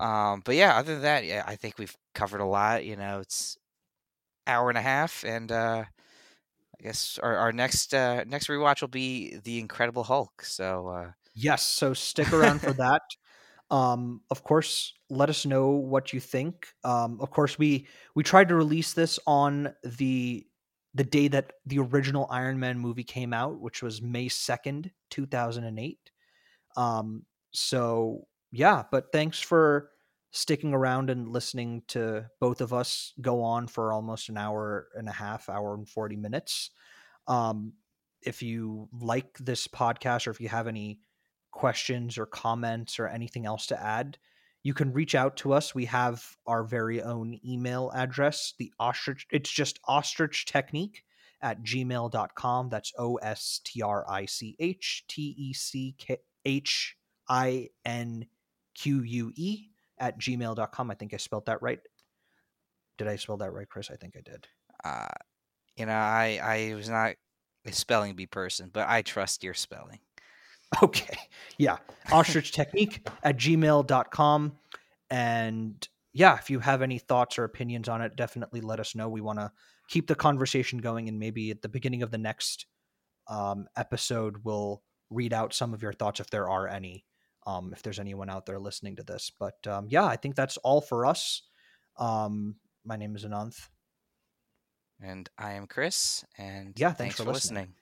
[0.00, 2.84] Um, but yeah, other than that, yeah, I think we've covered a lot.
[2.84, 3.56] You know, it's
[4.46, 5.84] hour and a half, and uh,
[6.80, 10.44] I guess our, our next uh, next rewatch will be the Incredible Hulk.
[10.44, 11.10] So uh...
[11.34, 13.02] yes, so stick around for that.
[13.70, 16.68] Um, of course, let us know what you think.
[16.84, 20.46] Um, of course, we we tried to release this on the
[20.94, 25.26] the day that the original Iron Man movie came out, which was May second, two
[25.26, 26.10] thousand and eight.
[26.76, 29.90] Um, so yeah, but thanks for
[30.34, 35.08] sticking around and listening to both of us go on for almost an hour and
[35.08, 36.70] a half, hour and 40 minutes.
[37.28, 37.74] Um,
[38.20, 40.98] if you like this podcast or if you have any
[41.52, 44.18] questions or comments or anything else to add,
[44.64, 45.72] you can reach out to us.
[45.72, 51.04] We have our very own email address, the ostrich, it's just ostrich technique
[51.42, 52.70] at gmail.com.
[52.70, 55.94] That's O S T R I C H T E C
[56.44, 56.96] H
[57.28, 58.26] I N
[58.74, 59.68] Q U E
[60.04, 60.90] at gmail.com.
[60.90, 61.80] I think I spelled that right.
[62.98, 63.90] Did I spell that right, Chris?
[63.90, 64.46] I think I did.
[64.84, 65.06] Uh,
[65.76, 67.14] you know, I, I was not
[67.66, 69.98] a spelling bee person, but I trust your spelling.
[70.82, 71.16] Okay.
[71.56, 71.76] Yeah.
[72.10, 74.52] Ostrich technique at gmail.com.
[75.08, 79.08] And yeah, if you have any thoughts or opinions on it, definitely let us know.
[79.08, 79.52] We want to
[79.88, 81.08] keep the conversation going.
[81.08, 82.66] And maybe at the beginning of the next
[83.28, 87.04] um, episode, we'll read out some of your thoughts if there are any,
[87.46, 89.30] um, if there's anyone out there listening to this.
[89.38, 91.42] But um, yeah, I think that's all for us.
[91.96, 93.68] Um, my name is Ananth.
[95.02, 96.24] And I am Chris.
[96.38, 97.74] And yeah, thanks, thanks for, for listening.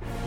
[0.00, 0.25] listening.